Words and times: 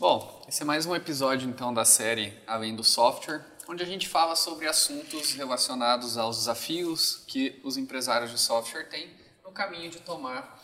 Bom, 0.00 0.44
esse 0.46 0.62
é 0.62 0.64
mais 0.64 0.86
um 0.86 0.94
episódio 0.94 1.50
então 1.50 1.74
da 1.74 1.84
série 1.84 2.32
Além 2.46 2.76
do 2.76 2.84
Software, 2.84 3.44
onde 3.68 3.82
a 3.82 3.86
gente 3.86 4.08
fala 4.08 4.36
sobre 4.36 4.68
assuntos 4.68 5.32
relacionados 5.32 6.16
aos 6.16 6.36
desafios 6.36 7.24
que 7.26 7.60
os 7.64 7.76
empresários 7.76 8.30
de 8.30 8.38
software 8.38 8.84
têm 8.84 9.10
no 9.44 9.50
caminho 9.50 9.90
de 9.90 9.98
tomar 9.98 10.62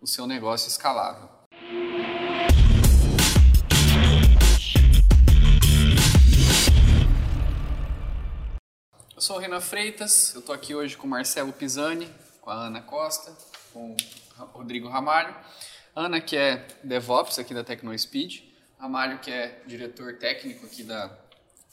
o 0.00 0.06
seu 0.06 0.26
negócio 0.26 0.68
escalável. 0.68 1.28
Eu 9.14 9.20
sou 9.20 9.36
o 9.36 9.38
Renan 9.38 9.60
Freitas, 9.60 10.32
eu 10.32 10.40
estou 10.40 10.54
aqui 10.54 10.74
hoje 10.74 10.96
com 10.96 11.06
o 11.06 11.10
Marcelo 11.10 11.52
Pisani, 11.52 12.08
com 12.40 12.48
a 12.48 12.54
Ana 12.54 12.80
Costa, 12.80 13.36
com 13.70 13.94
o 14.38 14.44
Rodrigo 14.54 14.88
Ramalho. 14.88 15.36
Ana, 15.94 16.20
que 16.20 16.36
é 16.36 16.66
DevOps 16.84 17.38
aqui 17.38 17.54
da 17.54 17.64
TecnoSpeed, 17.64 18.45
Ramalho, 18.78 19.18
que 19.18 19.30
é 19.30 19.62
diretor 19.66 20.18
técnico 20.18 20.66
aqui 20.66 20.82
da, 20.82 21.10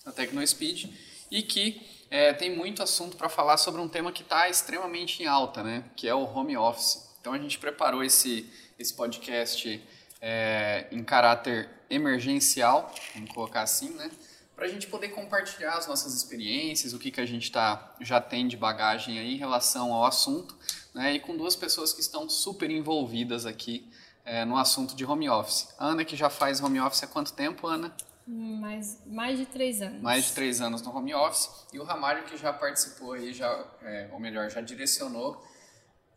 da 0.06 0.12
TecnoSpeed, 0.12 0.92
e 1.30 1.42
que 1.42 1.82
é, 2.10 2.32
tem 2.32 2.56
muito 2.56 2.82
assunto 2.84 3.18
para 3.18 3.28
falar 3.28 3.58
sobre 3.58 3.82
um 3.82 3.88
tema 3.88 4.12
que 4.12 4.22
está 4.22 4.48
extremamente 4.48 5.24
em 5.24 5.26
alta, 5.26 5.64
né? 5.64 5.84
que 5.96 6.08
é 6.08 6.14
o 6.14 6.24
home 6.24 6.56
office. 6.56 7.10
Então 7.20 7.34
a 7.34 7.38
gente 7.38 7.58
preparou 7.58 8.04
esse, 8.04 8.48
esse 8.78 8.94
podcast 8.94 9.82
é, 10.22 10.88
em 10.92 11.04
caráter 11.04 11.70
emergencial, 11.90 12.94
vamos 13.16 13.32
colocar 13.32 13.64
assim, 13.64 13.90
né? 13.96 14.12
para 14.56 14.66
a 14.66 14.70
gente 14.70 14.88
poder 14.88 15.10
compartilhar 15.10 15.74
as 15.74 15.88
nossas 15.88 16.14
experiências, 16.14 16.94
o 16.94 17.00
que, 17.00 17.10
que 17.10 17.20
a 17.20 17.26
gente 17.26 17.52
tá, 17.52 17.96
já 18.00 18.22
tem 18.22 18.48
de 18.48 18.56
bagagem 18.56 19.18
aí 19.18 19.34
em 19.34 19.38
relação 19.38 19.92
ao 19.92 20.06
assunto, 20.06 20.56
né? 20.94 21.16
e 21.16 21.20
com 21.20 21.36
duas 21.36 21.56
pessoas 21.56 21.92
que 21.92 22.00
estão 22.00 22.30
super 22.30 22.70
envolvidas 22.70 23.46
aqui 23.46 23.92
é, 24.26 24.46
no 24.46 24.58
assunto 24.58 24.96
de 24.96 25.06
home 25.06 25.30
office. 25.30 25.70
Ana, 25.78 26.06
que 26.06 26.16
já 26.16 26.30
faz 26.30 26.62
home 26.62 26.80
office 26.80 27.04
há 27.04 27.08
quanto 27.08 27.34
tempo, 27.34 27.68
Ana? 27.68 27.94
Mais, 28.26 29.00
mais 29.06 29.38
de 29.38 29.46
três 29.46 29.82
anos. 29.82 30.02
Mais 30.02 30.26
de 30.26 30.34
três 30.34 30.62
anos 30.62 30.82
no 30.82 30.96
home 30.96 31.14
office. 31.14 31.50
E 31.74 31.80
o 31.80 31.84
Ramalho, 31.84 32.24
que 32.24 32.38
já 32.38 32.54
participou 32.54 33.14
aí, 33.14 33.34
já, 33.34 33.66
é, 33.82 34.10
ou 34.14 34.20
melhor, 34.20 34.50
já 34.50 34.62
direcionou 34.62 35.44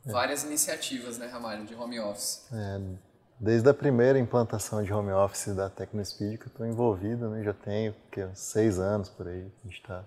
várias 0.05 0.45
é. 0.45 0.47
iniciativas, 0.47 1.19
né, 1.19 1.27
Ramalho, 1.27 1.65
de 1.65 1.75
home 1.75 1.99
office. 1.99 2.47
É, 2.53 2.81
desde 3.41 3.69
a 3.69 3.75
primeira 3.75 4.19
implantação 4.19 4.83
de 4.83 4.93
home 4.93 5.11
office 5.11 5.55
da 5.55 5.69
TecnoSpeed 5.69 6.39
que 6.39 6.45
eu 6.45 6.49
estou 6.49 6.67
envolvido, 6.67 7.29
né, 7.31 7.43
já 7.43 7.53
tenho 7.53 7.95
que, 8.11 8.25
seis 8.35 8.79
anos 8.79 9.09
por 9.09 9.27
aí, 9.27 9.51
a 9.65 9.67
gente 9.67 9.81
está 9.81 10.05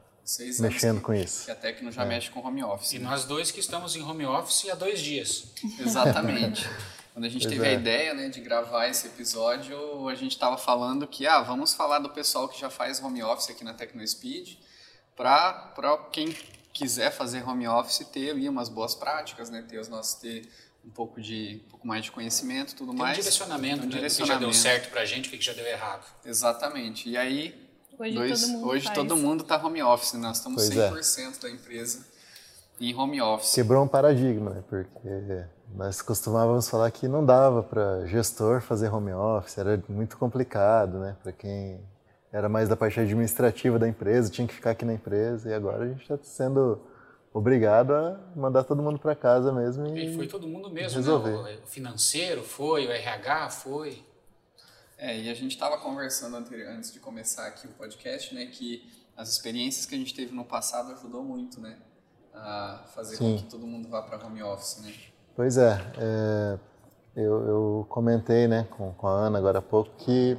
mexendo 0.59 0.97
que, 0.97 1.03
com 1.03 1.13
isso. 1.13 1.45
Que 1.45 1.51
a 1.51 1.55
Tecno 1.55 1.91
já 1.91 2.03
é. 2.03 2.05
mexe 2.05 2.29
com 2.29 2.39
home 2.39 2.63
office. 2.63 2.93
E 2.93 2.99
né? 2.99 3.09
nós 3.09 3.25
dois 3.25 3.51
que 3.51 3.59
estamos 3.59 3.95
em 3.95 4.03
home 4.03 4.25
office 4.25 4.69
há 4.69 4.75
dois 4.75 5.01
dias. 5.01 5.51
Exatamente. 5.79 6.69
Quando 7.13 7.25
a 7.25 7.29
gente 7.29 7.43
pois 7.43 7.53
teve 7.53 7.65
é. 7.65 7.71
a 7.71 7.73
ideia 7.73 8.13
né, 8.13 8.29
de 8.29 8.39
gravar 8.39 8.87
esse 8.87 9.07
episódio, 9.07 10.07
a 10.07 10.15
gente 10.15 10.31
estava 10.31 10.57
falando 10.57 11.07
que 11.07 11.25
ah, 11.27 11.41
vamos 11.41 11.73
falar 11.73 11.99
do 11.99 12.09
pessoal 12.09 12.47
que 12.47 12.59
já 12.59 12.69
faz 12.69 13.01
home 13.01 13.23
office 13.23 13.49
aqui 13.49 13.63
na 13.63 13.73
TecnoSpeed 13.73 14.59
para 15.15 15.97
quem 16.11 16.33
quiser 16.71 17.11
fazer 17.11 17.45
home 17.47 17.67
office 17.67 18.07
ter 18.11 18.29
ali 18.31 18.47
umas 18.47 18.69
boas 18.69 18.95
práticas, 18.95 19.49
né, 19.49 19.65
ter 19.67 19.79
os 19.79 19.89
nossos 19.89 20.13
ter 20.15 20.47
um 20.85 20.89
pouco 20.89 21.19
de 21.19 21.61
um 21.65 21.69
pouco 21.69 21.87
mais 21.87 22.05
de 22.05 22.11
conhecimento, 22.11 22.73
tudo 22.73 22.91
Tem 22.91 22.99
mais. 22.99 23.17
Um 23.17 23.21
direcionamento, 23.21 23.83
um 23.83 23.85
né, 23.87 23.95
direcionamento. 23.95 24.45
O 24.45 24.49
que 24.49 24.55
já 24.55 24.69
deu 24.69 24.73
certo 24.73 24.89
para 24.89 25.01
a 25.01 25.05
gente, 25.05 25.27
o 25.27 25.31
que 25.31 25.41
já 25.41 25.53
deu 25.53 25.65
errado. 25.65 26.05
Exatamente. 26.23 27.09
E 27.09 27.17
aí 27.17 27.69
hoje 27.97 28.13
dois, 28.13 28.41
todo 28.41 28.49
mundo 28.49 28.67
hoje 28.67 28.85
faz. 28.85 28.95
todo 28.95 29.17
mundo 29.17 29.41
está 29.41 29.65
home 29.65 29.83
office, 29.83 30.13
nós 30.13 30.37
estamos 30.37 30.69
pois 30.69 31.07
100% 31.07 31.37
é. 31.37 31.39
da 31.41 31.49
empresa 31.49 32.07
em 32.79 32.95
home 32.95 33.21
office. 33.21 33.53
Quebrou 33.53 33.83
um 33.83 33.87
paradigma, 33.87 34.51
né? 34.51 34.63
Porque 34.69 35.43
nós 35.75 36.01
costumávamos 36.01 36.69
falar 36.69 36.89
que 36.91 37.07
não 37.07 37.25
dava 37.25 37.63
para 37.63 38.05
gestor 38.05 38.61
fazer 38.61 38.93
home 38.93 39.13
office, 39.13 39.57
era 39.57 39.81
muito 39.87 40.17
complicado, 40.17 40.99
né? 40.99 41.15
Para 41.21 41.31
quem 41.31 41.79
era 42.31 42.47
mais 42.47 42.69
da 42.69 42.75
parte 42.75 42.99
administrativa 42.99 43.79
da 43.79 43.87
empresa, 43.87 44.29
tinha 44.29 44.47
que 44.47 44.53
ficar 44.53 44.71
aqui 44.71 44.85
na 44.85 44.93
empresa, 44.93 45.49
e 45.49 45.53
agora 45.53 45.83
a 45.83 45.87
gente 45.87 46.01
está 46.01 46.17
sendo 46.21 46.79
obrigado 47.33 47.93
a 47.93 48.19
mandar 48.35 48.63
todo 48.63 48.81
mundo 48.81 48.99
para 48.99 49.15
casa 49.15 49.51
mesmo 49.51 49.85
e, 49.95 50.07
e 50.07 50.15
foi 50.15 50.27
todo 50.27 50.47
mundo 50.47 50.69
mesmo, 50.69 50.97
resolver. 50.97 51.43
Né? 51.43 51.59
O 51.63 51.67
financeiro 51.67 52.43
foi, 52.43 52.87
o 52.87 52.91
RH 52.91 53.49
foi. 53.51 54.03
É, 54.97 55.17
e 55.17 55.29
a 55.29 55.33
gente 55.33 55.51
estava 55.51 55.77
conversando 55.77 56.35
antes 56.35 56.91
de 56.91 56.99
começar 56.99 57.47
aqui 57.47 57.67
o 57.67 57.71
podcast, 57.71 58.35
né, 58.35 58.47
que 58.47 58.91
as 59.15 59.29
experiências 59.29 59.85
que 59.85 59.95
a 59.95 59.97
gente 59.97 60.13
teve 60.13 60.33
no 60.33 60.43
passado 60.43 60.91
ajudou 60.91 61.23
muito, 61.23 61.61
né, 61.61 61.77
a 62.33 62.83
fazer 62.93 63.15
Sim. 63.15 63.37
com 63.37 63.43
que 63.43 63.49
todo 63.49 63.65
mundo 63.65 63.87
vá 63.87 64.01
para 64.01 64.25
home 64.25 64.43
office, 64.43 64.81
né? 64.81 64.93
Pois 65.39 65.57
é, 65.57 65.81
é 65.97 66.57
eu, 67.15 67.47
eu, 67.47 67.85
comentei 67.87 68.45
né, 68.45 68.67
com, 68.71 68.91
com 68.91 69.07
a 69.07 69.11
Ana 69.11 69.37
agora 69.37 69.59
há 69.59 69.61
pouco 69.61 69.89
que 69.99 70.37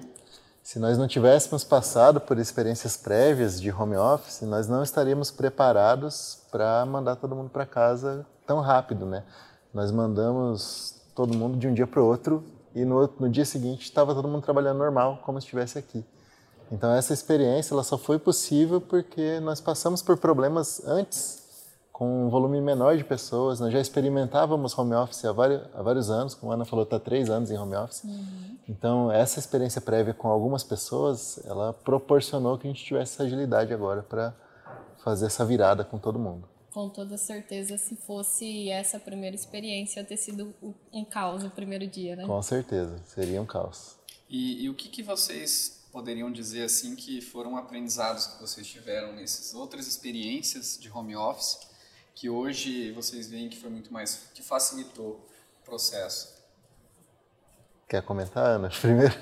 se 0.63 0.79
nós 0.79 0.99
não 0.99 1.09
tivéssemos 1.09 1.65
passado 1.65 2.21
por 2.21 2.39
experiências 2.39 2.99
prévias 2.99 3.59
de 3.59 3.73
home 3.73 3.97
office, 3.97 4.43
nós 4.43 4.69
não 4.69 4.83
estaríamos 4.83 5.31
preparados 5.31 6.43
para 6.51 6.85
mandar 6.85 7.17
todo 7.17 7.35
mundo 7.35 7.49
para 7.49 7.65
casa 7.65 8.27
tão 8.47 8.61
rápido, 8.61 9.07
né? 9.07 9.25
Nós 9.73 9.91
mandamos 9.91 11.01
todo 11.15 11.35
mundo 11.35 11.57
de 11.57 11.67
um 11.67 11.73
dia 11.73 11.87
para 11.87 12.03
o 12.03 12.05
outro 12.05 12.45
e 12.75 12.85
no, 12.85 13.09
no 13.19 13.31
dia 13.31 13.47
seguinte 13.47 13.85
estava 13.85 14.15
todo 14.15 14.29
mundo 14.29 14.43
trabalhando 14.43 14.77
normal, 14.77 15.23
como 15.25 15.41
se 15.41 15.47
estivesse 15.47 15.79
aqui. 15.79 16.05
Então 16.71 16.93
essa 16.93 17.15
experiência 17.15 17.73
ela 17.73 17.85
só 17.85 17.97
foi 17.97 18.19
possível 18.19 18.83
porque 18.83 19.41
nós 19.41 19.63
passamos 19.63 20.03
por 20.03 20.19
problemas 20.19 20.85
antes 20.85 21.40
com 22.01 22.25
um 22.25 22.31
volume 22.31 22.63
menor 22.63 22.97
de 22.97 23.05
pessoas. 23.05 23.61
Nós 23.61 23.71
já 23.71 23.79
experimentávamos 23.79 24.77
home 24.77 24.95
office 24.95 25.23
há 25.27 25.33
vários, 25.33 25.61
há 25.75 25.83
vários 25.83 26.09
anos, 26.09 26.35
como 26.35 26.51
a 26.51 26.55
Ana 26.55 26.65
falou, 26.65 26.85
está 26.85 26.99
três 26.99 27.29
anos 27.29 27.51
em 27.51 27.59
home 27.59 27.77
office. 27.77 28.05
Uhum. 28.05 28.57
Então, 28.67 29.13
essa 29.13 29.39
experiência 29.39 29.83
prévia 29.83 30.15
com 30.15 30.29
algumas 30.29 30.65
pessoas, 30.65 31.39
ela 31.45 31.75
proporcionou 31.75 32.57
que 32.57 32.67
a 32.67 32.71
gente 32.71 32.83
tivesse 32.83 33.17
essa 33.17 33.25
agilidade 33.25 33.75
agora 33.75 34.03
para 34.03 34.35
fazer 35.05 35.27
essa 35.27 35.45
virada 35.45 35.85
com 35.85 35.99
todo 35.99 36.19
mundo. 36.19 36.49
Com 36.73 36.89
toda 36.89 37.19
certeza, 37.19 37.77
se 37.77 37.95
fosse 37.97 38.71
essa 38.71 38.99
primeira 38.99 39.37
experiência, 39.37 40.03
ter 40.03 40.17
sido 40.17 40.55
um 40.91 41.05
caos 41.05 41.45
no 41.45 41.51
primeiro 41.51 41.87
dia, 41.87 42.17
né? 42.17 42.25
Com 42.27 42.41
certeza, 42.41 42.97
seria 43.05 43.43
um 43.43 43.47
caos. 43.47 43.99
E, 44.27 44.65
e 44.65 44.71
o 44.71 44.75
que, 44.75 44.89
que 44.89 45.03
vocês 45.03 45.87
poderiam 45.93 46.33
dizer 46.33 46.63
assim 46.65 46.97
que 46.97 47.21
foram 47.21 47.59
aprendizados 47.59 48.27
que 48.27 48.41
vocês 48.41 48.67
tiveram 48.67 49.13
nessas 49.13 49.53
outras 49.53 49.87
experiências 49.87 50.79
de 50.81 50.91
home 50.91 51.15
office 51.15 51.69
que 52.15 52.29
hoje 52.29 52.93
vocês 52.93 53.29
veem 53.31 53.49
que 53.49 53.57
foi 53.57 53.71
muito 53.71 53.93
mais, 53.93 54.31
que 54.35 54.43
facilitou 54.43 55.27
o 55.61 55.65
processo? 55.65 56.41
Quer 57.89 58.03
comentar, 58.03 58.45
Ana, 58.45 58.71
primeiro? 58.81 59.15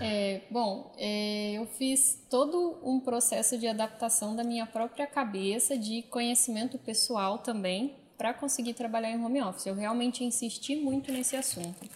É, 0.00 0.42
bom, 0.50 0.92
é, 0.98 1.52
eu 1.54 1.66
fiz 1.66 2.22
todo 2.30 2.78
um 2.82 3.00
processo 3.00 3.58
de 3.58 3.66
adaptação 3.66 4.36
da 4.36 4.44
minha 4.44 4.66
própria 4.66 5.06
cabeça, 5.06 5.76
de 5.76 6.02
conhecimento 6.02 6.78
pessoal 6.78 7.38
também, 7.38 7.96
para 8.16 8.32
conseguir 8.34 8.74
trabalhar 8.74 9.10
em 9.10 9.22
home 9.22 9.42
office. 9.42 9.66
Eu 9.66 9.74
realmente 9.74 10.24
insisti 10.24 10.76
muito 10.76 11.10
nesse 11.12 11.36
assunto. 11.36 11.88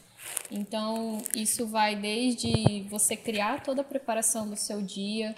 Então, 0.50 1.22
isso 1.34 1.66
vai 1.66 1.96
desde 1.96 2.82
você 2.90 3.16
criar 3.16 3.62
toda 3.62 3.80
a 3.80 3.84
preparação 3.84 4.48
do 4.48 4.56
seu 4.56 4.82
dia, 4.82 5.34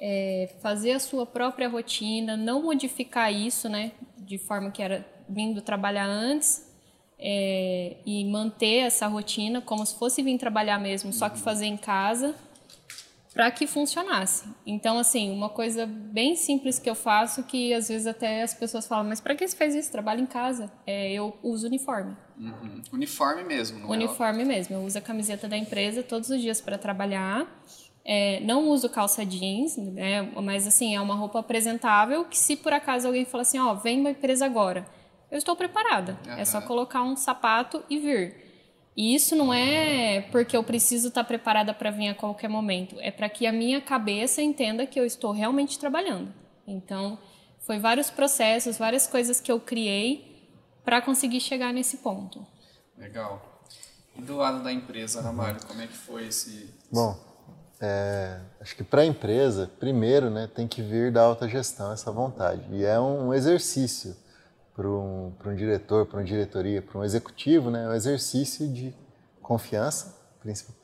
é, 0.00 0.48
fazer 0.62 0.92
a 0.92 0.98
sua 0.98 1.26
própria 1.26 1.68
rotina, 1.68 2.34
não 2.34 2.62
modificar 2.62 3.30
isso, 3.30 3.68
né, 3.68 3.92
de 4.16 4.38
forma 4.38 4.70
que 4.70 4.82
era 4.82 5.06
vindo 5.28 5.60
trabalhar 5.60 6.06
antes 6.06 6.66
é, 7.18 7.98
e 8.06 8.24
manter 8.24 8.78
essa 8.78 9.06
rotina 9.06 9.60
como 9.60 9.84
se 9.84 9.94
fosse 9.96 10.22
vir 10.22 10.38
trabalhar 10.38 10.80
mesmo, 10.80 11.12
só 11.12 11.28
que 11.28 11.36
uhum. 11.36 11.44
fazer 11.44 11.66
em 11.66 11.76
casa 11.76 12.34
para 13.32 13.48
que 13.50 13.66
funcionasse. 13.66 14.48
Então, 14.66 14.98
assim, 14.98 15.30
uma 15.30 15.48
coisa 15.48 15.86
bem 15.86 16.34
simples 16.34 16.78
que 16.78 16.90
eu 16.90 16.94
faço 16.94 17.44
que 17.44 17.72
às 17.72 17.88
vezes 17.88 18.06
até 18.06 18.42
as 18.42 18.54
pessoas 18.54 18.86
falam, 18.86 19.04
mas 19.04 19.20
para 19.20 19.34
que 19.34 19.46
você 19.46 19.56
faz 19.56 19.74
isso? 19.74 19.92
Trabalho 19.92 20.20
em 20.20 20.26
casa. 20.26 20.72
É, 20.86 21.12
eu 21.12 21.36
uso 21.42 21.66
uniforme. 21.66 22.16
Uhum. 22.36 22.82
Uniforme 22.92 23.44
mesmo, 23.44 23.78
não 23.78 23.94
é 23.94 23.96
Uniforme 23.98 24.42
é? 24.42 24.46
mesmo. 24.46 24.76
Eu 24.76 24.82
uso 24.82 24.98
a 24.98 25.00
camiseta 25.00 25.46
da 25.46 25.56
empresa 25.56 26.02
todos 26.02 26.28
os 26.30 26.40
dias 26.40 26.60
para 26.60 26.76
trabalhar 26.76 27.46
é, 28.04 28.40
não 28.40 28.68
uso 28.68 28.88
calça 28.88 29.24
jeans, 29.24 29.76
né, 29.76 30.22
mas 30.42 30.66
assim, 30.66 30.94
é 30.94 31.00
uma 31.00 31.14
roupa 31.14 31.40
apresentável 31.40 32.24
que 32.24 32.38
se 32.38 32.56
por 32.56 32.72
acaso 32.72 33.06
alguém 33.06 33.24
falar 33.24 33.42
assim, 33.42 33.58
ó, 33.58 33.72
oh, 33.72 33.76
vem 33.76 34.00
uma 34.00 34.10
empresa 34.10 34.44
agora, 34.44 34.86
eu 35.30 35.38
estou 35.38 35.54
preparada. 35.54 36.18
Uhum. 36.26 36.32
É 36.32 36.44
só 36.44 36.60
colocar 36.60 37.02
um 37.02 37.14
sapato 37.14 37.84
e 37.88 37.98
vir. 37.98 38.50
E 38.96 39.14
isso 39.14 39.36
não 39.36 39.54
é 39.54 40.22
porque 40.32 40.56
eu 40.56 40.64
preciso 40.64 41.08
estar 41.08 41.24
preparada 41.24 41.72
para 41.72 41.90
vir 41.90 42.08
a 42.08 42.14
qualquer 42.14 42.48
momento, 42.48 42.96
é 42.98 43.10
para 43.10 43.28
que 43.28 43.46
a 43.46 43.52
minha 43.52 43.80
cabeça 43.80 44.42
entenda 44.42 44.86
que 44.86 44.98
eu 44.98 45.06
estou 45.06 45.32
realmente 45.32 45.78
trabalhando. 45.78 46.34
Então, 46.66 47.18
foi 47.60 47.78
vários 47.78 48.10
processos, 48.10 48.76
várias 48.76 49.06
coisas 49.06 49.40
que 49.40 49.50
eu 49.50 49.60
criei 49.60 50.48
para 50.84 51.00
conseguir 51.00 51.40
chegar 51.40 51.72
nesse 51.72 51.98
ponto. 51.98 52.44
Legal. 52.98 53.62
E 54.16 54.22
do 54.22 54.36
lado 54.36 54.62
da 54.62 54.72
empresa, 54.72 55.22
Ramalho, 55.22 55.60
como 55.66 55.80
é 55.80 55.86
que 55.86 55.96
foi 55.96 56.26
esse... 56.26 56.74
Bom, 56.90 57.16
é, 57.80 58.38
acho 58.60 58.76
que 58.76 58.84
para 58.84 59.02
a 59.02 59.06
empresa, 59.06 59.70
primeiro, 59.78 60.28
né, 60.28 60.48
tem 60.54 60.68
que 60.68 60.82
vir 60.82 61.10
da 61.10 61.22
alta 61.22 61.48
gestão 61.48 61.92
essa 61.92 62.12
vontade. 62.12 62.62
E 62.70 62.84
é 62.84 63.00
um 63.00 63.32
exercício 63.32 64.14
para 64.74 64.86
um, 64.86 65.32
um 65.44 65.54
diretor, 65.54 66.06
para 66.06 66.18
uma 66.18 66.24
diretoria, 66.24 66.82
para 66.82 66.98
um 66.98 67.04
executivo, 67.04 67.70
né, 67.70 67.84
é 67.84 67.88
um 67.88 67.94
exercício 67.94 68.68
de 68.68 68.94
confiança, 69.40 70.14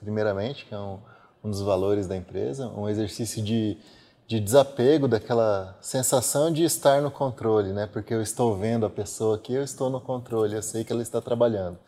primeiramente, 0.00 0.64
que 0.64 0.74
é 0.74 0.78
um, 0.78 0.98
um 1.44 1.50
dos 1.50 1.60
valores 1.60 2.06
da 2.06 2.16
empresa, 2.16 2.68
um 2.68 2.88
exercício 2.88 3.42
de, 3.42 3.78
de 4.26 4.40
desapego 4.40 5.06
daquela 5.06 5.76
sensação 5.80 6.50
de 6.50 6.64
estar 6.64 7.00
no 7.00 7.10
controle, 7.10 7.72
né? 7.72 7.86
Porque 7.86 8.12
eu 8.12 8.20
estou 8.20 8.56
vendo 8.56 8.84
a 8.84 8.90
pessoa 8.90 9.36
aqui, 9.36 9.54
eu 9.54 9.62
estou 9.62 9.88
no 9.88 10.00
controle, 10.00 10.56
eu 10.56 10.62
sei 10.62 10.82
que 10.82 10.92
ela 10.92 11.02
está 11.02 11.20
trabalhando, 11.20 11.78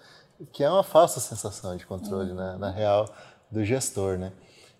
que 0.52 0.62
é 0.62 0.70
uma 0.70 0.84
falsa 0.84 1.18
sensação 1.18 1.76
de 1.76 1.84
controle, 1.84 2.32
né? 2.32 2.56
na 2.58 2.70
real 2.70 3.08
do 3.50 3.64
gestor, 3.64 4.16
né? 4.16 4.32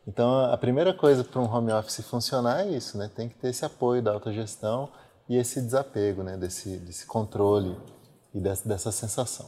Então 0.09 0.51
a 0.51 0.57
primeira 0.57 0.95
coisa 0.95 1.23
para 1.23 1.39
um 1.39 1.45
home 1.45 1.71
office 1.71 2.01
funcionar 2.01 2.67
é 2.67 2.71
isso, 2.71 2.97
né? 2.97 3.11
Tem 3.15 3.29
que 3.29 3.35
ter 3.35 3.51
esse 3.51 3.63
apoio 3.63 4.03
da 4.03 4.11
autogestão 4.11 4.89
e 5.29 5.37
esse 5.37 5.61
desapego, 5.61 6.23
né? 6.23 6.35
Desse, 6.39 6.79
desse 6.79 7.05
controle 7.05 7.77
e 8.35 8.41
dessa, 8.41 8.67
dessa 8.67 8.91
sensação. 8.91 9.47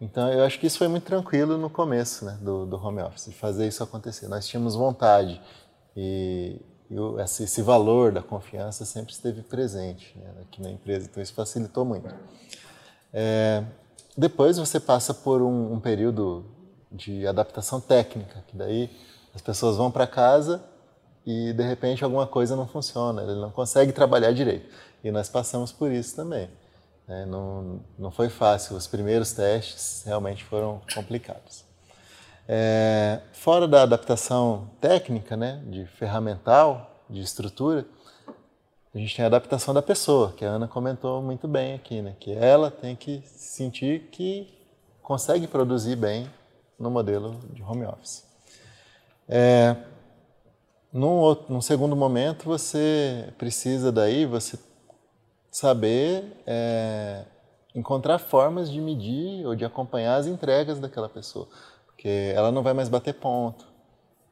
Então, 0.00 0.28
eu 0.28 0.44
acho 0.44 0.58
que 0.58 0.66
isso 0.66 0.78
foi 0.78 0.88
muito 0.88 1.04
tranquilo 1.04 1.56
no 1.56 1.70
começo 1.70 2.24
né, 2.24 2.36
do, 2.42 2.66
do 2.66 2.76
home 2.76 3.00
office, 3.00 3.26
de 3.26 3.34
fazer 3.36 3.68
isso 3.68 3.82
acontecer. 3.82 4.26
Nós 4.26 4.46
tínhamos 4.46 4.74
vontade 4.74 5.40
e, 5.96 6.60
e 6.90 6.96
esse, 7.22 7.44
esse, 7.44 7.62
valor 7.62 8.10
da 8.10 8.20
confiança 8.20 8.84
sempre 8.84 9.12
esteve 9.12 9.42
presente 9.42 10.18
né, 10.18 10.30
aqui 10.42 10.60
na 10.60 10.70
empresa, 10.70 11.06
então 11.08 11.22
isso 11.22 11.32
facilitou 11.32 11.84
muito. 11.84 12.12
É, 13.12 13.64
depois 14.18 14.58
você 14.58 14.80
passa 14.80 15.14
por 15.14 15.40
um, 15.40 15.72
um, 15.72 15.80
período 15.80 16.44
de 16.90 17.24
adaptação 17.26 17.80
técnica, 17.80 18.42
que 18.48 18.56
daí 18.56 18.90
as 19.34 19.42
pessoas 19.42 19.76
vão 19.76 19.90
para 19.90 20.06
casa 20.06 20.62
e 21.26 21.52
de 21.52 21.62
repente 21.62 22.04
alguma 22.04 22.26
coisa 22.26 22.54
não 22.54 22.66
funciona, 22.66 23.22
ele 23.22 23.34
não 23.34 23.50
consegue 23.50 23.92
trabalhar 23.92 24.32
direito. 24.32 24.68
E 25.02 25.10
nós 25.10 25.28
passamos 25.28 25.72
por 25.72 25.90
isso 25.90 26.14
também. 26.14 26.48
Né? 27.06 27.26
Não, 27.26 27.80
não 27.98 28.10
foi 28.10 28.28
fácil, 28.28 28.76
os 28.76 28.86
primeiros 28.86 29.32
testes 29.32 30.02
realmente 30.06 30.44
foram 30.44 30.80
complicados. 30.94 31.64
É, 32.46 33.20
fora 33.32 33.66
da 33.66 33.82
adaptação 33.82 34.70
técnica, 34.80 35.36
né, 35.36 35.62
de 35.66 35.86
ferramental, 35.86 36.90
de 37.08 37.20
estrutura, 37.20 37.86
a 38.94 38.98
gente 38.98 39.16
tem 39.16 39.24
a 39.24 39.26
adaptação 39.26 39.72
da 39.74 39.82
pessoa, 39.82 40.32
que 40.32 40.44
a 40.44 40.50
Ana 40.50 40.68
comentou 40.68 41.22
muito 41.22 41.48
bem 41.48 41.74
aqui, 41.74 42.02
né, 42.02 42.14
que 42.20 42.32
ela 42.32 42.70
tem 42.70 42.94
que 42.94 43.22
sentir 43.26 44.08
que 44.12 44.52
consegue 45.02 45.46
produzir 45.46 45.96
bem 45.96 46.30
no 46.78 46.90
modelo 46.90 47.34
de 47.50 47.62
home 47.62 47.86
office. 47.86 48.24
É, 49.28 49.76
num, 50.92 51.18
outro, 51.18 51.52
num 51.52 51.60
segundo 51.60 51.96
momento, 51.96 52.44
você 52.44 53.32
precisa 53.38 53.90
daí, 53.90 54.26
você 54.26 54.58
saber 55.50 56.42
é, 56.46 57.24
encontrar 57.74 58.18
formas 58.18 58.70
de 58.70 58.80
medir 58.80 59.46
ou 59.46 59.54
de 59.54 59.64
acompanhar 59.64 60.16
as 60.16 60.26
entregas 60.26 60.78
daquela 60.78 61.08
pessoa. 61.08 61.48
Porque 61.86 62.32
ela 62.34 62.52
não 62.52 62.62
vai 62.62 62.74
mais 62.74 62.88
bater 62.88 63.14
ponto, 63.14 63.66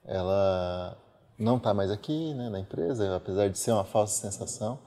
ela 0.05 0.97
não 1.39 1.57
está 1.57 1.73
mais 1.73 1.91
aqui 1.91 2.35
né, 2.35 2.49
na 2.49 2.61
empresa, 2.61 3.17
apesar 3.17 3.49
de 3.49 3.59
ser 3.59 3.73
uma 3.73 3.85
falsa 3.85 4.21
sensação. 4.21 4.79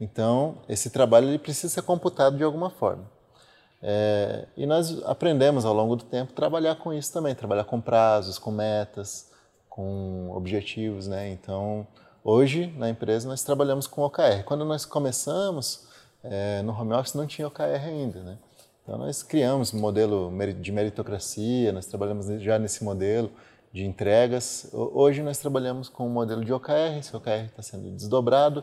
Então, 0.00 0.58
esse 0.68 0.90
trabalho 0.90 1.28
ele 1.28 1.38
precisa 1.38 1.72
ser 1.72 1.82
computado 1.82 2.36
de 2.36 2.42
alguma 2.42 2.70
forma. 2.70 3.10
É, 3.80 4.46
e 4.56 4.66
nós 4.66 5.02
aprendemos 5.04 5.64
ao 5.64 5.74
longo 5.74 5.96
do 5.96 6.04
tempo 6.04 6.32
trabalhar 6.32 6.76
com 6.76 6.92
isso 6.92 7.12
também, 7.12 7.34
trabalhar 7.34 7.64
com 7.64 7.80
prazos, 7.80 8.38
com 8.38 8.50
metas, 8.52 9.31
com 9.74 10.30
objetivos, 10.34 11.06
né? 11.06 11.30
Então, 11.30 11.86
Hoje, 12.24 12.72
na 12.76 12.88
empresa, 12.88 13.28
nós 13.28 13.42
trabalhamos 13.42 13.88
com 13.88 14.02
OKR. 14.02 14.44
Quando 14.44 14.64
nós 14.64 14.84
começamos, 14.84 15.88
é, 16.22 16.62
no 16.62 16.72
home 16.72 16.92
office 16.92 17.14
não 17.14 17.26
tinha 17.26 17.48
OKR 17.48 17.84
ainda, 17.84 18.20
né? 18.20 18.38
Então, 18.80 18.96
nós 18.96 19.24
criamos 19.24 19.74
um 19.74 19.80
modelo 19.80 20.32
de 20.60 20.70
meritocracia, 20.70 21.72
nós 21.72 21.86
trabalhamos 21.86 22.26
já 22.40 22.60
nesse 22.60 22.84
modelo 22.84 23.28
de 23.72 23.84
entregas. 23.84 24.70
Hoje, 24.72 25.20
nós 25.20 25.38
trabalhamos 25.38 25.88
com 25.88 26.06
um 26.06 26.10
modelo 26.10 26.44
de 26.44 26.52
OKR, 26.52 26.96
esse 27.00 27.16
OKR 27.16 27.46
está 27.46 27.60
sendo 27.60 27.90
desdobrado 27.90 28.62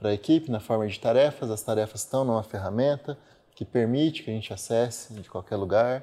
para 0.00 0.08
a 0.08 0.12
equipe 0.12 0.50
na 0.50 0.58
forma 0.58 0.84
de 0.88 0.98
tarefas. 0.98 1.48
As 1.48 1.62
tarefas 1.62 2.00
estão 2.00 2.24
numa 2.24 2.42
ferramenta 2.42 3.16
que 3.54 3.64
permite 3.64 4.24
que 4.24 4.32
a 4.32 4.34
gente 4.34 4.52
acesse 4.52 5.14
de 5.14 5.30
qualquer 5.30 5.56
lugar. 5.56 6.02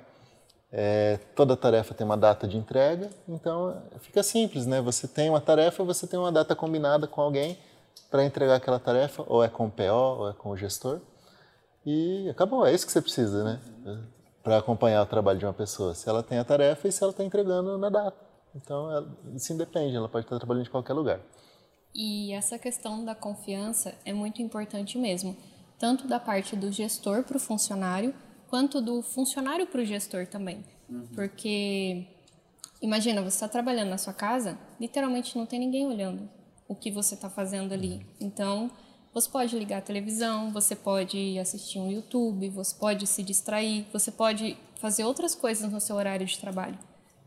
É, 0.76 1.20
toda 1.36 1.56
tarefa 1.56 1.94
tem 1.94 2.04
uma 2.04 2.18
data 2.18 2.48
de 2.48 2.58
entrega, 2.58 3.08
então 3.30 3.80
fica 4.00 4.24
simples, 4.24 4.66
né? 4.66 4.82
Você 4.82 5.08
tem 5.08 5.30
uma 5.30 5.40
tarefa, 5.40 5.84
você 5.84 6.08
tem 6.08 6.18
uma 6.18 6.32
data 6.32 6.56
combinada 6.56 7.06
com 7.06 7.22
alguém 7.22 7.60
para 8.10 8.26
entregar 8.26 8.56
aquela 8.56 8.80
tarefa, 8.80 9.24
ou 9.28 9.44
é 9.44 9.48
com 9.48 9.68
o 9.68 9.72
PO, 9.72 9.84
ou 9.92 10.30
é 10.32 10.34
com 10.34 10.50
o 10.50 10.58
gestor, 10.58 11.00
e 11.86 12.28
acabou. 12.28 12.66
É 12.66 12.74
isso 12.74 12.88
que 12.88 12.92
você 12.92 13.04
precisa, 13.04 13.44
né? 13.44 13.60
Para 14.42 14.58
acompanhar 14.58 15.04
o 15.04 15.06
trabalho 15.06 15.38
de 15.38 15.46
uma 15.46 15.54
pessoa. 15.54 15.94
Se 15.94 16.10
ela 16.10 16.24
tem 16.24 16.40
a 16.40 16.44
tarefa 16.44 16.88
e 16.88 16.92
se 16.92 17.04
ela 17.04 17.12
está 17.12 17.24
entregando 17.24 17.78
na 17.78 17.90
data. 17.90 18.18
Então, 18.56 18.92
ela, 18.92 19.08
isso 19.36 19.54
independe, 19.54 19.96
ela 19.96 20.10
pode 20.10 20.26
estar 20.26 20.38
trabalhando 20.38 20.64
de 20.64 20.72
qualquer 20.72 20.94
lugar. 20.94 21.20
E 21.94 22.34
essa 22.34 22.58
questão 22.58 23.06
da 23.06 23.14
confiança 23.14 23.94
é 24.04 24.12
muito 24.12 24.42
importante 24.42 24.98
mesmo, 24.98 25.38
tanto 25.78 26.08
da 26.08 26.20
parte 26.20 26.56
do 26.56 26.72
gestor 26.72 27.24
para 27.24 27.38
o 27.38 27.40
funcionário, 27.40 28.14
quanto 28.54 28.80
do 28.80 29.02
funcionário 29.02 29.66
para 29.66 29.82
o 29.82 29.84
gestor 29.84 30.28
também. 30.28 30.64
Uhum. 30.88 31.08
Porque, 31.16 32.06
imagina, 32.80 33.20
você 33.20 33.38
está 33.38 33.48
trabalhando 33.48 33.90
na 33.90 33.98
sua 33.98 34.14
casa, 34.14 34.60
literalmente 34.80 35.36
não 35.36 35.44
tem 35.44 35.60
ninguém 35.60 35.88
olhando 35.88 36.30
o 36.68 36.76
que 36.76 36.92
você 36.92 37.16
está 37.16 37.32
fazendo 37.32 37.74
ali. 37.74 38.06
Então, 38.22 38.70
você 39.12 39.28
pode 39.28 39.58
ligar 39.58 39.80
a 39.80 39.82
televisão, 39.82 40.52
você 40.52 40.76
pode 40.76 41.40
assistir 41.40 41.80
um 41.80 41.90
YouTube, 41.90 42.48
você 42.50 42.76
pode 42.76 43.08
se 43.08 43.24
distrair, 43.24 43.88
você 43.92 44.12
pode 44.12 44.56
fazer 44.76 45.04
outras 45.04 45.34
coisas 45.34 45.72
no 45.72 45.80
seu 45.80 45.96
horário 45.96 46.28
de 46.28 46.38
trabalho. 46.38 46.78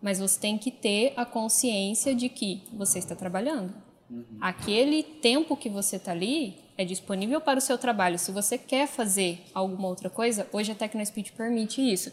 Mas 0.01 0.21
você 0.21 0.39
tem 0.39 0.57
que 0.57 0.71
ter 0.71 1.13
a 1.17 1.27
consciência 1.27 2.15
de 2.15 2.29
que 2.29 2.63
você 2.73 3.01
está 3.01 3.17
trabalhando. 3.17 3.75
Uhum. 4.09 4.39
Aquele 4.41 5.03
tempo 5.03 5.57
que 5.57 5.69
você 5.69 5.97
está 5.97 6.13
ali 6.13 6.66
é 6.79 6.85
disponível 6.85 7.41
para 7.41 7.59
o 7.59 7.63
seu 7.63 7.79
trabalho. 7.79 8.19
Se 8.19 8.31
você 8.31 8.59
quer 8.59 8.87
fazer 8.87 9.43
alguma 9.55 9.89
outra 9.89 10.11
coisa, 10.11 10.49
hoje 10.53 10.73
a 10.73 10.75
TecnoSpeed 10.75 11.33
permite 11.33 11.81
isso. 11.81 12.13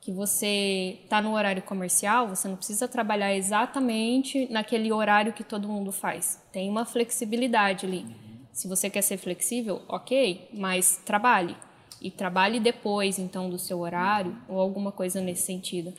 Que 0.00 0.12
você 0.12 0.98
está 1.02 1.20
no 1.20 1.34
horário 1.34 1.62
comercial, 1.62 2.28
você 2.28 2.46
não 2.46 2.56
precisa 2.56 2.86
trabalhar 2.86 3.34
exatamente 3.34 4.46
naquele 4.50 4.92
horário 4.92 5.32
que 5.32 5.42
todo 5.42 5.68
mundo 5.68 5.90
faz. 5.90 6.40
Tem 6.52 6.68
uma 6.68 6.84
flexibilidade 6.84 7.86
ali. 7.86 8.06
Se 8.52 8.68
você 8.68 8.88
quer 8.88 9.02
ser 9.02 9.16
flexível, 9.16 9.82
ok, 9.88 10.48
mas 10.52 11.00
trabalhe. 11.04 11.56
E 12.00 12.10
trabalhe 12.10 12.60
depois, 12.60 13.18
então, 13.18 13.48
do 13.48 13.58
seu 13.58 13.80
horário 13.80 14.36
ou 14.46 14.60
alguma 14.60 14.92
coisa 14.92 15.20
nesse 15.20 15.46
sentido. 15.46 15.92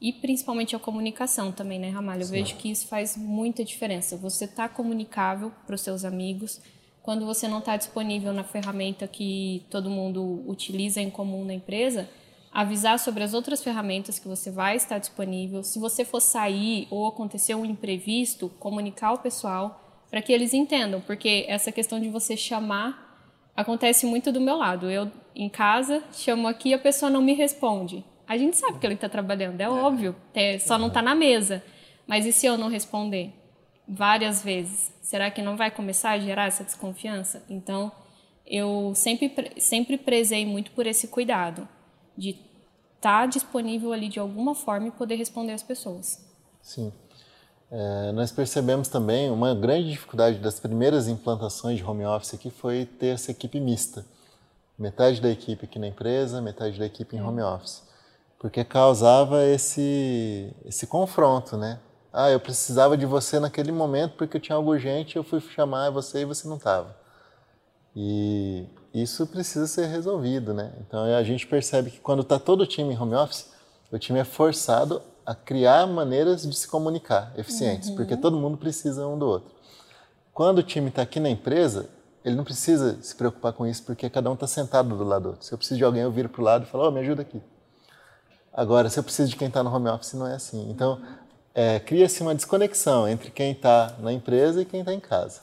E 0.00 0.12
principalmente 0.12 0.76
a 0.76 0.78
comunicação 0.78 1.50
também, 1.50 1.78
né, 1.78 1.88
Ramalho? 1.88 2.22
Eu 2.22 2.26
Sim. 2.26 2.32
vejo 2.32 2.56
que 2.56 2.70
isso 2.70 2.86
faz 2.86 3.16
muita 3.16 3.64
diferença. 3.64 4.16
Você 4.18 4.44
está 4.44 4.68
comunicável 4.68 5.50
para 5.66 5.74
os 5.74 5.80
seus 5.80 6.04
amigos, 6.04 6.60
quando 7.06 7.24
você 7.24 7.46
não 7.46 7.60
está 7.60 7.76
disponível 7.76 8.32
na 8.32 8.42
ferramenta 8.42 9.06
que 9.06 9.64
todo 9.70 9.88
mundo 9.88 10.42
utiliza 10.44 11.00
em 11.00 11.08
comum 11.08 11.44
na 11.44 11.54
empresa, 11.54 12.10
avisar 12.52 12.98
sobre 12.98 13.22
as 13.22 13.32
outras 13.32 13.62
ferramentas 13.62 14.18
que 14.18 14.26
você 14.26 14.50
vai 14.50 14.74
estar 14.74 14.98
disponível. 14.98 15.62
Se 15.62 15.78
você 15.78 16.04
for 16.04 16.18
sair 16.18 16.88
ou 16.90 17.06
acontecer 17.06 17.54
um 17.54 17.64
imprevisto, 17.64 18.48
comunicar 18.58 19.10
ao 19.10 19.18
pessoal 19.18 20.04
para 20.10 20.20
que 20.20 20.32
eles 20.32 20.52
entendam, 20.52 21.00
porque 21.00 21.44
essa 21.46 21.70
questão 21.70 22.00
de 22.00 22.08
você 22.08 22.36
chamar 22.36 23.22
acontece 23.56 24.04
muito 24.04 24.32
do 24.32 24.40
meu 24.40 24.56
lado. 24.56 24.90
Eu 24.90 25.08
em 25.32 25.48
casa 25.48 26.02
chamo 26.12 26.48
aqui 26.48 26.74
a 26.74 26.78
pessoa 26.78 27.08
não 27.08 27.22
me 27.22 27.34
responde. 27.34 28.04
A 28.26 28.36
gente 28.36 28.56
sabe 28.56 28.80
que 28.80 28.86
ele 28.86 28.94
está 28.94 29.08
trabalhando, 29.08 29.60
é 29.60 29.70
óbvio, 29.70 30.16
é, 30.34 30.58
só 30.58 30.76
não 30.76 30.88
está 30.88 31.00
na 31.00 31.14
mesa. 31.14 31.62
Mas 32.04 32.26
e 32.26 32.32
se 32.32 32.46
eu 32.46 32.58
não 32.58 32.68
responder? 32.68 33.32
Várias 33.88 34.42
vezes 34.42 34.92
será 35.00 35.30
que 35.30 35.40
não 35.40 35.56
vai 35.56 35.70
começar 35.70 36.10
a 36.10 36.18
gerar 36.18 36.46
essa 36.46 36.64
desconfiança? 36.64 37.42
Então, 37.48 37.92
eu 38.44 38.92
sempre, 38.94 39.52
sempre 39.60 39.96
prezei 39.96 40.44
muito 40.44 40.72
por 40.72 40.86
esse 40.86 41.08
cuidado, 41.08 41.68
de 42.16 42.30
estar 42.30 43.20
tá 43.20 43.26
disponível 43.26 43.92
ali 43.92 44.08
de 44.08 44.18
alguma 44.18 44.54
forma 44.54 44.88
e 44.88 44.90
poder 44.90 45.16
responder 45.16 45.52
às 45.52 45.62
pessoas. 45.62 46.24
Sim. 46.60 46.92
É, 47.70 48.12
nós 48.12 48.30
percebemos 48.32 48.88
também 48.88 49.30
uma 49.30 49.54
grande 49.54 49.90
dificuldade 49.90 50.38
das 50.38 50.58
primeiras 50.58 51.08
implantações 51.08 51.78
de 51.78 51.84
home 51.84 52.04
office 52.04 52.34
aqui 52.34 52.50
foi 52.50 52.84
ter 52.84 53.08
essa 53.08 53.30
equipe 53.30 53.60
mista. 53.60 54.04
Metade 54.78 55.20
da 55.20 55.30
equipe 55.30 55.64
aqui 55.64 55.78
na 55.78 55.86
empresa, 55.86 56.40
metade 56.40 56.78
da 56.78 56.86
equipe 56.86 57.16
em 57.16 57.22
home 57.22 57.42
office. 57.42 57.82
Porque 58.38 58.62
causava 58.64 59.44
esse, 59.44 60.52
esse 60.64 60.86
confronto, 60.86 61.56
né? 61.56 61.80
Ah, 62.16 62.30
eu 62.30 62.40
precisava 62.40 62.96
de 62.96 63.04
você 63.04 63.38
naquele 63.38 63.70
momento 63.70 64.14
porque 64.16 64.38
eu 64.38 64.40
tinha 64.40 64.56
algo 64.56 64.70
urgente, 64.70 65.16
eu 65.16 65.22
fui 65.22 65.38
chamar 65.38 65.90
você 65.90 66.22
e 66.22 66.24
você 66.24 66.48
não 66.48 66.56
estava. 66.56 66.96
E 67.94 68.64
isso 68.94 69.26
precisa 69.26 69.66
ser 69.66 69.86
resolvido, 69.86 70.54
né? 70.54 70.72
Então 70.80 71.04
a 71.04 71.22
gente 71.22 71.46
percebe 71.46 71.90
que 71.90 72.00
quando 72.00 72.22
está 72.22 72.38
todo 72.38 72.62
o 72.62 72.66
time 72.66 72.94
em 72.94 72.98
home 72.98 73.14
office, 73.14 73.50
o 73.92 73.98
time 73.98 74.18
é 74.18 74.24
forçado 74.24 75.02
a 75.26 75.34
criar 75.34 75.86
maneiras 75.86 76.48
de 76.48 76.56
se 76.56 76.66
comunicar 76.66 77.32
eficientes, 77.36 77.90
uhum. 77.90 77.96
porque 77.96 78.16
todo 78.16 78.38
mundo 78.38 78.56
precisa 78.56 79.06
um 79.06 79.18
do 79.18 79.26
outro. 79.26 79.54
Quando 80.32 80.58
o 80.58 80.62
time 80.62 80.88
está 80.88 81.02
aqui 81.02 81.20
na 81.20 81.28
empresa, 81.28 81.86
ele 82.24 82.34
não 82.34 82.44
precisa 82.44 82.96
se 83.02 83.14
preocupar 83.14 83.52
com 83.52 83.66
isso, 83.66 83.82
porque 83.82 84.08
cada 84.08 84.30
um 84.30 84.34
está 84.34 84.46
sentado 84.46 84.96
do 84.96 85.04
lado 85.04 85.22
do 85.22 85.28
outro. 85.30 85.44
Se 85.44 85.52
eu 85.52 85.58
preciso 85.58 85.76
de 85.76 85.84
alguém, 85.84 86.02
eu 86.02 86.10
viro 86.10 86.30
para 86.30 86.40
o 86.40 86.44
lado 86.44 86.64
e 86.64 86.66
falo, 86.66 86.88
oh, 86.88 86.90
me 86.90 87.00
ajuda 87.00 87.20
aqui. 87.22 87.42
Agora, 88.52 88.88
se 88.88 88.98
eu 88.98 89.04
preciso 89.04 89.28
de 89.28 89.36
quem 89.36 89.48
está 89.48 89.62
no 89.62 89.70
home 89.74 89.88
office, 89.90 90.14
não 90.14 90.26
é 90.26 90.34
assim. 90.34 90.70
Então, 90.70 90.98
é, 91.56 91.80
cria-se 91.80 92.20
uma 92.20 92.34
desconexão 92.34 93.08
entre 93.08 93.30
quem 93.30 93.52
está 93.52 93.96
na 93.98 94.12
empresa 94.12 94.60
e 94.60 94.66
quem 94.66 94.80
está 94.80 94.92
em 94.92 95.00
casa. 95.00 95.40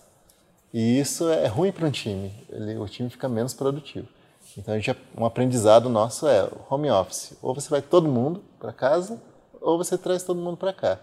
E 0.72 1.00
isso 1.00 1.28
é 1.28 1.48
ruim 1.48 1.72
para 1.72 1.88
um 1.88 1.92
time, 1.92 2.32
ele, 2.50 2.78
o 2.78 2.88
time 2.88 3.10
fica 3.10 3.28
menos 3.28 3.56
produtivo. 3.56 4.08
Então, 4.56 4.80
gente, 4.80 4.96
um 5.18 5.26
aprendizado 5.26 5.90
nosso 5.90 6.28
é 6.28 6.48
home 6.70 6.92
office. 6.92 7.36
Ou 7.42 7.56
você 7.56 7.68
vai 7.68 7.82
todo 7.82 8.08
mundo 8.08 8.44
para 8.60 8.72
casa, 8.72 9.20
ou 9.60 9.76
você 9.76 9.98
traz 9.98 10.22
todo 10.22 10.40
mundo 10.40 10.58
para 10.58 10.72
cá. 10.72 11.00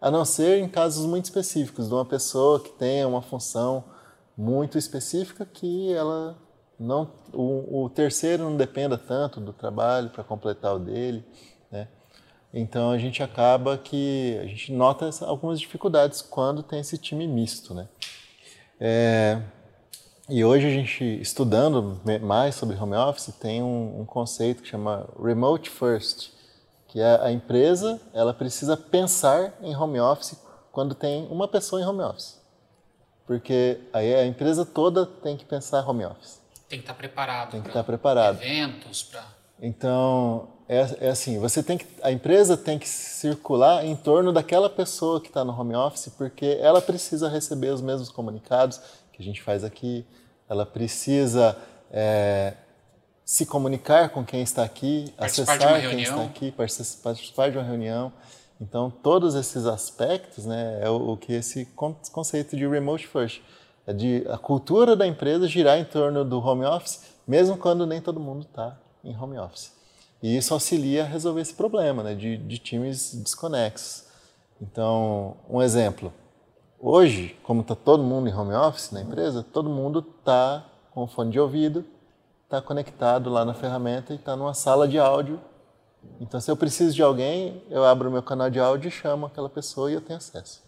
A 0.00 0.10
não 0.10 0.24
ser 0.24 0.58
em 0.62 0.68
casos 0.68 1.04
muito 1.04 1.26
específicos, 1.26 1.88
de 1.88 1.94
uma 1.94 2.04
pessoa 2.06 2.58
que 2.58 2.70
tenha 2.70 3.06
uma 3.06 3.20
função 3.20 3.84
muito 4.34 4.78
específica 4.78 5.44
que 5.44 5.92
ela 5.92 6.38
não 6.78 7.10
o, 7.32 7.84
o 7.84 7.90
terceiro 7.90 8.44
não 8.44 8.56
dependa 8.56 8.96
tanto 8.96 9.40
do 9.40 9.52
trabalho 9.52 10.08
para 10.08 10.24
completar 10.24 10.74
o 10.74 10.78
dele, 10.78 11.22
né? 11.70 11.86
Então 12.56 12.92
a 12.92 12.98
gente 12.98 13.20
acaba 13.20 13.76
que 13.76 14.38
a 14.40 14.46
gente 14.46 14.72
nota 14.72 15.10
algumas 15.22 15.58
dificuldades 15.58 16.22
quando 16.22 16.62
tem 16.62 16.78
esse 16.78 16.96
time 16.96 17.26
misto, 17.26 17.74
né? 17.74 17.88
É, 18.78 19.42
e 20.28 20.44
hoje 20.44 20.64
a 20.68 20.70
gente, 20.70 21.04
estudando 21.20 22.00
mais 22.22 22.54
sobre 22.54 22.76
home 22.76 22.94
office, 22.94 23.34
tem 23.40 23.60
um, 23.60 24.02
um, 24.02 24.04
conceito 24.04 24.62
que 24.62 24.68
chama 24.68 25.08
Remote 25.20 25.68
First, 25.68 26.30
que 26.86 27.00
é 27.00 27.20
a 27.20 27.32
empresa 27.32 28.00
ela 28.12 28.32
precisa 28.32 28.76
pensar 28.76 29.52
em 29.60 29.74
home 29.74 29.98
office 29.98 30.40
quando 30.70 30.94
tem 30.94 31.26
uma 31.26 31.48
pessoa 31.48 31.82
em 31.82 31.84
home 31.84 32.02
office. 32.02 32.40
Porque 33.26 33.80
aí 33.92 34.14
a 34.14 34.24
empresa 34.24 34.64
toda 34.64 35.04
tem 35.04 35.36
que 35.36 35.44
pensar 35.44 35.88
home 35.88 36.04
office. 36.04 36.40
Tem 36.68 36.78
que 36.78 36.84
estar 36.84 36.94
preparado. 36.94 37.50
Tem 37.50 37.62
que 37.62 37.68
estar 37.68 37.82
preparado. 37.82 38.40
Eventos, 38.40 39.02
para... 39.02 39.24
Então, 39.60 40.53
é, 40.68 41.06
é, 41.06 41.08
assim, 41.10 41.38
você 41.38 41.62
tem 41.62 41.76
que, 41.76 41.86
a 42.02 42.10
empresa 42.10 42.56
tem 42.56 42.78
que 42.78 42.88
circular 42.88 43.84
em 43.84 43.94
torno 43.94 44.32
daquela 44.32 44.70
pessoa 44.70 45.20
que 45.20 45.28
está 45.28 45.44
no 45.44 45.58
home 45.58 45.74
office, 45.74 46.08
porque 46.16 46.58
ela 46.60 46.80
precisa 46.80 47.28
receber 47.28 47.68
os 47.68 47.82
mesmos 47.82 48.08
comunicados, 48.08 48.80
que 49.12 49.22
a 49.22 49.24
gente 49.24 49.42
faz 49.42 49.62
aqui, 49.62 50.06
ela 50.48 50.64
precisa 50.64 51.56
é, 51.90 52.54
se 53.24 53.44
comunicar 53.44 54.08
com 54.08 54.24
quem 54.24 54.42
está 54.42 54.64
aqui, 54.64 55.12
participar 55.16 55.52
acessar 55.52 55.90
quem 55.90 56.02
está 56.02 56.22
aqui, 56.22 56.50
participar 56.50 57.50
de 57.50 57.58
uma 57.58 57.64
reunião. 57.64 58.12
Então, 58.60 58.90
todos 58.90 59.34
esses 59.34 59.66
aspectos 59.66 60.46
né, 60.46 60.80
é 60.82 60.88
o, 60.88 61.12
o 61.12 61.16
que 61.16 61.34
esse 61.34 61.66
conceito 62.10 62.56
de 62.56 62.66
remote 62.66 63.06
first, 63.06 63.42
é 63.86 63.92
de 63.92 64.24
a 64.30 64.38
cultura 64.38 64.96
da 64.96 65.06
empresa 65.06 65.46
girar 65.46 65.78
em 65.78 65.84
torno 65.84 66.24
do 66.24 66.38
home 66.38 66.64
office, 66.64 67.02
mesmo 67.26 67.58
quando 67.58 67.86
nem 67.86 68.00
todo 68.00 68.18
mundo 68.18 68.46
está 68.46 68.78
em 69.04 69.14
home 69.14 69.38
office. 69.38 69.74
E 70.24 70.36
isso 70.36 70.54
auxilia 70.54 71.04
a 71.04 71.06
resolver 71.06 71.42
esse 71.42 71.52
problema 71.52 72.02
né, 72.02 72.14
de, 72.14 72.36
de 72.36 72.58
times 72.58 73.14
desconexos. 73.14 74.04
Então, 74.60 75.36
um 75.48 75.60
exemplo, 75.60 76.12
Hoje, 76.86 77.34
como 77.42 77.62
está 77.62 77.74
todo 77.74 78.02
mundo 78.02 78.28
em 78.28 78.34
home 78.34 78.52
office 78.52 78.90
na 78.90 79.00
empresa, 79.00 79.42
todo 79.42 79.70
mundo 79.70 80.04
está 80.18 80.62
com 80.90 81.06
fone 81.06 81.30
de 81.30 81.40
ouvido, 81.40 81.82
está 82.44 82.60
conectado 82.60 83.30
lá 83.30 83.42
na 83.42 83.54
ferramenta 83.54 84.12
e 84.12 84.16
está 84.16 84.36
numa 84.36 84.52
sala 84.52 84.86
de 84.86 84.98
áudio. 84.98 85.40
Então, 86.20 86.38
se 86.38 86.50
eu 86.50 86.56
preciso 86.58 86.94
de 86.94 87.02
alguém, 87.02 87.62
eu 87.70 87.86
abro 87.86 88.10
meu 88.10 88.22
canal 88.22 88.50
de 88.50 88.60
áudio 88.60 88.88
e 88.88 88.90
chamo 88.90 89.24
aquela 89.24 89.48
pessoa 89.48 89.90
e 89.90 89.94
eu 89.94 90.02
tenho 90.02 90.18
acesso. 90.18 90.62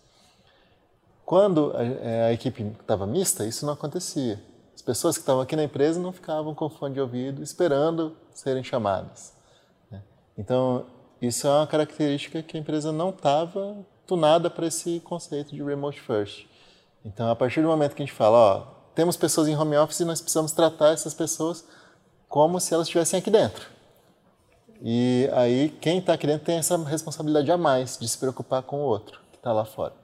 Quando 1.23 1.77
a, 1.77 1.85
é, 1.85 2.23
a 2.29 2.33
equipe 2.33 2.63
estava 2.81 3.07
mista, 3.07 3.45
isso 3.45 3.67
não 3.67 3.75
acontecia. 3.75 4.43
As 4.75 4.81
pessoas 4.81 5.19
que 5.19 5.23
estavam 5.23 5.43
aqui 5.43 5.55
na 5.55 5.65
empresa 5.65 6.01
não 6.01 6.13
ficavam 6.13 6.55
com 6.55 6.71
fone 6.71 6.95
de 6.95 7.01
ouvido 7.03 7.43
esperando 7.43 8.17
serem 8.33 8.65
chamadas. 8.65 9.36
Então, 10.37 10.87
isso 11.21 11.47
é 11.47 11.51
uma 11.51 11.67
característica 11.67 12.43
que 12.43 12.57
a 12.57 12.61
empresa 12.61 12.93
não 12.93 13.11
estava 13.11 13.77
tunada 14.07 14.51
para 14.51 14.67
esse 14.67 15.01
conceito 15.01 15.55
de 15.55 15.63
remote 15.63 16.01
first. 16.01 16.47
Então, 17.05 17.31
a 17.31 17.37
partir 17.37 17.63
do 17.63 17.69
momento 17.69 17.95
que 17.95 18.03
a 18.03 18.07
gente 18.07 18.15
fala, 18.15 18.37
ó, 18.37 18.67
temos 18.95 19.17
pessoas 19.17 19.49
em 19.49 19.57
home 19.57 19.77
office 19.77 20.01
e 20.01 20.05
nós 20.05 20.21
precisamos 20.21 20.53
tratar 20.53 20.93
essas 20.93 21.15
pessoas 21.15 21.65
como 22.29 22.61
se 22.61 22.75
elas 22.75 22.87
estivessem 22.87 23.19
aqui 23.19 23.31
dentro. 23.31 23.67
E 24.83 25.29
aí, 25.33 25.71
quem 25.81 25.99
está 25.99 26.13
aqui 26.13 26.27
dentro 26.27 26.45
tem 26.45 26.59
essa 26.59 26.77
responsabilidade 26.77 27.51
a 27.51 27.57
mais 27.57 27.97
de 27.99 28.09
se 28.09 28.19
preocupar 28.19 28.63
com 28.63 28.77
o 28.77 28.83
outro 28.83 29.21
que 29.33 29.39
está 29.39 29.53
lá 29.53 29.65
fora. 29.65 29.95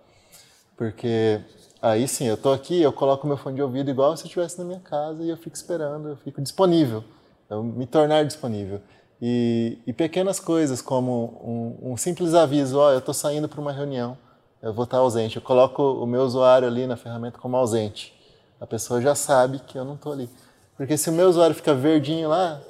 Porque 0.76 1.40
aí 1.80 2.08
sim, 2.08 2.26
eu 2.26 2.34
estou 2.34 2.52
aqui, 2.52 2.80
eu 2.80 2.92
coloco 2.92 3.26
meu 3.26 3.36
fone 3.36 3.56
de 3.56 3.62
ouvido 3.62 3.90
igual 3.90 4.16
se 4.16 4.22
eu 4.22 4.26
estivesse 4.26 4.58
na 4.58 4.64
minha 4.64 4.80
casa 4.80 5.22
e 5.22 5.28
eu 5.28 5.36
fico 5.36 5.56
esperando, 5.56 6.08
eu 6.08 6.16
fico 6.16 6.40
disponível, 6.40 7.04
eu 7.50 7.62
me 7.62 7.86
tornar 7.86 8.24
disponível. 8.24 8.80
E, 9.24 9.78
e 9.86 9.92
pequenas 9.92 10.40
coisas 10.40 10.82
como 10.82 11.40
um, 11.80 11.92
um 11.92 11.96
simples 11.96 12.34
aviso, 12.34 12.76
ó, 12.76 12.88
oh, 12.88 12.90
eu 12.90 12.98
estou 12.98 13.14
saindo 13.14 13.48
para 13.48 13.60
uma 13.60 13.70
reunião, 13.70 14.18
eu 14.60 14.74
vou 14.74 14.82
estar 14.82 14.96
ausente. 14.96 15.36
Eu 15.36 15.42
coloco 15.42 15.80
o 15.80 16.04
meu 16.04 16.22
usuário 16.22 16.66
ali 16.66 16.88
na 16.88 16.96
ferramenta 16.96 17.38
como 17.38 17.56
ausente. 17.56 18.12
A 18.60 18.66
pessoa 18.66 19.00
já 19.00 19.14
sabe 19.14 19.60
que 19.60 19.78
eu 19.78 19.84
não 19.84 19.94
estou 19.94 20.12
ali. 20.12 20.28
Porque 20.76 20.96
se 20.96 21.08
o 21.08 21.12
meu 21.12 21.28
usuário 21.28 21.54
fica 21.54 21.72
verdinho 21.72 22.28
lá, 22.28 22.60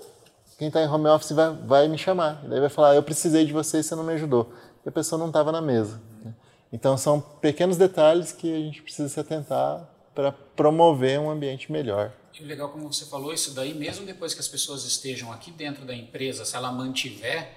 quem 0.58 0.68
está 0.68 0.82
em 0.82 0.86
home 0.86 1.06
office 1.06 1.32
vai, 1.32 1.54
vai 1.54 1.88
me 1.88 1.96
chamar. 1.96 2.42
Daí 2.46 2.60
vai 2.60 2.68
falar, 2.68 2.96
eu 2.96 3.02
precisei 3.02 3.46
de 3.46 3.52
você 3.54 3.78
e 3.78 3.82
você 3.82 3.94
não 3.94 4.04
me 4.04 4.12
ajudou. 4.12 4.52
E 4.84 4.88
a 4.90 4.92
pessoa 4.92 5.18
não 5.18 5.28
estava 5.28 5.50
na 5.50 5.62
mesa. 5.62 6.02
Né? 6.22 6.34
Então 6.70 6.98
são 6.98 7.18
pequenos 7.18 7.78
detalhes 7.78 8.30
que 8.30 8.54
a 8.54 8.58
gente 8.58 8.82
precisa 8.82 9.08
se 9.08 9.18
atentar 9.18 9.88
para 10.14 10.32
promover 10.54 11.18
um 11.18 11.30
ambiente 11.30 11.72
melhor. 11.72 12.12
E 12.38 12.42
legal, 12.44 12.70
como 12.70 12.92
você 12.92 13.04
falou, 13.04 13.32
isso 13.32 13.52
daí, 13.52 13.74
mesmo 13.74 14.06
depois 14.06 14.32
que 14.32 14.40
as 14.40 14.48
pessoas 14.48 14.84
estejam 14.84 15.30
aqui 15.32 15.50
dentro 15.50 15.84
da 15.84 15.94
empresa, 15.94 16.44
se 16.44 16.56
ela 16.56 16.72
mantiver 16.72 17.50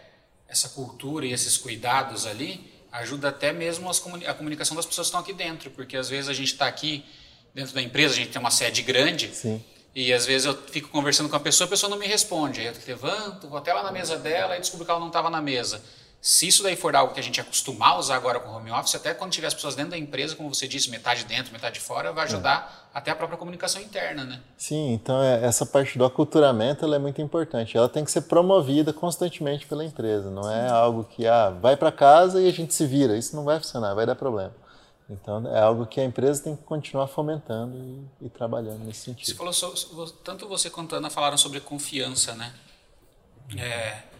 essa 0.47 0.69
cultura 0.69 1.25
e 1.25 1.31
esses 1.31 1.57
cuidados 1.57 2.25
ali, 2.25 2.71
ajuda 2.91 3.29
até 3.29 3.51
mesmo 3.51 3.89
a 3.89 4.33
comunicação 4.33 4.75
das 4.75 4.85
pessoas 4.85 5.07
que 5.07 5.09
estão 5.09 5.19
aqui 5.19 5.33
dentro, 5.33 5.69
porque 5.71 5.97
às 5.97 6.09
vezes 6.09 6.29
a 6.29 6.33
gente 6.33 6.53
está 6.53 6.67
aqui 6.67 7.03
dentro 7.53 7.73
da 7.73 7.81
empresa, 7.81 8.13
a 8.13 8.17
gente 8.17 8.31
tem 8.31 8.39
uma 8.39 8.51
sede 8.51 8.81
grande, 8.81 9.33
Sim. 9.33 9.63
e 9.93 10.13
às 10.13 10.25
vezes 10.25 10.45
eu 10.45 10.55
fico 10.67 10.89
conversando 10.89 11.29
com 11.29 11.35
a 11.35 11.39
pessoa, 11.39 11.67
a 11.67 11.69
pessoa 11.69 11.89
não 11.89 11.97
me 11.97 12.07
responde, 12.07 12.59
aí 12.59 12.67
eu 12.67 12.73
levanto, 12.85 13.47
vou 13.47 13.57
até 13.57 13.73
lá 13.73 13.83
na 13.83 13.91
mesa 13.91 14.17
dela 14.17 14.57
e 14.57 14.59
descubro 14.59 14.85
que 14.85 14.91
ela 14.91 14.99
não 14.99 15.07
estava 15.07 15.29
na 15.29 15.41
mesa. 15.41 15.81
Se 16.25 16.47
isso 16.47 16.63
daí 16.63 16.75
for 16.75 16.95
algo 16.95 17.13
que 17.13 17.19
a 17.19 17.23
gente 17.23 17.39
acostumar 17.39 17.89
a 17.89 17.99
usar 17.99 18.15
agora 18.15 18.39
com 18.39 18.49
home 18.49 18.71
office, 18.71 18.95
até 18.95 19.13
quando 19.13 19.31
tiver 19.31 19.45
as 19.45 19.53
pessoas 19.53 19.75
dentro 19.75 19.91
da 19.91 19.97
empresa, 19.99 20.35
como 20.35 20.51
você 20.51 20.67
disse, 20.67 20.89
metade 20.89 21.23
dentro, 21.23 21.53
metade 21.53 21.79
fora, 21.79 22.11
vai 22.11 22.23
ajudar 22.23 22.89
é. 22.91 22.97
até 22.97 23.11
a 23.11 23.15
própria 23.15 23.37
comunicação 23.37 23.79
interna, 23.79 24.23
né? 24.23 24.41
Sim, 24.57 24.91
então 24.91 25.21
é, 25.21 25.45
essa 25.45 25.67
parte 25.67 25.99
do 25.99 26.03
aculturamento 26.03 26.83
ela 26.83 26.95
é 26.95 26.99
muito 26.99 27.21
importante. 27.21 27.77
Ela 27.77 27.87
tem 27.87 28.03
que 28.03 28.09
ser 28.09 28.21
promovida 28.21 28.91
constantemente 28.91 29.67
pela 29.67 29.85
empresa. 29.85 30.31
Não 30.31 30.51
é 30.51 30.67
algo 30.67 31.03
que 31.03 31.27
ah, 31.27 31.51
vai 31.51 31.77
para 31.77 31.91
casa 31.91 32.41
e 32.41 32.49
a 32.49 32.51
gente 32.51 32.73
se 32.73 32.87
vira. 32.87 33.15
Isso 33.15 33.35
não 33.35 33.43
vai 33.43 33.59
funcionar, 33.59 33.93
vai 33.93 34.07
dar 34.07 34.15
problema. 34.15 34.55
Então 35.07 35.47
é 35.55 35.59
algo 35.59 35.85
que 35.85 36.01
a 36.01 36.03
empresa 36.03 36.41
tem 36.41 36.55
que 36.55 36.63
continuar 36.63 37.05
fomentando 37.05 37.77
e, 37.77 38.25
e 38.25 38.29
trabalhando 38.29 38.83
nesse 38.83 39.01
sentido. 39.01 39.27
Você 39.27 39.35
falou 39.35 39.53
sobre, 39.53 40.11
tanto 40.23 40.47
você 40.47 40.71
quanto 40.71 40.95
a 40.95 40.97
Ana 40.97 41.11
falaram 41.11 41.37
sobre 41.37 41.59
confiança, 41.59 42.33
né? 42.33 42.51
É, 43.55 44.14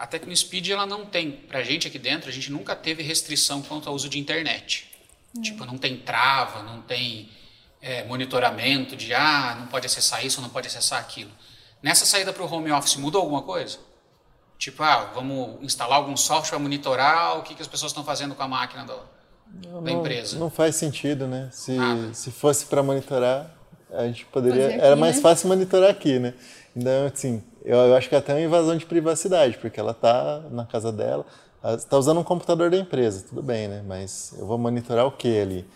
a 0.00 0.06
TecnoSpeed 0.06 0.72
ela 0.72 0.86
não 0.86 1.04
tem, 1.04 1.30
para 1.30 1.58
a 1.58 1.62
gente 1.62 1.86
aqui 1.86 1.98
dentro, 1.98 2.30
a 2.30 2.32
gente 2.32 2.50
nunca 2.50 2.74
teve 2.74 3.02
restrição 3.02 3.60
quanto 3.60 3.86
ao 3.86 3.94
uso 3.94 4.08
de 4.08 4.18
internet. 4.18 4.90
Hum. 5.36 5.42
Tipo, 5.42 5.66
não 5.66 5.76
tem 5.76 5.98
trava, 5.98 6.62
não 6.62 6.80
tem 6.80 7.28
é, 7.82 8.02
monitoramento 8.04 8.96
de, 8.96 9.12
ah, 9.12 9.54
não 9.60 9.66
pode 9.66 9.84
acessar 9.84 10.24
isso, 10.24 10.40
não 10.40 10.48
pode 10.48 10.68
acessar 10.68 10.98
aquilo. 10.98 11.30
Nessa 11.82 12.06
saída 12.06 12.32
para 12.32 12.42
o 12.42 12.50
home 12.50 12.72
office, 12.72 12.96
mudou 12.96 13.20
alguma 13.20 13.42
coisa? 13.42 13.76
Tipo, 14.56 14.82
ah, 14.82 15.10
vamos 15.14 15.62
instalar 15.62 15.98
algum 15.98 16.16
software 16.16 16.48
para 16.48 16.58
monitorar 16.58 17.38
o 17.38 17.42
que, 17.42 17.54
que 17.54 17.60
as 17.60 17.68
pessoas 17.68 17.92
estão 17.92 18.02
fazendo 18.02 18.34
com 18.34 18.42
a 18.42 18.48
máquina 18.48 18.86
do, 18.86 18.98
não, 19.68 19.82
da 19.82 19.92
empresa. 19.92 20.38
Não 20.38 20.48
faz 20.48 20.76
sentido, 20.76 21.26
né? 21.26 21.50
Se, 21.52 21.76
se 22.14 22.30
fosse 22.30 22.64
para 22.64 22.82
monitorar, 22.82 23.54
a 23.92 24.06
gente 24.06 24.24
poderia. 24.24 24.68
Aqui, 24.68 24.80
era 24.80 24.96
mais 24.96 25.16
né? 25.16 25.22
fácil 25.22 25.48
monitorar 25.48 25.90
aqui, 25.90 26.18
né? 26.18 26.32
Então, 26.74 27.06
assim, 27.06 27.42
eu, 27.64 27.76
eu 27.76 27.96
acho 27.96 28.08
que 28.08 28.14
é 28.14 28.18
até 28.18 28.32
uma 28.32 28.40
invasão 28.40 28.76
de 28.76 28.86
privacidade, 28.86 29.58
porque 29.58 29.78
ela 29.78 29.92
está 29.92 30.42
na 30.50 30.64
casa 30.64 30.90
dela, 30.90 31.24
está 31.76 31.96
usando 31.98 32.20
um 32.20 32.24
computador 32.24 32.70
da 32.70 32.76
empresa, 32.76 33.24
tudo 33.28 33.42
bem, 33.42 33.68
né? 33.68 33.82
Mas 33.86 34.34
eu 34.38 34.46
vou 34.46 34.58
monitorar 34.58 35.06
o 35.06 35.12
que 35.12 35.40
ali? 35.40 35.66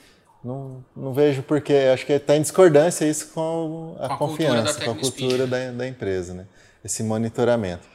Não, 0.43 0.85
não 0.95 1.13
vejo 1.13 1.43
porque, 1.43 1.73
acho 1.93 2.05
que 2.05 2.13
está 2.13 2.37
em 2.37 2.43
discordância 2.43 3.07
isso 3.07 3.29
com 3.33 3.97
a, 3.99 4.09
com 4.09 4.15
a 4.15 4.19
confiança, 4.19 4.85
com 4.85 4.91
a 4.91 4.95
cultura 4.95 5.47
da, 5.47 5.71
da 5.71 5.89
empresa, 5.89 6.35
né? 6.35 6.47
Esse 6.85 7.03
monitoramento. 7.03 7.89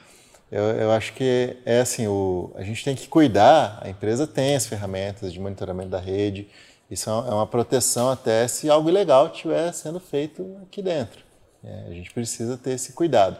Eu, 0.51 0.63
eu, 0.63 0.91
acho 0.91 1.13
que 1.13 1.57
é 1.63 1.81
assim, 1.81 2.07
o, 2.07 2.51
a 2.55 2.63
gente 2.63 2.83
tem 2.83 2.95
que 2.95 3.07
cuidar, 3.07 3.79
a 3.83 3.89
empresa 3.89 4.25
tem 4.25 4.55
as 4.55 4.65
ferramentas 4.65 5.31
de 5.31 5.39
monitoramento 5.39 5.89
da 5.89 5.99
rede, 5.99 6.47
isso 6.89 7.07
é 7.07 7.13
uma 7.13 7.43
é 7.43 7.45
proteção 7.45 8.09
até 8.09 8.47
se 8.47 8.67
algo 8.67 8.89
ilegal 8.89 9.27
estiver 9.27 9.71
sendo 9.73 9.99
feito 9.99 10.57
aqui 10.63 10.81
dentro. 10.81 11.23
É, 11.63 11.85
a 11.89 11.93
gente 11.93 12.11
precisa 12.11 12.57
ter 12.57 12.71
esse 12.71 12.93
cuidado. 12.93 13.37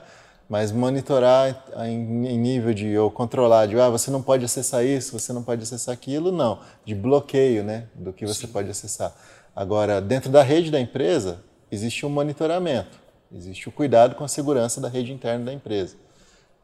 Mas 0.49 0.71
monitorar 0.71 1.63
em, 1.85 2.37
nível 2.37 2.73
de, 2.73 2.97
ou 2.97 3.11
controlar, 3.11 3.67
de, 3.67 3.79
ah, 3.79 3.87
você 3.87 4.09
não 4.09 4.21
pode 4.21 4.43
acessar 4.43 4.83
isso, 4.83 5.17
você 5.17 5.31
não 5.31 5.43
pode 5.43 5.61
acessar 5.61 5.93
aquilo, 5.93 6.31
não. 6.31 6.59
De 6.83 6.95
bloqueio, 6.95 7.63
né, 7.63 7.87
do 7.93 8.11
que 8.11 8.25
você 8.25 8.47
Sim. 8.47 8.53
pode 8.53 8.67
acessar. 8.67 9.15
Agora, 9.55 10.01
dentro 10.01 10.31
da 10.31 10.41
rede 10.41 10.71
da 10.71 10.79
empresa, 10.79 11.43
existe 11.71 12.03
um 12.03 12.09
monitoramento, 12.09 12.99
existe 13.31 13.69
o 13.69 13.71
cuidado 13.71 14.15
com 14.15 14.23
a 14.23 14.27
segurança 14.27 14.81
da 14.81 14.89
rede 14.89 15.13
interna 15.13 15.45
da 15.45 15.53
empresa. 15.53 15.95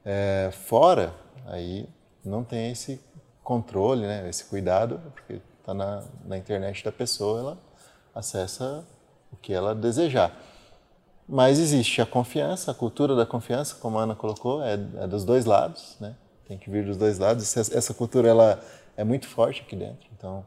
É, 0.03 0.49
fora, 0.51 1.13
aí 1.45 1.87
não 2.23 2.43
tem 2.43 2.71
esse 2.71 2.99
controle, 3.43 4.07
né, 4.07 4.27
esse 4.27 4.45
cuidado, 4.45 4.99
porque 5.13 5.39
está 5.59 5.75
na, 5.75 6.03
na 6.25 6.37
internet 6.37 6.83
da 6.83 6.91
pessoa, 6.91 7.39
ela 7.39 7.57
acessa 8.15 8.83
o 9.31 9.35
que 9.35 9.53
ela 9.53 9.75
desejar. 9.75 10.35
Mas 11.27 11.57
existe 11.57 12.01
a 12.01 12.05
confiança, 12.05 12.71
a 12.71 12.73
cultura 12.73 13.15
da 13.15 13.25
confiança, 13.25 13.75
como 13.75 13.97
a 13.97 14.03
Ana 14.03 14.15
colocou, 14.15 14.63
é, 14.63 14.73
é 14.73 15.07
dos 15.07 15.25
dois 15.25 15.45
lados, 15.45 15.97
né? 15.99 16.15
Tem 16.47 16.57
que 16.57 16.69
vir 16.69 16.85
dos 16.85 16.97
dois 16.97 17.17
lados. 17.17 17.57
Essa, 17.57 17.93
cultura 17.93 18.29
ela 18.29 18.61
é 18.95 19.03
muito 19.03 19.27
forte 19.27 19.61
aqui 19.61 19.75
dentro. 19.75 20.07
Então, 20.15 20.45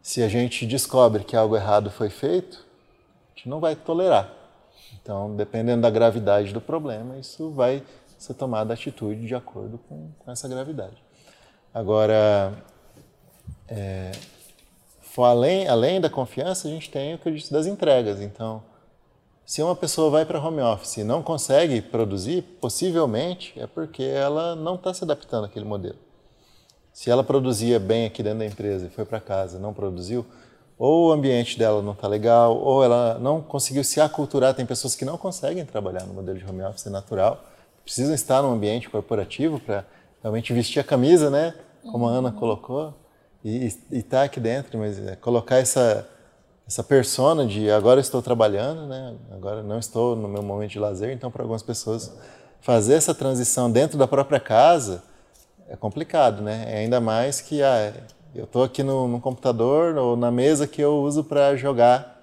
se 0.00 0.22
a 0.22 0.28
gente 0.28 0.64
descobre 0.64 1.24
que 1.24 1.34
algo 1.34 1.56
errado 1.56 1.90
foi 1.90 2.08
feito, 2.08 2.64
a 3.34 3.36
gente 3.36 3.48
não 3.48 3.58
vai 3.58 3.74
tolerar. 3.74 4.32
Então, 5.02 5.34
dependendo 5.34 5.82
da 5.82 5.90
gravidade 5.90 6.52
do 6.52 6.60
problema, 6.60 7.18
isso 7.18 7.50
vai 7.50 7.82
ser 8.16 8.34
tomada 8.34 8.72
atitude 8.72 9.26
de 9.26 9.34
acordo 9.34 9.78
com, 9.88 10.10
com 10.20 10.30
essa 10.30 10.46
gravidade. 10.46 11.02
Agora, 11.74 12.54
é, 13.68 14.12
além, 15.18 15.66
além 15.66 16.00
da 16.00 16.08
confiança, 16.08 16.68
a 16.68 16.70
gente 16.70 16.88
tem 16.88 17.14
o 17.14 17.18
que 17.18 17.28
eu 17.28 17.34
disse 17.34 17.52
das 17.52 17.66
entregas. 17.66 18.20
Então, 18.20 18.62
se 19.46 19.62
uma 19.62 19.76
pessoa 19.76 20.10
vai 20.10 20.26
para 20.26 20.40
home 20.40 20.60
office 20.60 20.96
e 20.96 21.04
não 21.04 21.22
consegue 21.22 21.80
produzir, 21.80 22.42
possivelmente 22.60 23.54
é 23.56 23.64
porque 23.64 24.02
ela 24.02 24.56
não 24.56 24.74
está 24.74 24.92
se 24.92 25.04
adaptando 25.04 25.44
àquele 25.44 25.64
modelo. 25.64 25.96
Se 26.92 27.10
ela 27.10 27.22
produzia 27.22 27.78
bem 27.78 28.06
aqui 28.06 28.24
dentro 28.24 28.40
da 28.40 28.46
empresa 28.46 28.86
e 28.86 28.90
foi 28.90 29.04
para 29.04 29.20
casa 29.20 29.60
não 29.60 29.72
produziu, 29.72 30.26
ou 30.76 31.08
o 31.08 31.12
ambiente 31.12 31.56
dela 31.56 31.80
não 31.80 31.92
está 31.92 32.08
legal, 32.08 32.56
ou 32.56 32.82
ela 32.82 33.18
não 33.20 33.40
conseguiu 33.40 33.84
se 33.84 34.00
aculturar. 34.00 34.52
Tem 34.52 34.66
pessoas 34.66 34.96
que 34.96 35.04
não 35.04 35.16
conseguem 35.16 35.64
trabalhar 35.64 36.04
no 36.04 36.12
modelo 36.12 36.38
de 36.38 36.44
home 36.44 36.62
office 36.62 36.86
natural, 36.86 37.42
precisam 37.84 38.14
estar 38.14 38.42
num 38.42 38.52
ambiente 38.52 38.90
corporativo 38.90 39.60
para 39.60 39.84
realmente 40.22 40.52
vestir 40.52 40.80
a 40.80 40.84
camisa, 40.84 41.30
né? 41.30 41.54
Como 41.92 42.08
a 42.08 42.10
Ana 42.10 42.32
colocou, 42.32 42.92
e 43.44 43.66
estar 43.66 44.18
tá 44.18 44.22
aqui 44.24 44.40
dentro, 44.40 44.76
mas 44.76 44.98
é, 44.98 45.14
colocar 45.14 45.58
essa 45.58 46.06
essa 46.66 46.82
persona 46.82 47.46
de 47.46 47.70
agora 47.70 48.00
estou 48.00 48.20
trabalhando, 48.20 48.86
né? 48.86 49.14
Agora 49.30 49.62
não 49.62 49.78
estou 49.78 50.16
no 50.16 50.26
meu 50.26 50.42
momento 50.42 50.72
de 50.72 50.78
lazer, 50.78 51.12
então 51.12 51.30
para 51.30 51.42
algumas 51.42 51.62
pessoas 51.62 52.12
fazer 52.60 52.94
essa 52.94 53.14
transição 53.14 53.70
dentro 53.70 53.96
da 53.96 54.08
própria 54.08 54.40
casa 54.40 55.02
é 55.68 55.76
complicado, 55.76 56.42
né? 56.42 56.66
Ainda 56.76 57.00
mais 57.00 57.40
que 57.40 57.62
ah, 57.62 57.92
eu 58.34 58.44
estou 58.44 58.64
aqui 58.64 58.82
no, 58.82 59.06
no, 59.06 59.20
computador 59.20 59.96
ou 59.96 60.16
na 60.16 60.30
mesa 60.30 60.66
que 60.66 60.80
eu 60.80 60.96
uso 61.02 61.22
para 61.22 61.54
jogar 61.56 62.16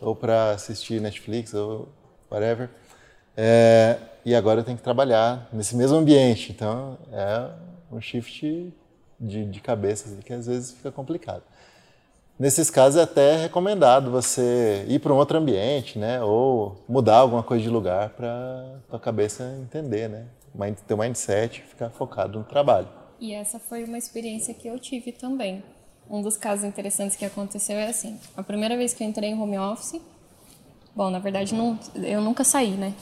ou 0.00 0.14
para 0.14 0.52
assistir 0.52 1.00
Netflix 1.00 1.52
ou 1.52 1.88
whatever. 2.30 2.70
É, 3.36 3.98
e 4.24 4.34
agora 4.34 4.60
eu 4.60 4.64
tenho 4.64 4.76
que 4.76 4.84
trabalhar 4.84 5.48
nesse 5.52 5.76
mesmo 5.76 5.96
ambiente. 5.96 6.52
Então 6.52 6.96
é 7.12 7.50
um 7.90 8.00
shift 8.00 8.72
de, 9.18 9.44
de 9.44 9.60
cabeça 9.60 10.16
que 10.24 10.32
às 10.32 10.46
vezes 10.46 10.72
fica 10.72 10.92
complicado. 10.92 11.42
Nesses 12.40 12.70
casos 12.70 12.98
é 12.98 13.02
até 13.02 13.36
recomendado 13.36 14.10
você 14.10 14.86
ir 14.88 14.98
para 14.98 15.12
um 15.12 15.16
outro 15.18 15.36
ambiente, 15.36 15.98
né? 15.98 16.22
Ou 16.22 16.82
mudar 16.88 17.18
alguma 17.18 17.42
coisa 17.42 17.62
de 17.62 17.68
lugar 17.68 18.08
para 18.16 18.78
tua 18.88 18.98
cabeça 18.98 19.44
entender, 19.60 20.08
né? 20.08 20.24
Teu 20.86 20.96
mindset 20.96 21.60
ficar 21.60 21.90
focado 21.90 22.38
no 22.38 22.44
trabalho. 22.46 22.88
E 23.20 23.34
essa 23.34 23.58
foi 23.58 23.84
uma 23.84 23.98
experiência 23.98 24.54
que 24.54 24.66
eu 24.66 24.78
tive 24.78 25.12
também. 25.12 25.62
Um 26.08 26.22
dos 26.22 26.38
casos 26.38 26.64
interessantes 26.64 27.14
que 27.14 27.26
aconteceu 27.26 27.76
é 27.76 27.88
assim: 27.88 28.18
a 28.34 28.42
primeira 28.42 28.74
vez 28.74 28.94
que 28.94 29.04
eu 29.04 29.08
entrei 29.08 29.28
em 29.28 29.38
home 29.38 29.58
office, 29.58 30.00
bom, 30.96 31.10
na 31.10 31.18
verdade 31.18 31.54
não, 31.54 31.78
eu 31.94 32.22
nunca 32.22 32.42
saí, 32.42 32.70
né? 32.70 32.94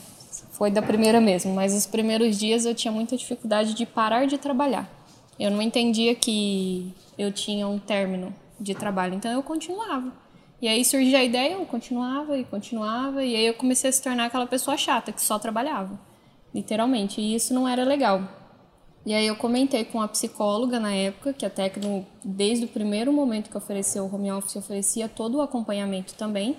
Foi 0.51 0.69
da 0.69 0.81
primeira 0.81 1.21
mesmo, 1.21 1.53
mas 1.53 1.73
os 1.73 1.85
primeiros 1.85 2.37
dias 2.37 2.65
eu 2.65 2.75
tinha 2.75 2.91
muita 2.91 3.15
dificuldade 3.15 3.73
de 3.73 3.85
parar 3.85 4.27
de 4.27 4.37
trabalhar. 4.37 4.89
Eu 5.39 5.49
não 5.49 5.61
entendia 5.61 6.13
que 6.13 6.93
eu 7.17 7.31
tinha 7.31 7.65
um 7.69 7.79
término 7.79 8.35
de 8.59 8.75
trabalho, 8.75 9.15
então 9.15 9.31
eu 9.31 9.43
continuava. 9.43 10.11
E 10.61 10.67
aí 10.67 10.83
surgia 10.83 11.19
a 11.19 11.23
ideia, 11.23 11.53
eu 11.53 11.65
continuava 11.65 12.37
e 12.37 12.43
continuava, 12.43 13.23
e 13.23 13.35
aí 13.35 13.45
eu 13.45 13.53
comecei 13.53 13.89
a 13.89 13.93
se 13.93 14.01
tornar 14.01 14.25
aquela 14.25 14.45
pessoa 14.45 14.75
chata 14.75 15.11
que 15.11 15.21
só 15.21 15.39
trabalhava, 15.39 15.99
literalmente, 16.53 17.21
e 17.21 17.33
isso 17.33 17.53
não 17.53 17.67
era 17.67 17.83
legal. 17.83 18.39
E 19.05 19.13
aí 19.13 19.25
eu 19.25 19.35
comentei 19.35 19.85
com 19.85 20.01
a 20.01 20.07
psicóloga 20.07 20.79
na 20.79 20.93
época, 20.93 21.31
que 21.33 21.45
a 21.45 21.49
Tecno, 21.49 22.05
desde 22.23 22.65
o 22.65 22.67
primeiro 22.67 23.13
momento 23.13 23.49
que 23.49 23.57
ofereceu 23.57 24.03
o 24.03 24.13
home 24.13 24.31
office, 24.31 24.57
oferecia 24.57 25.07
todo 25.07 25.37
o 25.37 25.41
acompanhamento 25.41 26.13
também. 26.15 26.57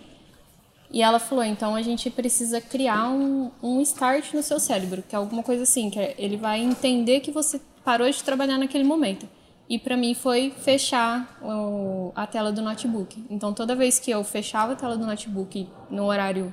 E 0.90 1.02
ela 1.02 1.20
falou, 1.20 1.44
então 1.44 1.76
a 1.76 1.82
gente 1.82 2.10
precisa 2.10 2.60
criar 2.60 3.10
um, 3.10 3.50
um 3.62 3.80
start 3.82 4.32
no 4.32 4.42
seu 4.42 4.58
cérebro, 4.58 5.04
que 5.06 5.14
é 5.14 5.18
alguma 5.18 5.42
coisa 5.42 5.62
assim, 5.62 5.90
que 5.90 6.00
é, 6.00 6.14
ele 6.18 6.36
vai 6.36 6.60
entender 6.60 7.20
que 7.20 7.30
você 7.30 7.60
parou 7.84 8.10
de 8.10 8.24
trabalhar 8.24 8.58
naquele 8.58 8.84
momento. 8.84 9.28
E 9.70 9.78
para 9.78 9.96
mim 9.96 10.14
foi 10.14 10.50
fechar 10.50 11.38
o, 11.40 12.11
a 12.16 12.26
tela 12.26 12.50
do 12.50 12.61
notebook. 12.61 13.24
Então 13.30 13.54
toda 13.54 13.76
vez 13.76 14.00
que 14.00 14.11
eu 14.11 14.24
fechava 14.24 14.72
a 14.72 14.76
tela 14.76 14.98
do 14.98 15.06
notebook 15.06 15.68
no 15.88 16.06
horário 16.06 16.52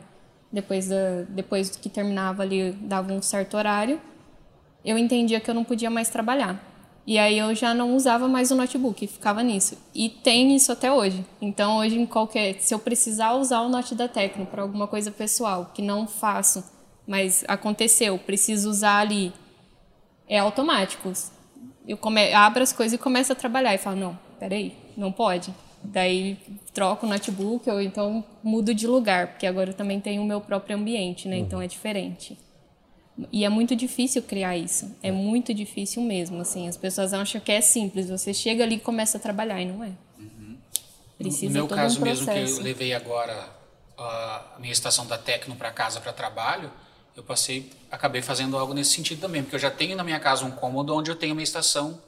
depois 0.54 0.88
da 0.88 1.24
depois 1.28 1.76
que 1.76 1.90
terminava 1.90 2.44
ali 2.44 2.74
dava 2.74 3.12
um 3.12 3.22
certo 3.22 3.58
horário, 3.58 4.00
eu 4.86 5.00
entendia 5.00 5.40
que 5.40 5.50
eu 5.50 5.56
não 5.56 5.64
podia 5.64 5.90
mais 5.90 6.10
trabalhar. 6.10 6.64
E 7.08 7.18
aí 7.18 7.40
eu 7.40 7.56
já 7.56 7.74
não 7.74 7.96
usava 7.96 8.28
mais 8.28 8.52
o 8.52 8.56
notebook, 8.56 9.08
ficava 9.08 9.42
nisso. 9.42 9.78
E 9.96 10.10
tem 10.10 10.56
isso 10.56 10.72
até 10.72 10.94
hoje. 10.94 11.26
Então 11.42 11.80
hoje 11.80 12.00
em 12.00 12.06
qualquer, 12.06 12.60
se 12.60 12.72
eu 12.72 12.78
precisar 12.78 13.34
usar 13.34 13.62
o 13.62 13.70
Note 13.70 13.96
da 13.96 14.08
Tecno 14.08 14.46
para 14.46 14.62
alguma 14.62 14.88
coisa 14.88 15.10
pessoal 15.10 15.72
que 15.74 15.82
não 15.82 16.06
faço, 16.06 16.64
mas 17.08 17.44
aconteceu, 17.48 18.20
preciso 18.20 18.70
usar 18.70 19.00
ali, 19.00 19.34
é 20.28 20.38
automático 20.38 21.12
eu 21.88 21.98
come, 21.98 22.34
abro 22.34 22.62
as 22.62 22.74
coisas 22.74 22.94
e 22.94 23.02
começo 23.02 23.32
a 23.32 23.36
trabalhar. 23.36 23.74
E 23.74 23.78
falo, 23.78 23.96
não, 23.96 24.20
peraí, 24.40 24.76
não 24.96 25.12
pode. 25.12 25.54
Daí 25.84 26.38
troco 26.74 27.06
o 27.06 27.10
notebook 27.10 27.70
ou 27.70 27.82
então 27.82 28.24
mudo 28.44 28.74
de 28.74 28.86
lugar, 28.86 29.28
porque 29.28 29.48
agora 29.48 29.70
eu 29.70 29.74
também 29.74 30.00
tenho 30.00 30.22
o 30.22 30.26
meu 30.26 30.42
próprio 30.42 30.76
ambiente, 30.76 31.28
né? 31.28 31.38
Então 31.38 31.62
é 31.62 31.68
diferente. 31.68 32.38
E 33.32 33.46
é 33.46 33.50
muito 33.50 33.76
difícil 33.76 34.22
criar 34.22 34.58
isso. 34.58 34.96
É 35.02 35.12
muito 35.12 35.54
difícil 35.54 36.04
mesmo, 36.04 36.42
assim. 36.42 36.68
As 36.68 36.78
pessoas 36.78 37.14
acham 37.14 37.42
que 37.42 37.52
é 37.52 37.62
simples. 37.62 38.10
Você 38.10 38.34
chega 38.34 38.64
ali 38.64 38.76
e 38.76 38.80
começa 38.80 39.18
a 39.18 39.22
trabalhar 39.22 39.62
e 39.62 39.66
não 39.66 39.84
é. 39.84 39.92
Uhum. 40.20 40.58
Precisa 41.18 41.48
no 41.48 41.66
meu 41.66 41.68
caso 41.68 42.00
um 42.00 42.04
mesmo 42.04 42.28
que 42.28 42.38
eu 42.38 42.62
levei 42.62 42.94
agora 42.94 43.50
a 43.98 44.58
minha 44.60 44.72
estação 44.72 45.08
da 45.08 45.18
Tecno 45.18 45.56
para 45.56 45.72
casa 45.72 46.00
para 46.00 46.14
trabalho, 46.14 46.72
eu 47.18 47.24
passei, 47.24 47.68
acabei 47.92 48.22
fazendo 48.22 48.56
algo 48.56 48.76
nesse 48.76 48.92
sentido 48.92 49.20
também, 49.20 49.42
porque 49.42 49.56
eu 49.56 49.60
já 49.60 49.72
tenho 49.72 49.98
na 49.98 50.04
minha 50.04 50.20
casa 50.20 50.46
um 50.46 50.52
cômodo 50.52 50.96
onde 50.96 51.10
eu 51.10 51.16
tenho 51.16 51.34
uma 51.34 51.42
estação 51.42 52.00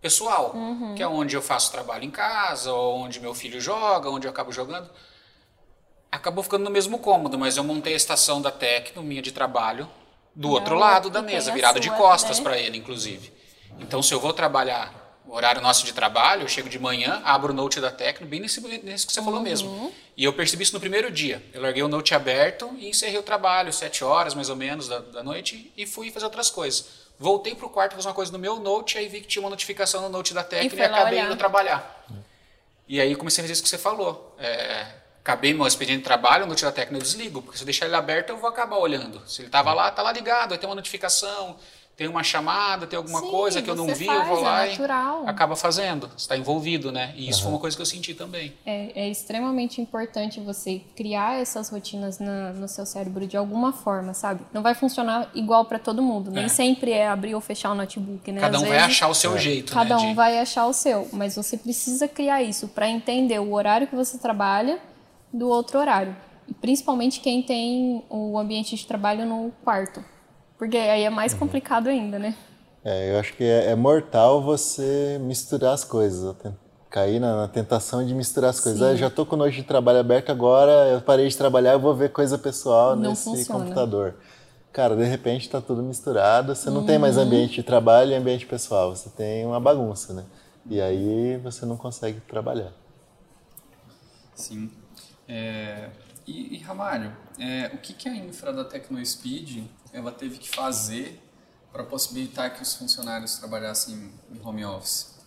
pessoal, 0.00 0.52
uhum. 0.54 0.94
que 0.94 1.02
é 1.02 1.08
onde 1.08 1.34
eu 1.34 1.42
faço 1.42 1.72
trabalho 1.72 2.04
em 2.04 2.10
casa, 2.10 2.72
onde 2.72 3.18
meu 3.18 3.34
filho 3.34 3.60
joga, 3.60 4.08
onde 4.08 4.28
eu 4.28 4.30
acabo 4.30 4.52
jogando. 4.52 4.88
Acabou 6.10 6.44
ficando 6.44 6.62
no 6.62 6.70
mesmo 6.70 7.00
cômodo, 7.00 7.36
mas 7.36 7.56
eu 7.56 7.64
montei 7.64 7.94
a 7.94 7.96
estação 7.96 8.40
da 8.40 8.52
Tecno, 8.52 9.02
minha 9.02 9.20
de 9.20 9.32
trabalho, 9.32 9.90
do 10.36 10.46
Não, 10.46 10.54
outro 10.54 10.76
lado 10.76 11.10
da 11.10 11.20
mesa, 11.20 11.52
virada 11.52 11.80
de 11.80 11.90
costas 11.90 12.38
né? 12.38 12.44
para 12.44 12.56
ele, 12.56 12.78
inclusive. 12.78 13.32
Então, 13.80 14.00
se 14.00 14.14
eu 14.14 14.20
vou 14.20 14.32
trabalhar 14.32 15.07
o 15.28 15.34
horário 15.34 15.60
nosso 15.60 15.84
de 15.84 15.92
trabalho, 15.92 16.42
eu 16.42 16.48
chego 16.48 16.70
de 16.70 16.78
manhã, 16.78 17.20
abro 17.22 17.52
o 17.52 17.54
note 17.54 17.80
da 17.80 17.90
Tecno, 17.90 18.26
bem 18.26 18.40
nesse, 18.40 18.60
nesse 18.82 19.06
que 19.06 19.12
você 19.12 19.20
uhum. 19.20 19.26
falou 19.26 19.40
mesmo. 19.42 19.92
E 20.16 20.24
eu 20.24 20.32
percebi 20.32 20.62
isso 20.62 20.72
no 20.72 20.80
primeiro 20.80 21.10
dia. 21.10 21.42
Eu 21.52 21.60
larguei 21.60 21.82
o 21.82 21.88
note 21.88 22.14
aberto 22.14 22.74
e 22.78 22.88
encerrei 22.88 23.18
o 23.18 23.22
trabalho, 23.22 23.70
sete 23.70 24.02
horas 24.02 24.34
mais 24.34 24.48
ou 24.48 24.56
menos 24.56 24.88
da, 24.88 25.00
da 25.00 25.22
noite, 25.22 25.70
e 25.76 25.86
fui 25.86 26.10
fazer 26.10 26.24
outras 26.24 26.48
coisas. 26.48 26.86
Voltei 27.18 27.54
pro 27.54 27.68
quarto 27.68 27.94
fazer 27.94 28.08
uma 28.08 28.14
coisa 28.14 28.32
no 28.32 28.38
meu 28.38 28.58
note, 28.58 28.96
aí 28.96 29.06
vi 29.06 29.20
que 29.20 29.26
tinha 29.26 29.42
uma 29.42 29.50
notificação 29.50 30.00
no 30.00 30.08
note 30.08 30.32
da 30.32 30.42
Tecno 30.42 30.78
e, 30.78 30.80
e 30.80 30.82
acabei 30.82 31.18
olhar. 31.18 31.26
indo 31.26 31.36
trabalhar. 31.36 32.06
E 32.88 32.98
aí 32.98 33.14
comecei 33.14 33.42
a 33.42 33.44
fazer 33.44 33.52
isso 33.52 33.62
que 33.62 33.68
você 33.68 33.76
falou. 33.76 34.34
É, 34.38 34.86
acabei 35.20 35.52
meu 35.52 35.66
expediente 35.66 35.98
de 35.98 36.04
trabalho, 36.04 36.46
o 36.46 36.48
note 36.48 36.64
da 36.64 36.72
Tecno 36.72 36.96
eu 36.96 37.02
desligo, 37.02 37.42
porque 37.42 37.58
se 37.58 37.62
eu 37.62 37.66
deixar 37.66 37.84
ele 37.84 37.96
aberto 37.96 38.30
eu 38.30 38.38
vou 38.38 38.48
acabar 38.48 38.78
olhando. 38.78 39.20
Se 39.28 39.42
ele 39.42 39.48
estava 39.48 39.74
lá, 39.74 39.90
tá 39.90 40.00
lá 40.00 40.10
ligado, 40.10 40.52
aí 40.52 40.58
tem 40.58 40.66
uma 40.66 40.74
notificação, 40.74 41.58
tem 41.98 42.06
uma 42.06 42.22
chamada, 42.22 42.86
tem 42.86 42.96
alguma 42.96 43.20
Sim, 43.20 43.28
coisa 43.28 43.60
que 43.60 43.68
eu 43.68 43.74
não 43.74 43.88
vi, 43.88 44.06
faz, 44.06 44.20
eu 44.20 44.36
vou 44.36 44.40
lá 44.44 44.64
é 44.64 44.70
natural. 44.70 45.24
e 45.24 45.28
acaba 45.28 45.56
fazendo. 45.56 46.06
Você 46.06 46.18
está 46.18 46.36
envolvido, 46.36 46.92
né? 46.92 47.12
E 47.16 47.28
isso 47.28 47.40
uhum. 47.40 47.42
foi 47.42 47.52
uma 47.54 47.58
coisa 47.58 47.76
que 47.76 47.82
eu 47.82 47.86
senti 47.86 48.14
também. 48.14 48.54
É, 48.64 48.92
é 48.94 49.08
extremamente 49.08 49.80
importante 49.80 50.38
você 50.38 50.80
criar 50.94 51.40
essas 51.40 51.68
rotinas 51.70 52.20
na, 52.20 52.52
no 52.52 52.68
seu 52.68 52.86
cérebro 52.86 53.26
de 53.26 53.36
alguma 53.36 53.72
forma, 53.72 54.14
sabe? 54.14 54.42
Não 54.52 54.62
vai 54.62 54.76
funcionar 54.76 55.28
igual 55.34 55.64
para 55.64 55.80
todo 55.80 56.00
mundo. 56.00 56.30
Nem 56.30 56.44
é. 56.44 56.48
sempre 56.48 56.92
é 56.92 57.08
abrir 57.08 57.34
ou 57.34 57.40
fechar 57.40 57.72
o 57.72 57.74
notebook, 57.74 58.30
né? 58.30 58.40
Cada 58.42 58.58
Às 58.58 58.62
um 58.62 58.66
vezes, 58.66 58.78
vai 58.78 58.86
achar 58.86 59.08
o 59.08 59.14
seu 59.14 59.34
é. 59.34 59.38
jeito, 59.38 59.72
Cada 59.72 59.96
né, 59.96 60.02
um 60.04 60.08
de... 60.10 60.14
vai 60.14 60.38
achar 60.38 60.66
o 60.66 60.72
seu. 60.72 61.08
Mas 61.12 61.34
você 61.34 61.56
precisa 61.56 62.06
criar 62.06 62.40
isso 62.44 62.68
para 62.68 62.88
entender 62.88 63.40
o 63.40 63.52
horário 63.52 63.88
que 63.88 63.96
você 63.96 64.18
trabalha 64.18 64.78
do 65.32 65.48
outro 65.48 65.80
horário. 65.80 66.16
E 66.46 66.54
principalmente 66.54 67.18
quem 67.18 67.42
tem 67.42 68.04
o 68.08 68.38
ambiente 68.38 68.76
de 68.76 68.86
trabalho 68.86 69.26
no 69.26 69.50
quarto 69.64 70.00
porque 70.58 70.76
aí 70.76 71.04
é 71.04 71.10
mais 71.10 71.32
uhum. 71.32 71.38
complicado 71.38 71.88
ainda, 71.88 72.18
né? 72.18 72.34
É, 72.84 73.12
eu 73.12 73.20
acho 73.20 73.34
que 73.34 73.44
é, 73.44 73.70
é 73.70 73.74
mortal 73.74 74.42
você 74.42 75.18
misturar 75.20 75.74
as 75.74 75.84
coisas, 75.84 76.34
cair 76.90 77.20
na, 77.20 77.36
na, 77.36 77.48
tentação 77.48 78.04
de 78.04 78.14
misturar 78.14 78.50
as 78.50 78.60
coisas. 78.60 78.80
Ah, 78.82 78.94
já 78.96 79.08
estou 79.08 79.24
com 79.26 79.36
noite 79.36 79.56
de 79.56 79.62
trabalho 79.62 79.98
aberto 79.98 80.30
agora, 80.30 80.88
eu 80.88 81.00
parei 81.00 81.28
de 81.28 81.36
trabalhar, 81.36 81.72
eu 81.72 81.80
vou 81.80 81.94
ver 81.94 82.10
coisa 82.10 82.38
pessoal 82.38 82.96
não 82.96 83.10
nesse 83.10 83.24
funciona. 83.24 83.64
computador. 83.64 84.16
Cara, 84.72 84.96
de 84.96 85.04
repente 85.04 85.42
está 85.42 85.60
tudo 85.60 85.82
misturado, 85.82 86.54
você 86.54 86.70
não 86.70 86.80
uhum. 86.80 86.86
tem 86.86 86.98
mais 86.98 87.16
uhum. 87.16 87.24
ambiente 87.24 87.56
de 87.56 87.62
trabalho 87.62 88.12
e 88.12 88.14
ambiente 88.14 88.46
pessoal, 88.46 88.94
você 88.94 89.10
tem 89.10 89.44
uma 89.44 89.60
bagunça, 89.60 90.12
né? 90.12 90.24
E 90.68 90.80
aí 90.80 91.36
você 91.38 91.64
não 91.64 91.76
consegue 91.76 92.20
trabalhar. 92.20 92.72
Sim. 94.34 94.70
É, 95.26 95.88
e, 96.26 96.56
e 96.56 96.58
Ramalho, 96.58 97.12
é, 97.38 97.70
o 97.74 97.78
que, 97.78 97.92
que 97.92 98.08
a 98.08 98.14
infra 98.14 98.52
da 98.52 98.64
TecnoSpeed 98.64 99.64
ela 99.92 100.12
teve 100.12 100.38
que 100.38 100.48
fazer 100.48 101.22
para 101.72 101.84
possibilitar 101.84 102.54
que 102.54 102.62
os 102.62 102.74
funcionários 102.74 103.36
trabalhassem 103.36 104.12
em 104.30 104.46
home 104.46 104.64
office? 104.64 105.18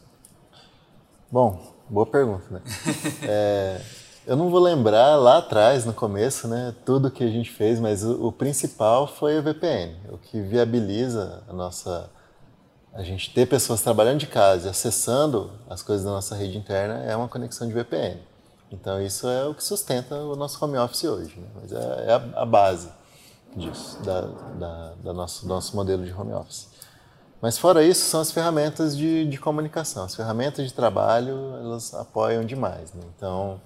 Bom, 1.32 1.74
boa 1.90 2.06
pergunta, 2.06 2.44
né? 2.50 2.62
é, 3.24 3.82
eu 4.26 4.36
não 4.36 4.50
vou 4.50 4.60
lembrar 4.60 5.16
lá 5.16 5.38
atrás, 5.38 5.86
no 5.86 5.94
começo, 5.94 6.48
né, 6.48 6.76
tudo 6.86 7.10
que 7.10 7.24
a 7.24 7.30
gente 7.30 7.52
fez, 7.52 7.80
mas 7.80 8.04
o, 8.04 8.28
o, 8.28 8.32
principal 8.32 9.08
foi 9.08 9.38
a 9.38 9.42
VPN, 9.42 9.96
o 10.10 10.18
que 10.18 10.42
viabiliza 10.42 11.44
a 11.48 11.54
nossa 11.54 12.10
a 12.94 13.04
gente 13.04 13.34
ter 13.34 13.48
pessoas 13.48 13.82
trabalhando 13.82 14.20
de 14.20 14.28
casa 14.28 14.68
e 14.68 14.70
acessando 14.70 15.50
as 15.70 15.82
coisas 15.82 16.06
da 16.06 16.12
nossa 16.12 16.36
rede 16.36 16.58
interna 16.58 17.02
é 17.06 17.16
uma 17.16 17.28
conexão 17.28 17.66
de 17.66 17.74
VPN. 17.74 18.20
Então 18.70 19.02
isso 19.02 19.28
é 19.28 19.46
o 19.46 19.54
que 19.54 19.64
sustenta 19.64 20.16
o 20.16 20.36
nosso 20.36 20.64
home 20.64 20.78
office 20.78 21.06
hoje, 21.06 21.40
né? 21.40 21.48
mas 21.56 21.72
é, 21.72 22.06
é 22.08 22.14
a, 22.14 22.42
a, 22.42 22.46
base 22.46 22.90
disso, 23.56 24.02
da, 24.04 24.22
da, 24.22 24.94
da 25.04 25.14
nosso, 25.14 25.44
do 25.44 25.48
nosso 25.50 25.76
modelo 25.76 26.06
de 26.06 26.14
home 26.14 26.34
office. 26.34 26.70
Mas 27.42 27.58
fora 27.58 27.84
isso, 27.84 28.06
são 28.06 28.22
as 28.22 28.32
ferramentas 28.32 28.96
de, 28.96 29.26
de 29.26 29.38
comunicação. 29.40 30.04
As 30.04 30.16
ferramentas 30.16 30.68
de 30.68 30.74
trabalho, 30.74 31.56
elas 31.56 31.94
apoiam 31.94 32.46
demais. 32.46 32.94
Né? 32.94 33.02
Então, 33.18 33.60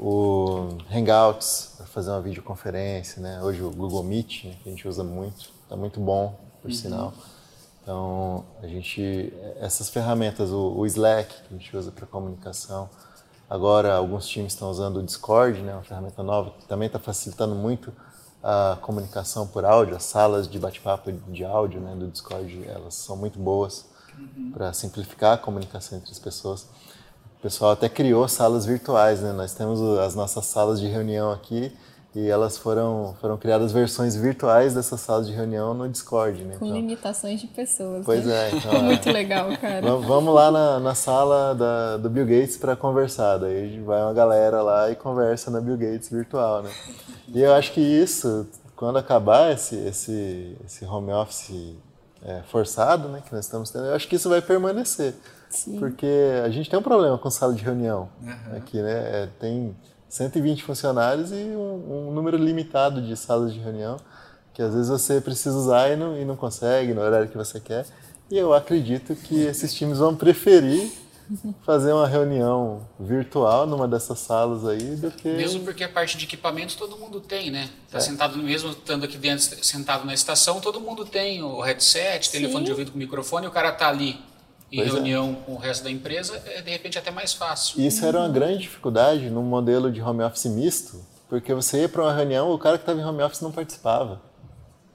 o 0.00 0.76
Hangouts, 0.90 1.74
para 1.76 1.86
fazer 1.86 2.10
uma 2.10 2.20
videoconferência, 2.20 3.22
né? 3.22 3.40
hoje 3.40 3.62
o 3.62 3.70
Google 3.70 4.02
Meet, 4.02 4.44
né? 4.44 4.56
que 4.62 4.68
a 4.68 4.72
gente 4.72 4.88
usa 4.88 5.04
muito, 5.04 5.50
está 5.62 5.76
muito 5.76 6.00
bom, 6.00 6.34
por 6.60 6.70
uhum. 6.70 6.76
sinal. 6.76 7.14
Então, 7.82 8.44
a 8.60 8.66
gente, 8.66 9.32
essas 9.60 9.88
ferramentas, 9.88 10.50
o, 10.50 10.74
o 10.76 10.86
Slack, 10.86 11.32
que 11.48 11.54
a 11.54 11.58
gente 11.58 11.76
usa 11.76 11.92
para 11.92 12.04
comunicação, 12.04 12.90
agora 13.48 13.94
alguns 13.94 14.26
times 14.26 14.54
estão 14.54 14.68
usando 14.68 14.96
o 14.96 15.02
Discord, 15.04 15.60
né? 15.62 15.72
uma 15.72 15.84
ferramenta 15.84 16.22
nova 16.22 16.50
que 16.58 16.66
também 16.66 16.86
está 16.86 16.98
facilitando 16.98 17.54
muito 17.54 17.92
a 18.42 18.76
comunicação 18.80 19.46
por 19.46 19.64
áudio, 19.64 19.96
as 19.96 20.04
salas 20.04 20.48
de 20.48 20.58
bate-papo 20.58 21.12
de 21.12 21.44
áudio 21.44 21.80
né, 21.80 21.94
do 21.94 22.08
Discord, 22.08 22.64
elas 22.66 22.94
são 22.94 23.16
muito 23.16 23.38
boas 23.38 23.86
uhum. 24.18 24.50
para 24.52 24.72
simplificar 24.72 25.34
a 25.34 25.38
comunicação 25.38 25.98
entre 25.98 26.10
as 26.10 26.18
pessoas. 26.18 26.66
O 27.38 27.42
pessoal 27.42 27.72
até 27.72 27.88
criou 27.88 28.26
salas 28.28 28.66
virtuais, 28.66 29.20
né? 29.20 29.32
Nós 29.32 29.52
temos 29.52 29.80
as 29.98 30.14
nossas 30.14 30.46
salas 30.46 30.80
de 30.80 30.86
reunião 30.86 31.32
aqui 31.32 31.76
e 32.14 32.28
elas 32.28 32.58
foram, 32.58 33.16
foram 33.20 33.38
criadas 33.38 33.72
versões 33.72 34.14
virtuais 34.14 34.74
dessas 34.74 35.00
salas 35.00 35.26
de 35.26 35.32
reunião 35.32 35.72
no 35.72 35.88
Discord, 35.88 36.44
né? 36.44 36.56
Com 36.58 36.66
então, 36.66 36.76
limitações 36.76 37.40
de 37.40 37.46
pessoas. 37.46 38.04
Pois 38.04 38.26
né? 38.26 38.50
é, 38.50 38.50
então. 38.56 38.82
Muito 38.82 39.08
é. 39.08 39.12
legal, 39.12 39.56
cara. 39.56 39.96
Vamos 39.96 40.34
lá 40.34 40.50
na, 40.50 40.78
na 40.78 40.94
sala 40.94 41.54
da, 41.54 41.96
do 41.96 42.10
Bill 42.10 42.26
Gates 42.26 42.58
para 42.58 42.76
conversar. 42.76 43.38
Daí 43.38 43.80
vai 43.80 44.02
uma 44.02 44.12
galera 44.12 44.60
lá 44.60 44.90
e 44.90 44.94
conversa 44.94 45.50
na 45.50 45.58
Bill 45.58 45.78
Gates 45.78 46.10
virtual, 46.10 46.62
né? 46.62 46.70
E 47.28 47.40
eu 47.40 47.54
acho 47.54 47.72
que 47.72 47.80
isso, 47.80 48.46
quando 48.76 48.98
acabar 48.98 49.50
esse, 49.50 49.76
esse, 49.76 50.54
esse 50.66 50.84
home 50.84 51.12
office 51.12 51.74
é, 52.22 52.42
forçado, 52.42 53.08
né, 53.08 53.22
que 53.24 53.34
nós 53.34 53.46
estamos 53.46 53.70
tendo, 53.70 53.86
eu 53.86 53.94
acho 53.94 54.06
que 54.06 54.16
isso 54.16 54.28
vai 54.28 54.42
permanecer. 54.42 55.14
Sim. 55.48 55.78
Porque 55.78 56.06
a 56.44 56.50
gente 56.50 56.68
tem 56.68 56.78
um 56.78 56.82
problema 56.82 57.16
com 57.16 57.30
sala 57.30 57.54
de 57.54 57.62
reunião 57.62 58.08
uhum. 58.20 58.56
aqui, 58.56 58.82
né? 58.82 59.22
É, 59.22 59.28
tem 59.40 59.74
120 60.12 60.62
funcionários 60.62 61.32
e 61.32 61.36
um, 61.36 62.08
um, 62.08 62.12
número 62.12 62.36
limitado 62.36 63.00
de 63.00 63.16
salas 63.16 63.50
de 63.50 63.58
reunião 63.58 63.96
que 64.52 64.60
às 64.60 64.74
vezes 64.74 64.90
você 64.90 65.22
precisa 65.22 65.56
usar 65.56 65.90
e 65.90 65.96
não, 65.96 66.20
e 66.20 66.22
não 66.22 66.36
consegue 66.36 66.92
no 66.92 67.00
horário 67.00 67.28
que 67.28 67.36
você 67.38 67.58
quer. 67.58 67.86
E 68.30 68.36
eu 68.36 68.52
acredito 68.52 69.14
que 69.14 69.40
esses 69.40 69.72
times 69.72 69.96
vão 69.96 70.14
preferir 70.14 70.92
fazer 71.64 71.94
uma 71.94 72.06
reunião 72.06 72.86
virtual 73.00 73.66
numa 73.66 73.88
dessas 73.88 74.18
salas 74.18 74.68
aí 74.68 74.96
do 74.96 75.10
que 75.10 75.28
mesmo 75.28 75.64
porque 75.64 75.82
a 75.82 75.88
parte 75.88 76.18
de 76.18 76.26
equipamentos 76.26 76.74
todo 76.74 76.98
mundo 76.98 77.20
tem 77.20 77.50
né 77.50 77.70
tá 77.90 77.96
é. 77.96 78.00
sentado 78.00 78.36
mesmo 78.36 78.70
estando 78.70 79.04
aqui 79.04 79.16
dentro 79.16 79.64
sentado 79.64 80.04
na 80.04 80.12
estação 80.12 80.60
todo 80.60 80.78
mundo 80.78 81.06
tem 81.06 81.42
o 81.42 81.62
headset 81.62 82.26
Sim. 82.26 82.32
telefone 82.32 82.66
de 82.66 82.72
ouvido 82.72 82.90
com 82.90 82.98
microfone 82.98 83.46
e 83.46 83.48
o 83.48 83.52
cara 83.52 83.72
tá 83.72 83.88
ali 83.88 84.20
em 84.72 84.76
pois 84.76 84.88
é. 84.88 84.92
reunião 84.94 85.38
é. 85.38 85.44
com 85.44 85.52
o 85.52 85.58
resto 85.58 85.84
da 85.84 85.90
empresa, 85.90 86.42
é 86.46 86.62
de 86.62 86.70
repente 86.70 86.98
até 86.98 87.10
mais 87.10 87.34
fácil. 87.34 87.80
Isso 87.80 88.04
era 88.06 88.18
uma 88.18 88.28
grande 88.28 88.58
dificuldade 88.58 89.28
no 89.28 89.42
modelo 89.42 89.92
de 89.92 90.00
home 90.00 90.22
office 90.22 90.46
misto, 90.46 91.04
porque 91.28 91.52
você 91.52 91.82
ia 91.82 91.88
para 91.88 92.02
uma 92.02 92.14
reunião, 92.14 92.50
o 92.50 92.58
cara 92.58 92.78
que 92.78 92.82
estava 92.82 92.98
em 92.98 93.04
home 93.04 93.22
office 93.22 93.42
não 93.42 93.52
participava. 93.52 94.20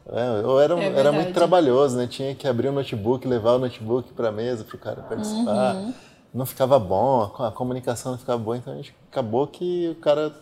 É, 0.10 0.46
ou 0.46 0.60
era, 0.60 0.80
é 0.80 1.00
era 1.00 1.12
muito 1.12 1.34
trabalhoso, 1.34 1.98
né? 1.98 2.08
Tinha 2.08 2.34
que 2.34 2.48
abrir 2.48 2.70
o 2.70 2.72
notebook, 2.72 3.28
levar 3.28 3.54
o 3.54 3.60
notebook 3.60 4.14
para 4.14 4.30
a 4.30 4.32
mesa 4.32 4.64
para 4.64 4.76
o 4.76 4.80
cara 4.80 5.02
participar. 5.02 5.76
Uhum. 5.76 5.94
Não 6.34 6.46
ficava 6.46 6.80
bom, 6.80 7.24
a 7.40 7.52
comunicação 7.52 8.14
não 8.14 8.20
ficava 8.20 8.38
boa, 8.38 8.58
então 8.58 8.74
a 8.74 8.78
gente 8.78 8.96
acabou 9.12 9.46
que 9.48 9.90
o 9.90 9.96
cara 9.96 10.34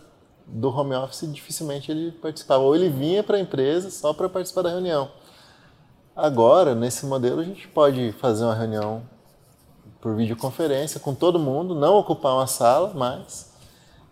do 0.46 0.68
home 0.68 0.94
office 0.94 1.28
dificilmente 1.32 1.90
ele 1.90 2.12
participava. 2.12 2.62
Ou 2.62 2.76
ele 2.76 2.88
vinha 2.88 3.24
para 3.24 3.36
a 3.36 3.40
empresa 3.40 3.90
só 3.90 4.14
para 4.14 4.28
participar 4.28 4.62
da 4.62 4.70
reunião. 4.70 5.10
Agora, 6.14 6.74
nesse 6.74 7.04
modelo, 7.04 7.40
a 7.40 7.44
gente 7.44 7.66
pode 7.68 8.12
fazer 8.12 8.44
uma 8.44 8.54
reunião 8.54 9.02
por 10.00 10.16
videoconferência 10.16 11.00
com 11.00 11.14
todo 11.14 11.38
mundo, 11.38 11.74
não 11.74 11.94
ocupar 11.96 12.34
uma 12.34 12.46
sala 12.46 12.94
mais 12.94 13.56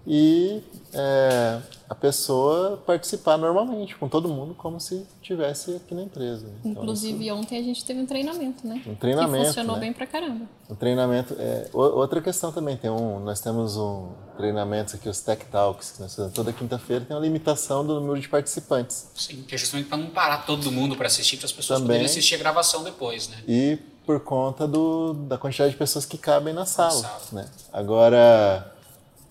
e 0.06 0.62
é, 0.92 1.60
a 1.88 1.94
pessoa 1.94 2.76
participar 2.86 3.38
normalmente 3.38 3.96
com 3.96 4.06
todo 4.06 4.28
mundo 4.28 4.54
como 4.54 4.78
se 4.78 5.06
tivesse 5.22 5.76
aqui 5.76 5.94
na 5.94 6.02
empresa. 6.02 6.46
Então, 6.60 6.82
Inclusive 6.82 7.26
isso... 7.26 7.34
ontem 7.34 7.58
a 7.58 7.62
gente 7.62 7.84
teve 7.84 8.00
um 8.00 8.06
treinamento, 8.06 8.66
né? 8.66 8.82
Um 8.86 8.94
treinamento. 8.94 9.38
Que 9.38 9.46
funcionou 9.46 9.76
né? 9.76 9.80
bem 9.80 9.92
pra 9.94 10.06
caramba. 10.06 10.44
Um 10.68 10.74
treinamento. 10.74 11.34
É, 11.38 11.70
outra 11.72 12.20
questão 12.20 12.52
também 12.52 12.76
tem 12.76 12.90
um, 12.90 13.18
nós 13.20 13.40
temos 13.40 13.78
um 13.78 14.10
treinamento 14.36 14.94
aqui 14.96 15.08
os 15.08 15.20
Tech 15.20 15.42
Talks 15.46 15.92
que 15.92 16.02
nós 16.02 16.14
fazemos 16.14 16.34
toda 16.34 16.52
quinta-feira 16.52 17.04
tem 17.04 17.16
uma 17.16 17.22
limitação 17.22 17.86
do 17.86 17.98
número 17.98 18.20
de 18.20 18.28
participantes. 18.28 19.08
Sim, 19.14 19.42
que 19.42 19.54
é 19.54 19.58
justamente 19.58 19.88
para 19.88 19.98
não 19.98 20.10
parar 20.10 20.44
todo 20.44 20.70
mundo 20.70 20.96
para 20.96 21.06
assistir, 21.06 21.38
para 21.38 21.46
as 21.46 21.52
pessoas 21.52 21.78
também, 21.78 21.96
poderem 21.96 22.06
assistir 22.06 22.34
a 22.34 22.38
gravação 22.38 22.82
depois, 22.82 23.28
né? 23.28 23.38
E 23.48 23.78
por 24.04 24.20
conta 24.20 24.66
do, 24.66 25.14
da 25.14 25.38
quantidade 25.38 25.72
de 25.72 25.76
pessoas 25.76 26.04
que 26.04 26.18
cabem 26.18 26.52
na 26.52 26.64
sala. 26.64 26.90
sala. 26.90 27.20
Né? 27.32 27.48
Agora, 27.72 28.72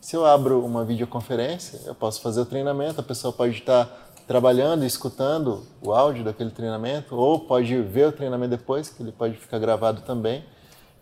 se 0.01 0.15
eu 0.15 0.25
abro 0.25 0.63
uma 0.65 0.83
videoconferência, 0.83 1.79
eu 1.85 1.95
posso 1.95 2.21
fazer 2.21 2.41
o 2.41 2.45
treinamento, 2.45 2.99
a 2.99 3.03
pessoa 3.03 3.31
pode 3.31 3.57
estar 3.57 3.87
trabalhando 4.27 4.83
e 4.83 4.87
escutando 4.87 5.63
o 5.81 5.93
áudio 5.93 6.23
daquele 6.23 6.49
treinamento, 6.49 7.15
ou 7.15 7.39
pode 7.39 7.81
ver 7.81 8.07
o 8.07 8.11
treinamento 8.11 8.51
depois, 8.51 8.89
que 8.89 9.03
ele 9.03 9.11
pode 9.11 9.35
ficar 9.37 9.59
gravado 9.59 10.01
também. 10.01 10.43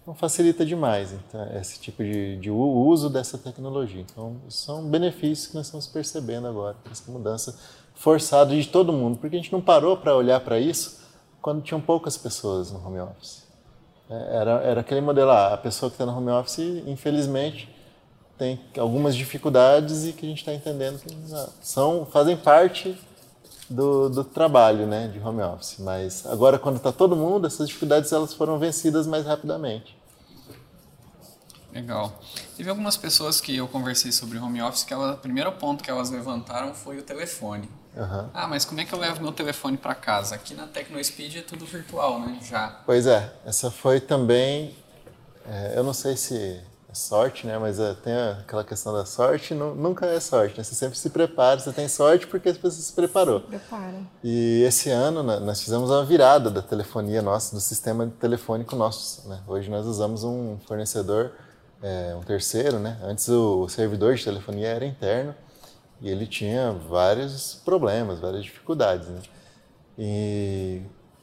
Então, 0.01 0.15
facilita 0.15 0.65
demais 0.65 1.13
então, 1.13 1.47
esse 1.59 1.79
tipo 1.79 2.03
de, 2.03 2.37
de 2.37 2.49
uso 2.49 3.09
dessa 3.09 3.37
tecnologia. 3.37 4.01
Então, 4.01 4.37
são 4.49 4.83
benefícios 4.83 5.47
que 5.47 5.55
nós 5.55 5.67
estamos 5.67 5.85
percebendo 5.85 6.47
agora, 6.47 6.75
essa 6.91 7.11
mudança 7.11 7.57
forçada 7.93 8.55
de 8.55 8.67
todo 8.67 8.91
mundo, 8.91 9.17
porque 9.19 9.35
a 9.35 9.39
gente 9.39 9.51
não 9.51 9.61
parou 9.61 9.95
para 9.95 10.15
olhar 10.15 10.39
para 10.39 10.59
isso 10.59 11.01
quando 11.39 11.61
tinham 11.61 11.79
poucas 11.79 12.17
pessoas 12.17 12.71
no 12.71 12.85
home 12.85 12.99
office. 12.99 13.50
Era, 14.11 14.51
era 14.63 14.81
aquele 14.81 14.99
modelo, 14.99 15.31
ah, 15.31 15.53
a 15.53 15.57
pessoa 15.57 15.89
que 15.89 15.95
está 15.95 16.05
no 16.05 16.17
home 16.17 16.29
office, 16.31 16.83
infelizmente, 16.85 17.73
tem 18.37 18.59
algumas 18.77 19.15
dificuldades 19.15 20.05
e 20.05 20.11
que 20.11 20.25
a 20.25 20.29
gente 20.29 20.39
está 20.39 20.53
entendendo 20.53 20.99
que 20.99 21.15
ah, 21.33 21.47
são, 21.61 22.05
fazem 22.05 22.35
parte 22.35 22.99
do, 23.69 24.09
do, 24.09 24.23
trabalho 24.25 24.85
né, 24.85 25.07
de 25.07 25.17
home 25.19 25.41
office. 25.41 25.77
Mas 25.79 26.25
agora, 26.25 26.59
quando 26.59 26.75
está 26.75 26.91
todo 26.91 27.15
mundo, 27.15 27.47
essas 27.47 27.67
dificuldades 27.67 28.11
elas 28.11 28.33
foram 28.33 28.59
vencidas 28.59 29.07
mais 29.07 29.25
rapidamente. 29.25 29.97
Legal. 31.71 32.11
Teve 32.57 32.69
algumas 32.69 32.97
pessoas 32.97 33.39
que 33.39 33.55
eu 33.55 33.65
conversei 33.65 34.11
sobre 34.11 34.37
home 34.37 34.61
office 34.61 34.83
que 34.83 34.93
ela, 34.93 35.13
o 35.13 35.17
primeiro 35.17 35.53
ponto 35.53 35.81
que 35.81 35.89
elas 35.89 36.09
levantaram 36.09 36.73
foi 36.73 36.97
o 36.97 37.01
telefone. 37.01 37.69
Uhum. 37.95 38.29
Ah, 38.33 38.47
mas 38.47 38.63
como 38.63 38.79
é 38.79 38.85
que 38.85 38.93
eu 38.93 38.99
levo 38.99 39.21
meu 39.21 39.31
telefone 39.31 39.77
para 39.77 39.93
casa? 39.93 40.35
Aqui 40.35 40.53
na 40.53 40.65
TecnoSpeed 40.65 41.39
é 41.39 41.41
tudo 41.41 41.65
virtual, 41.65 42.19
né? 42.19 42.39
Já. 42.41 42.81
Pois 42.85 43.05
é, 43.05 43.33
essa 43.45 43.69
foi 43.69 43.99
também. 43.99 44.75
É, 45.45 45.73
eu 45.75 45.83
não 45.83 45.93
sei 45.93 46.15
se 46.15 46.61
é 46.89 46.93
sorte, 46.93 47.45
né? 47.45 47.57
Mas 47.57 47.79
é, 47.79 47.93
tem 47.95 48.13
aquela 48.13 48.63
questão 48.63 48.93
da 48.93 49.05
sorte, 49.05 49.53
não, 49.53 49.75
nunca 49.75 50.05
é 50.05 50.19
sorte, 50.21 50.57
né? 50.57 50.63
Você 50.63 50.73
sempre 50.73 50.97
se 50.97 51.09
prepara, 51.09 51.59
você 51.59 51.73
tem 51.73 51.87
sorte 51.89 52.27
porque 52.27 52.53
você 52.53 52.81
se 52.81 52.93
preparou. 52.93 53.41
Se 53.41 53.47
prepara. 53.47 53.99
E 54.23 54.63
esse 54.63 54.89
ano 54.89 55.21
né, 55.21 55.39
nós 55.39 55.61
fizemos 55.61 55.89
uma 55.89 56.05
virada 56.05 56.49
da 56.49 56.61
telefonia 56.61 57.21
nossa, 57.21 57.53
do 57.53 57.61
sistema 57.61 58.11
telefônico 58.19 58.73
nosso. 58.75 59.27
Né? 59.27 59.39
Hoje 59.45 59.69
nós 59.69 59.85
usamos 59.85 60.23
um 60.23 60.57
fornecedor, 60.65 61.31
é, 61.83 62.15
um 62.15 62.21
terceiro, 62.21 62.79
né? 62.79 62.97
Antes 63.03 63.27
o 63.27 63.67
servidor 63.67 64.15
de 64.15 64.23
telefonia 64.23 64.67
era 64.67 64.85
interno 64.85 65.35
e 66.01 66.09
ele 66.09 66.25
tinha 66.25 66.71
vários 66.71 67.61
problemas, 67.63 68.19
várias 68.19 68.43
dificuldades. 68.43 69.07
Né? 69.07 69.21
E 69.97 70.81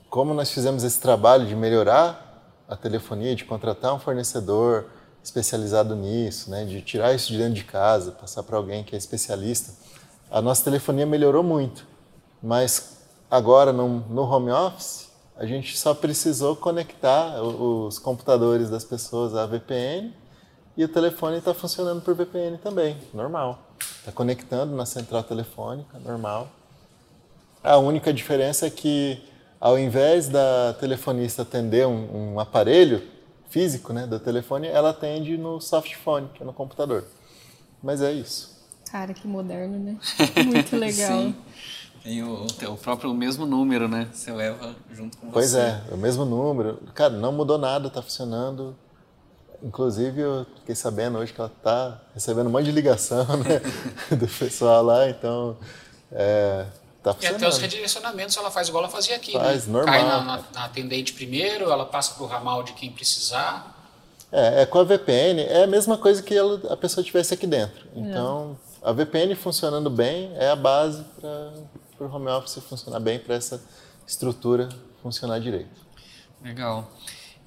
como 0.09 0.33
nós 0.33 0.51
fizemos 0.51 0.85
esse 0.85 1.01
trabalho 1.01 1.47
de 1.47 1.57
melhorar 1.57 2.55
a 2.69 2.77
telefonia, 2.77 3.35
de 3.35 3.45
contratar 3.45 3.95
um 3.95 3.99
fornecedor 3.99 4.87
especializado 5.23 5.97
nisso, 5.97 6.51
né? 6.51 6.65
de 6.65 6.81
tirar 6.81 7.13
isso 7.13 7.33
de 7.33 7.39
dentro 7.39 7.55
de 7.55 7.65
casa, 7.65 8.13
passar 8.13 8.43
para 8.43 8.57
alguém 8.57 8.85
que 8.85 8.95
é 8.95 8.99
especialista, 8.99 9.73
a 10.31 10.41
nossa 10.41 10.63
telefonia 10.63 11.07
melhorou 11.07 11.43
muito. 11.43 11.85
Mas 12.43 12.99
agora 13.31 13.73
no, 13.73 14.01
no 14.09 14.23
home 14.23 14.51
office, 14.51 15.09
a 15.37 15.45
gente 15.45 15.77
só 15.77 15.95
precisou 15.95 16.57
conectar 16.57 17.43
os 17.43 17.99
computadores 17.99 18.71
das 18.71 18.85
pessoas 18.85 19.35
à 19.35 19.47
VPN 19.47 20.15
e 20.77 20.85
o 20.85 20.89
telefone 20.89 21.39
está 21.39 21.53
funcionando 21.53 22.03
por 22.03 22.15
VPN 22.15 22.59
também, 22.59 22.97
normal. 23.13 23.68
Está 23.81 24.13
conectando 24.13 24.75
na 24.75 24.87
central 24.87 25.23
telefônica, 25.23 25.99
normal. 25.99 26.49
A 27.63 27.77
única 27.77 28.13
diferença 28.13 28.67
é 28.67 28.71
que, 28.71 29.23
ao 29.61 29.79
invés 29.79 30.29
da 30.29 30.75
telefonista 30.75 31.43
atender 31.43 31.87
um, 31.87 32.35
um 32.35 32.41
aparelho 32.41 33.03
físico 33.51 33.93
né, 33.93 34.07
do 34.07 34.19
telefone, 34.21 34.69
ela 34.69 34.91
atende 34.91 35.37
no 35.37 35.61
softphone, 35.61 36.29
que 36.35 36.43
é 36.43 36.47
no 36.47 36.53
computador. 36.53 37.05
Mas 37.83 38.01
é 38.03 38.13
isso. 38.13 38.57
Cara, 38.91 39.13
que 39.13 39.27
moderno, 39.27 39.79
né? 39.79 39.97
Muito 40.47 40.77
legal. 40.77 41.21
Sim. 41.21 41.37
Tem 42.03 42.23
o, 42.23 42.47
o, 42.47 42.77
próprio 42.77 43.13
mesmo 43.13 43.45
número, 43.45 43.89
né? 43.89 44.09
Você 44.13 44.33
leva 44.33 44.75
junto 44.93 45.19
com 45.19 45.31
pois 45.31 45.51
você. 45.51 45.59
Pois 45.61 45.91
é, 45.91 45.95
o 45.95 45.97
mesmo 45.99 46.25
número. 46.25 46.79
Cara, 46.95 47.13
não 47.15 47.33
mudou 47.33 47.59
nada, 47.59 47.91
tá 47.91 48.01
funcionando. 48.01 48.75
Inclusive, 49.63 50.21
eu 50.21 50.47
fiquei 50.61 50.75
sabendo 50.75 51.19
hoje 51.19 51.33
que 51.33 51.41
ela 51.41 51.51
tá 51.63 52.01
recebendo 52.15 52.47
um 52.47 52.51
monte 52.51 52.67
de 52.67 52.73
ligação 52.73 53.25
né? 53.39 53.61
do 54.17 54.27
pessoal 54.29 54.83
lá, 54.83 55.09
então 55.09 55.57
é, 56.13 56.65
tá 57.03 57.13
funcionando. 57.13 57.43
E 57.43 57.45
até 57.45 57.49
os 57.49 57.59
redirecionamentos 57.59 58.37
ela 58.37 58.51
faz 58.51 58.69
igual 58.69 58.85
ela 58.85 58.93
fazia 58.93 59.17
aqui, 59.17 59.33
faz, 59.33 59.67
né? 59.67 59.73
normal. 59.73 59.95
Cai 59.95 60.03
na, 60.05 60.21
na, 60.23 60.45
na 60.55 60.65
atendente 60.65 61.13
primeiro, 61.13 61.71
ela 61.71 61.85
passa 61.85 62.15
para 62.15 62.25
o 62.25 62.27
ramal 62.27 62.63
de 62.63 62.73
quem 62.75 62.93
precisar. 62.93 63.77
É, 64.31 64.63
é, 64.63 64.67
com 64.67 64.79
a 64.79 64.85
VPN 64.85 65.43
é 65.43 65.65
a 65.65 65.67
mesma 65.67 65.97
coisa 65.99 66.23
que 66.23 66.35
ela, 66.35 66.61
a 66.71 66.77
pessoa 66.77 67.03
tivesse 67.03 67.35
aqui 67.35 67.47
dentro. 67.47 67.87
É. 67.97 67.99
Então, 67.99 68.57
é. 68.83 68.89
a 68.89 68.93
VPN 68.93 69.35
funcionando 69.35 69.91
bem 69.91 70.33
é 70.37 70.51
a 70.51 70.57
base 70.57 71.03
para 71.21 71.53
para 71.99 72.07
o 72.07 72.15
home 72.15 72.29
office 72.29 72.63
funcionar 72.63 73.01
bem, 73.01 73.19
para 73.19 73.35
essa 73.35 73.61
estrutura 74.07 74.69
funcionar 75.03 75.41
direito. 75.41 75.69
Legal. 76.43 76.89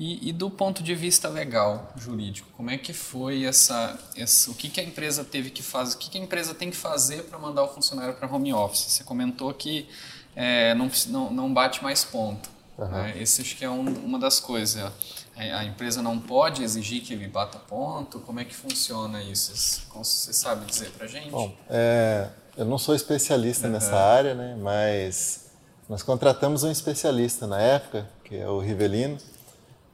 E, 0.04 0.30
e, 0.30 0.34
do 0.34 0.50
ponto 0.50 0.82
de 0.82 0.96
vista 0.96 1.30
legal, 1.30 1.94
jurídico, 1.96 2.50
como 2.58 2.72
é 2.72 2.78
que 2.80 2.92
foi 2.92 3.46
essa, 3.46 4.00
essa 4.18 4.50
o 4.50 4.56
que, 4.56 4.68
que 4.68 4.82
a 4.82 4.84
empresa 4.84 5.24
teve 5.24 5.52
que 5.52 5.62
fazer, 5.62 5.96
o 5.96 6.00
que, 6.00 6.10
que 6.10 6.18
a 6.18 6.22
empresa 6.22 6.56
tem 6.56 6.72
que 6.72 6.76
fazer 6.76 7.26
para 7.26 7.38
mandar 7.38 7.66
o 7.66 7.68
funcionário 7.68 8.16
para 8.16 8.28
home 8.28 8.52
office? 8.52 8.80
Você 8.80 9.04
comentou 9.04 9.54
que 9.54 9.88
é, 10.36 10.74
não, 10.74 10.90
não, 11.30 11.54
bate 11.54 11.84
mais 11.84 12.04
ponto. 12.04 12.50
Uhum. 12.80 12.88
Né? 12.88 13.14
Esse 13.18 13.44
acho 13.44 13.56
que 13.56 13.64
é 13.64 13.70
um, 13.70 13.86
uma 14.04 14.18
das 14.18 14.40
coisas. 14.40 14.92
A, 15.38 15.60
a 15.60 15.66
empresa 15.66 16.02
não 16.02 16.18
pode 16.18 16.64
exigir 16.64 17.04
que 17.04 17.14
ele 17.14 17.28
bata 17.28 17.60
ponto? 17.60 18.22
Como 18.22 18.40
é 18.40 18.44
que 18.44 18.56
funciona 18.56 19.22
isso? 19.22 19.86
Como 19.90 20.04
você 20.04 20.34
sabe 20.34 20.66
dizer 20.66 20.90
para 20.98 21.06
gente? 21.06 21.30
Bom, 21.30 21.56
é, 21.70 22.28
eu 22.58 22.66
não 22.66 22.80
sou 22.80 22.96
especialista 22.96 23.68
uhum. 23.68 23.74
nessa 23.74 23.96
área, 23.96 24.34
né? 24.34 24.58
Mas 24.60 25.52
nós 25.88 26.02
contratamos 26.02 26.64
um 26.64 26.72
especialista 26.72 27.46
na 27.46 27.62
época, 27.62 28.10
que 28.24 28.36
é 28.36 28.48
o 28.48 28.58
Rivelino, 28.60 29.20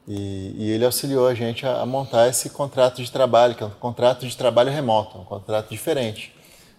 e, 0.07 0.55
e 0.57 0.71
ele 0.71 0.85
auxiliou 0.85 1.27
a 1.27 1.33
gente 1.33 1.65
a, 1.65 1.81
a, 1.81 1.85
montar 1.85 2.29
esse 2.29 2.49
contrato 2.49 3.03
de 3.03 3.11
trabalho, 3.11 3.55
que 3.55 3.63
é 3.63 3.65
um 3.65 3.71
contrato 3.71 4.25
de 4.25 4.37
trabalho 4.37 4.71
remoto, 4.71 5.17
um 5.17 5.25
contrato 5.25 5.69
diferente. 5.69 6.33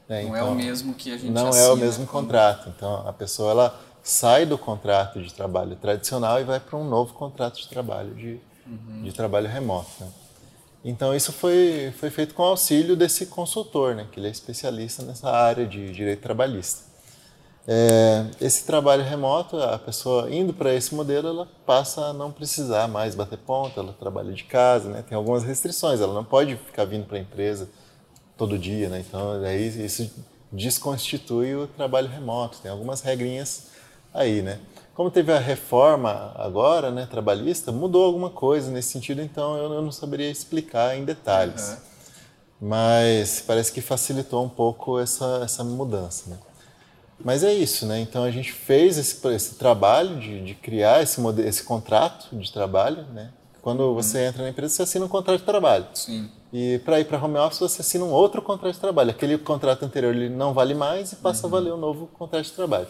Né? 0.08 0.22
Não 0.22 0.28
então, 0.30 0.36
é 0.36 0.42
o 0.42 0.46
então, 0.46 0.54
mesmo 0.54 0.94
que 0.94 1.12
a 1.12 1.16
gente 1.18 1.30
Não 1.30 1.48
assina, 1.48 1.66
é 1.66 1.70
o 1.70 1.76
mesmo 1.76 2.06
contrato. 2.06 2.72
Então 2.74 3.06
a 3.06 3.12
pessoa 3.12 3.50
ela 3.50 3.80
sai 4.02 4.46
do 4.46 4.56
contrato 4.56 5.20
de 5.20 5.32
trabalho 5.34 5.76
tradicional 5.76 6.40
e 6.40 6.44
vai 6.44 6.58
para 6.58 6.78
um 6.78 6.88
novo 6.88 7.12
contrato 7.12 7.60
de 7.60 7.68
trabalho 7.68 8.14
de, 8.14 8.40
uhum. 8.66 9.02
de 9.02 9.12
trabalho 9.12 9.46
remoto. 9.46 9.90
Né? 10.00 10.08
Então 10.82 11.14
isso 11.14 11.30
foi, 11.30 11.92
foi 11.98 12.08
feito 12.08 12.32
com 12.32 12.42
auxílio 12.42 12.96
desse 12.96 13.26
consultor, 13.26 13.94
né, 13.94 14.06
que 14.10 14.18
ele 14.18 14.28
é 14.28 14.30
especialista 14.30 15.02
nessa 15.02 15.30
área 15.30 15.66
de 15.66 15.92
direito 15.92 16.22
trabalhista. 16.22 16.87
É, 17.70 18.24
esse 18.40 18.64
trabalho 18.64 19.04
remoto, 19.04 19.58
a 19.58 19.78
pessoa 19.78 20.34
indo 20.34 20.54
para 20.54 20.72
esse 20.72 20.94
modelo, 20.94 21.28
ela 21.28 21.48
passa 21.66 22.06
a 22.06 22.12
não 22.14 22.32
precisar 22.32 22.88
mais 22.88 23.14
bater 23.14 23.38
ponta, 23.38 23.80
ela 23.80 23.92
trabalha 23.92 24.32
de 24.32 24.44
casa, 24.44 24.88
né, 24.88 25.04
tem 25.06 25.14
algumas 25.14 25.44
restrições, 25.44 26.00
ela 26.00 26.14
não 26.14 26.24
pode 26.24 26.56
ficar 26.56 26.86
vindo 26.86 27.04
para 27.04 27.18
a 27.18 27.20
empresa 27.20 27.68
todo 28.38 28.58
dia, 28.58 28.88
né, 28.88 29.04
então 29.06 29.32
aí 29.44 29.84
isso 29.84 30.10
desconstitui 30.50 31.54
o 31.56 31.66
trabalho 31.66 32.08
remoto, 32.08 32.56
tem 32.62 32.70
algumas 32.70 33.02
regrinhas 33.02 33.66
aí, 34.14 34.40
né. 34.40 34.58
Como 34.94 35.10
teve 35.10 35.30
a 35.30 35.38
reforma 35.38 36.32
agora, 36.36 36.90
né, 36.90 37.06
trabalhista, 37.08 37.70
mudou 37.70 38.02
alguma 38.06 38.30
coisa 38.30 38.70
nesse 38.70 38.92
sentido, 38.92 39.20
então 39.20 39.58
eu, 39.58 39.74
eu 39.74 39.82
não 39.82 39.92
saberia 39.92 40.30
explicar 40.30 40.96
em 40.96 41.04
detalhes. 41.04 41.68
Uhum. 41.68 42.68
Mas 42.68 43.44
parece 43.46 43.70
que 43.70 43.80
facilitou 43.80 44.42
um 44.42 44.48
pouco 44.48 44.98
essa, 44.98 45.42
essa 45.44 45.62
mudança. 45.62 46.30
Né? 46.30 46.38
Mas 47.24 47.42
é 47.42 47.52
isso, 47.52 47.84
né? 47.86 48.00
Então 48.00 48.22
a 48.22 48.30
gente 48.30 48.52
fez 48.52 48.96
esse, 48.96 49.26
esse 49.28 49.54
trabalho 49.56 50.18
de, 50.18 50.42
de 50.42 50.54
criar 50.54 51.02
esse, 51.02 51.20
modelo, 51.20 51.48
esse 51.48 51.62
contrato 51.62 52.34
de 52.36 52.52
trabalho, 52.52 53.04
né? 53.12 53.30
Quando 53.60 53.80
uhum. 53.80 53.94
você 53.94 54.24
entra 54.24 54.42
na 54.44 54.50
empresa, 54.50 54.74
você 54.74 54.82
assina 54.82 55.04
um 55.04 55.08
contrato 55.08 55.40
de 55.40 55.44
trabalho. 55.44 55.86
Sim. 55.92 56.30
E 56.52 56.78
para 56.84 57.00
ir 57.00 57.04
para 57.04 57.22
home 57.22 57.36
office, 57.36 57.58
você 57.58 57.82
assina 57.82 58.04
um 58.04 58.12
outro 58.12 58.40
contrato 58.40 58.74
de 58.74 58.80
trabalho. 58.80 59.10
Aquele 59.10 59.36
contrato 59.36 59.84
anterior 59.84 60.14
ele 60.14 60.28
não 60.28 60.54
vale 60.54 60.74
mais 60.74 61.12
e 61.12 61.16
passa 61.16 61.46
uhum. 61.46 61.54
a 61.54 61.58
valer 61.58 61.72
um 61.72 61.76
novo 61.76 62.06
contrato 62.06 62.44
de 62.44 62.52
trabalho. 62.52 62.86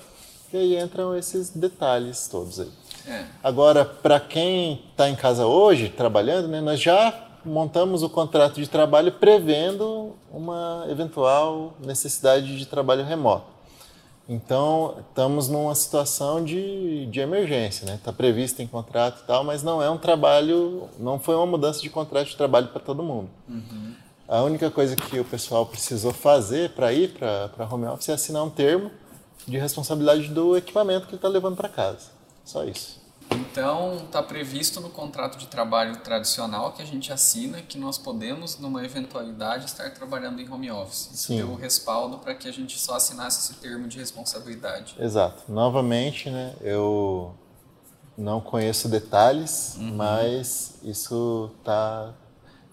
E 0.53 0.57
aí 0.57 0.79
entram 0.79 1.17
esses 1.17 1.51
detalhes 1.51 2.29
todos 2.29 2.61
aí. 2.61 2.71
É. 3.07 3.25
Agora, 3.43 3.85
para 3.85 4.21
quem 4.21 4.85
está 4.91 5.09
em 5.09 5.17
casa 5.17 5.47
hoje, 5.47 5.88
trabalhando, 5.88 6.49
né, 6.49 6.61
nós 6.61 6.81
já 6.81 7.29
montamos 7.45 8.03
o 8.03 8.09
contrato 8.09 8.61
de 8.61 8.69
trabalho 8.69 9.12
prevendo 9.12 10.14
uma 10.31 10.87
eventual 10.88 11.75
necessidade 11.85 12.59
de 12.59 12.67
trabalho 12.67 13.05
remoto. 13.05 13.58
Então, 14.29 14.97
estamos 15.09 15.49
numa 15.49 15.75
situação 15.75 16.45
de, 16.45 17.07
de 17.07 17.19
emergência, 17.19 17.87
né? 17.87 17.95
Está 17.95 18.12
previsto 18.12 18.61
em 18.61 18.67
contrato 18.67 19.23
e 19.23 19.27
tal, 19.27 19.43
mas 19.43 19.62
não 19.62 19.83
é 19.83 19.88
um 19.88 19.97
trabalho, 19.97 20.87
não 20.99 21.19
foi 21.19 21.35
uma 21.35 21.47
mudança 21.47 21.81
de 21.81 21.88
contrato 21.88 22.29
de 22.29 22.37
trabalho 22.37 22.69
para 22.69 22.81
todo 22.81 23.03
mundo. 23.03 23.31
Uhum. 23.49 23.95
A 24.29 24.43
única 24.43 24.71
coisa 24.71 24.95
que 24.95 25.19
o 25.19 25.25
pessoal 25.25 25.64
precisou 25.64 26.12
fazer 26.12 26.71
para 26.71 26.93
ir 26.93 27.14
para 27.14 27.67
home 27.71 27.87
office 27.87 28.11
é 28.11 28.12
assinar 28.12 28.45
um 28.45 28.51
termo 28.51 28.91
de 29.47 29.57
responsabilidade 29.57 30.29
do 30.29 30.59
equipamento 30.59 31.07
que 31.07 31.12
ele 31.12 31.17
está 31.17 31.29
levando 31.29 31.57
para 31.57 31.71
casa. 31.71 32.11
Só 32.45 32.64
isso. 32.64 33.01
Então, 33.31 33.97
está 34.05 34.23
previsto 34.23 34.81
no 34.81 34.88
contrato 34.88 35.37
de 35.38 35.47
trabalho 35.47 35.97
tradicional 35.99 36.73
que 36.73 36.83
a 36.83 36.85
gente 36.85 37.12
assina 37.12 37.61
que 37.61 37.79
nós 37.79 37.99
podemos, 37.99 38.59
numa 38.59 38.85
eventualidade, 38.85 39.67
estar 39.67 39.91
trabalhando 39.91 40.41
em 40.41 40.51
home 40.51 40.71
office. 40.71 41.11
Isso 41.12 41.27
Sim. 41.29 41.37
deu 41.38 41.51
o 41.51 41.55
respaldo 41.55 42.19
para 42.19 42.35
que 42.35 42.49
a 42.49 42.53
gente 42.53 42.79
só 42.79 42.95
assinasse 42.95 43.41
esse 43.51 43.61
termo 43.61 43.88
de 43.88 43.99
responsabilidade. 43.99 44.97
Exato. 44.99 45.43
Novamente, 45.51 46.31
né, 46.31 46.55
eu 46.61 47.35
não 48.17 48.41
conheço 48.41 48.88
detalhes, 48.88 49.77
uhum. 49.77 49.95
mas 49.95 50.79
isso 50.83 51.51
tá 51.64 52.14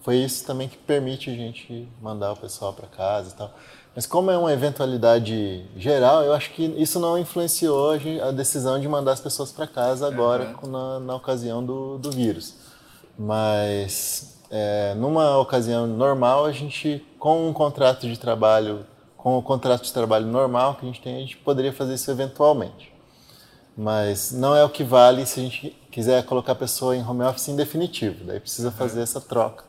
foi 0.06 0.18
isso 0.18 0.46
também 0.46 0.70
que 0.70 0.78
permite 0.78 1.32
a 1.32 1.34
gente 1.34 1.90
mandar 2.00 2.34
o 2.34 2.38
pessoal 2.38 2.72
para 2.74 2.88
casa 2.88 3.32
e 3.32 3.34
tal. 3.34 3.52
Mas 3.96 4.06
como 4.06 4.30
é 4.30 4.38
uma 4.38 4.52
eventualidade 4.52 5.64
geral, 5.78 6.22
eu 6.22 6.34
acho 6.34 6.52
que 6.52 6.66
isso 6.78 7.00
não 7.00 7.18
influenciou 7.18 7.92
a 8.22 8.32
decisão 8.32 8.78
de 8.78 8.90
mandar 8.90 9.14
as 9.14 9.22
pessoas 9.22 9.54
para 9.54 9.66
casa 9.66 10.06
agora 10.06 10.54
uhum. 10.62 10.70
na, 10.70 11.00
na, 11.00 11.16
ocasião 11.16 11.66
do, 11.66 11.98
do 11.98 12.12
vírus. 12.12 12.56
Mas 13.18 14.38
é, 14.52 14.94
numa 14.96 15.38
ocasião 15.38 15.88
normal, 15.88 16.46
a 16.46 16.52
gente, 16.52 17.06
com 17.18 17.48
um 17.48 17.54
contrato 17.54 18.06
de 18.06 18.20
trabalho, 18.20 18.86
com 19.16 19.38
o 19.38 19.42
contrato 19.42 19.84
de 19.84 19.94
trabalho 19.94 20.28
normal 20.28 20.76
que 20.76 20.86
a 20.86 20.88
gente 20.88 21.02
tem, 21.02 21.16
a 21.16 21.20
gente 21.20 21.38
poderia 21.38 21.72
fazer 21.72 21.94
isso 21.94 22.12
eventualmente. 22.12 22.94
Mas 23.78 24.32
não 24.32 24.54
é 24.54 24.64
o 24.64 24.70
que 24.70 24.84
vale 24.84 25.26
se 25.26 25.40
a 25.40 25.44
gente 25.44 25.70
quiser 25.90 26.24
colocar 26.26 26.52
a 26.52 26.56
pessoa 26.56 26.98
em 26.98 27.02
home 27.02 27.24
office 27.24 27.48
em 27.48 27.56
definitivo. 27.56 28.26
Daí 28.26 28.42
precisa 28.42 28.72
fazer 28.72 29.02
essa 29.02 29.22
troca 29.22 29.64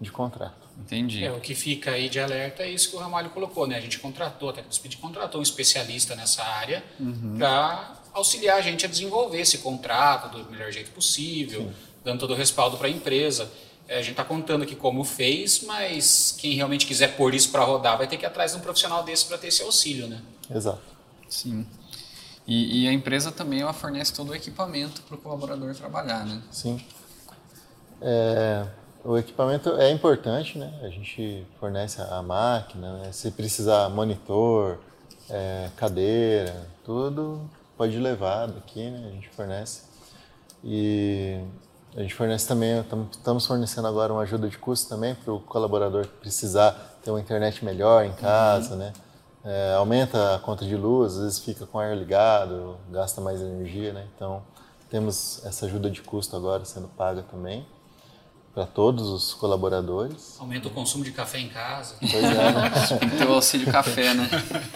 de 0.00 0.10
contrato. 0.10 0.67
Entendi. 0.78 1.24
É, 1.24 1.32
o 1.32 1.40
que 1.40 1.54
fica 1.54 1.90
aí 1.90 2.08
de 2.08 2.20
alerta 2.20 2.62
é 2.62 2.70
isso 2.70 2.90
que 2.90 2.96
o 2.96 2.98
Ramalho 2.98 3.30
colocou, 3.30 3.66
né? 3.66 3.76
A 3.76 3.80
gente 3.80 3.98
contratou, 3.98 4.50
a 4.50 4.52
TecnoSpeed 4.52 4.96
contratou 4.96 5.40
um 5.40 5.42
especialista 5.42 6.14
nessa 6.14 6.42
área 6.42 6.82
uhum. 6.98 7.36
para 7.36 7.96
auxiliar 8.12 8.58
a 8.58 8.60
gente 8.60 8.86
a 8.86 8.88
desenvolver 8.88 9.40
esse 9.40 9.58
contrato 9.58 10.38
do 10.38 10.50
melhor 10.50 10.70
jeito 10.70 10.90
possível, 10.92 11.62
Sim. 11.62 11.72
dando 12.04 12.20
todo 12.20 12.32
o 12.32 12.36
respaldo 12.36 12.76
para 12.76 12.86
a 12.86 12.90
empresa. 12.90 13.50
É, 13.88 13.96
a 13.96 14.00
gente 14.00 14.12
está 14.12 14.24
contando 14.24 14.62
aqui 14.62 14.76
como 14.76 15.02
fez, 15.02 15.62
mas 15.62 16.36
quem 16.38 16.54
realmente 16.54 16.86
quiser 16.86 17.16
pôr 17.16 17.34
isso 17.34 17.50
para 17.50 17.64
rodar 17.64 17.96
vai 17.96 18.06
ter 18.06 18.16
que 18.16 18.24
ir 18.24 18.26
atrás 18.26 18.52
de 18.52 18.58
um 18.58 18.60
profissional 18.60 19.02
desse 19.02 19.24
para 19.24 19.38
ter 19.38 19.48
esse 19.48 19.62
auxílio, 19.62 20.06
né? 20.06 20.20
Exato. 20.54 20.82
Sim. 21.28 21.66
E, 22.46 22.84
e, 22.84 22.88
a 22.88 22.92
empresa 22.92 23.30
também 23.30 23.60
ela 23.60 23.74
fornece 23.74 24.12
todo 24.12 24.30
o 24.30 24.34
equipamento 24.34 25.02
para 25.02 25.16
o 25.16 25.18
colaborador 25.18 25.74
trabalhar, 25.74 26.24
né? 26.24 26.40
Sim. 26.50 26.80
É, 28.00 28.66
o 29.04 29.16
equipamento 29.16 29.70
é 29.76 29.90
importante, 29.90 30.58
né? 30.58 30.72
A 30.82 30.88
gente 30.88 31.46
fornece 31.58 32.00
a 32.00 32.22
máquina, 32.22 32.98
né? 32.98 33.12
se 33.12 33.30
precisar 33.30 33.88
monitor, 33.88 34.78
é, 35.30 35.70
cadeira, 35.76 36.66
tudo 36.84 37.40
pode 37.76 37.98
levar 37.98 38.46
daqui, 38.46 38.90
né? 38.90 39.08
A 39.08 39.12
gente 39.12 39.28
fornece. 39.30 39.82
E 40.64 41.40
a 41.96 42.02
gente 42.02 42.14
fornece 42.14 42.46
também, 42.46 42.84
estamos 43.10 43.46
fornecendo 43.46 43.86
agora 43.86 44.12
uma 44.12 44.22
ajuda 44.22 44.48
de 44.48 44.58
custo 44.58 44.88
também 44.88 45.14
para 45.14 45.32
o 45.32 45.40
colaborador 45.40 46.06
que 46.06 46.14
precisar 46.14 46.98
ter 47.02 47.10
uma 47.10 47.20
internet 47.20 47.64
melhor 47.64 48.04
em 48.04 48.12
casa, 48.12 48.72
uhum. 48.72 48.78
né? 48.78 48.92
É, 49.44 49.74
aumenta 49.74 50.34
a 50.34 50.38
conta 50.40 50.64
de 50.64 50.76
luz, 50.76 51.14
às 51.14 51.22
vezes 51.22 51.38
fica 51.38 51.64
com 51.64 51.78
o 51.78 51.80
ar 51.80 51.96
ligado, 51.96 52.76
gasta 52.90 53.20
mais 53.20 53.40
energia, 53.40 53.92
né? 53.92 54.06
Então 54.14 54.42
Temos 54.90 55.44
essa 55.44 55.66
ajuda 55.66 55.90
de 55.90 56.00
custo 56.00 56.34
agora 56.34 56.64
sendo 56.64 56.88
paga 56.88 57.22
também 57.22 57.66
para 58.58 58.66
todos 58.66 59.08
os 59.08 59.34
colaboradores. 59.34 60.36
Aumenta 60.40 60.66
o 60.66 60.70
consumo 60.72 61.04
de 61.04 61.12
café 61.12 61.38
em 61.38 61.48
casa. 61.48 61.94
Pois 62.00 62.12
é. 62.12 62.28
Né? 62.28 62.72
O 63.30 63.34
auxílio 63.34 63.70
café, 63.70 64.12
né? 64.14 64.28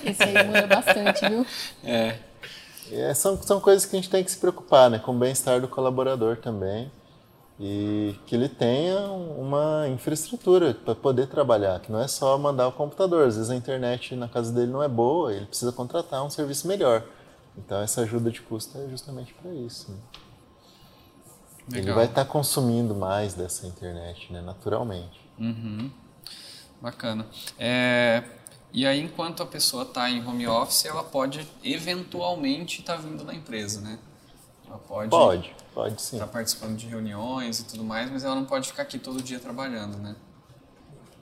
Isso 0.04 0.22
aí 0.22 0.46
muda 0.46 0.68
bastante, 0.68 1.28
viu? 1.28 1.44
É. 1.82 2.16
é. 2.92 3.12
são, 3.12 3.36
são 3.42 3.60
coisas 3.60 3.84
que 3.84 3.96
a 3.96 3.98
gente 3.98 4.08
tem 4.08 4.22
que 4.22 4.30
se 4.30 4.38
preocupar, 4.38 4.88
né? 4.88 5.00
Com 5.00 5.10
o 5.10 5.18
bem-estar 5.18 5.60
do 5.60 5.66
colaborador 5.66 6.36
também. 6.36 6.92
E 7.58 8.14
que 8.24 8.36
ele 8.36 8.48
tenha 8.48 9.00
uma 9.00 9.88
infraestrutura 9.88 10.74
para 10.74 10.94
poder 10.94 11.26
trabalhar, 11.26 11.80
que 11.80 11.90
não 11.90 12.00
é 12.00 12.06
só 12.06 12.38
mandar 12.38 12.68
o 12.68 12.72
computador. 12.72 13.26
Às 13.26 13.34
vezes 13.34 13.50
a 13.50 13.56
internet 13.56 14.14
na 14.14 14.28
casa 14.28 14.52
dele 14.52 14.70
não 14.70 14.82
é 14.82 14.88
boa, 14.88 15.34
ele 15.34 15.46
precisa 15.46 15.72
contratar 15.72 16.24
um 16.24 16.30
serviço 16.30 16.68
melhor. 16.68 17.02
Então 17.58 17.80
essa 17.80 18.02
ajuda 18.02 18.30
de 18.30 18.42
custo 18.42 18.78
é 18.78 18.88
justamente 18.88 19.34
para 19.34 19.52
isso. 19.52 19.90
Né? 19.90 19.96
Ele 21.70 21.92
vai 21.92 22.07
estar 22.07 22.25
tá 22.25 22.31
consumindo 22.31 22.94
mais 22.94 23.35
dessa 23.35 23.66
internet, 23.66 24.33
né, 24.33 24.40
naturalmente. 24.40 25.20
Uhum. 25.38 25.90
Bacana. 26.81 27.27
É, 27.59 28.25
e 28.72 28.87
aí, 28.87 29.01
enquanto 29.01 29.42
a 29.42 29.46
pessoa 29.46 29.83
está 29.83 30.11
em 30.11 30.27
home 30.27 30.46
office, 30.46 30.87
ela 30.87 31.05
pode 31.05 31.46
eventualmente 31.62 32.81
estar 32.81 32.96
tá 32.96 33.03
vindo 33.03 33.22
na 33.22 33.35
empresa, 33.35 33.81
né? 33.81 33.98
Ela 34.66 34.79
pode. 34.79 35.11
Pode, 35.11 35.55
pode 35.75 36.03
sim. 36.03 36.16
Estar 36.16 36.27
tá 36.27 36.33
participando 36.33 36.77
de 36.77 36.87
reuniões 36.87 37.61
e 37.61 37.64
tudo 37.64 37.85
mais, 37.85 38.11
mas 38.11 38.25
ela 38.25 38.35
não 38.35 38.46
pode 38.46 38.68
ficar 38.68 38.83
aqui 38.83 38.98
todo 38.98 39.22
dia 39.22 39.38
trabalhando, 39.38 39.98
né? 39.98 40.16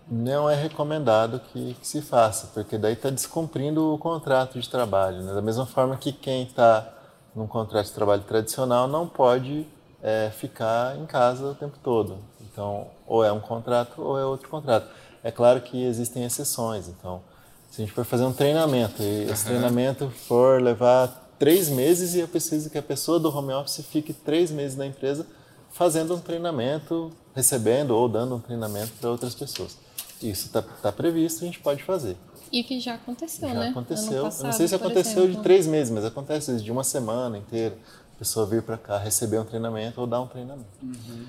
Não 0.09 0.49
é 0.49 0.55
recomendado 0.55 1.39
que, 1.39 1.75
que 1.75 1.87
se 1.87 2.03
faça, 2.03 2.49
porque 2.49 2.77
daí 2.79 2.95
está 2.95 3.11
descumprindo 3.11 3.95
o 3.95 3.99
contrato 3.99 4.59
de 4.59 4.69
trabalho. 4.69 5.23
Né? 5.23 5.35
Da 5.35 5.43
mesma 5.43 5.67
forma 5.67 5.97
que 5.97 6.13
quem 6.13 6.45
está 6.45 6.93
num 7.35 7.47
contrato 7.47 7.87
de 7.87 7.93
trabalho 7.93 8.23
tradicional 8.23 8.89
não 8.89 9.07
pode 9.07 9.69
é 10.03 10.31
ficar 10.31 10.97
em 10.99 11.07
casa 11.07 11.45
o 11.47 11.55
tempo 11.55 11.79
todo. 11.83 12.19
Então, 12.41 12.89
ou 13.07 13.25
é 13.25 13.33
um 13.33 13.41
contrato 13.41 14.01
ou 14.03 14.19
é 14.19 14.25
outro 14.25 14.49
contrato. 14.49 14.89
É 15.23 15.31
claro 15.31 15.61
que 15.61 15.83
existem 15.83 16.25
exceções. 16.25 16.89
Então, 16.89 17.23
se 17.71 17.81
a 17.81 17.85
gente 17.85 17.95
for 17.95 18.05
fazer 18.05 18.25
um 18.25 18.33
treinamento 18.33 19.03
e 19.03 19.31
esse 19.31 19.45
treinamento 19.45 20.11
for 20.11 20.61
levar 20.61 21.29
três 21.39 21.69
meses 21.69 22.15
e 22.15 22.21
eu 22.21 22.29
preciso 22.29 22.69
que 22.69 22.79
a 22.79 22.83
pessoa 22.83 23.19
do 23.19 23.35
home 23.35 23.53
office 23.53 23.85
fique 23.87 24.13
três 24.13 24.51
meses 24.51 24.77
na 24.77 24.87
empresa 24.87 25.27
fazendo 25.71 26.15
um 26.15 26.21
treinamento, 26.21 27.11
recebendo 27.35 27.93
ou 27.93 28.09
dando 28.09 28.35
um 28.35 28.41
treinamento 28.41 28.93
para 29.01 29.11
outras 29.11 29.35
pessoas. 29.35 29.79
Isso 30.21 30.47
está 30.47 30.61
tá 30.61 30.93
previsto, 30.93 31.43
a 31.43 31.47
gente 31.47 31.61
pode 31.61 31.83
fazer. 31.83 32.17
E 32.53 32.65
que 32.65 32.81
já 32.81 32.95
aconteceu, 32.95 33.49
já 33.49 33.55
né? 33.55 33.69
aconteceu. 33.69 34.25
Passado, 34.25 34.47
não 34.47 34.53
sei 34.53 34.67
se 34.67 34.75
aconteceu 34.75 35.23
exemplo. 35.23 35.37
de 35.37 35.43
três 35.43 35.67
meses, 35.67 35.93
mas 35.93 36.05
acontece 36.05 36.57
de 36.57 36.73
uma 36.73 36.83
semana 36.83 37.39
inteira 37.39 37.79
pessoa 38.21 38.45
vir 38.45 38.63
para 38.63 38.77
cá 38.77 38.99
receber 38.99 39.39
um 39.39 39.45
treinamento 39.45 39.99
ou 39.99 40.07
dar 40.07 40.21
um 40.21 40.27
treinamento. 40.27 40.69
Uhum. 40.83 41.25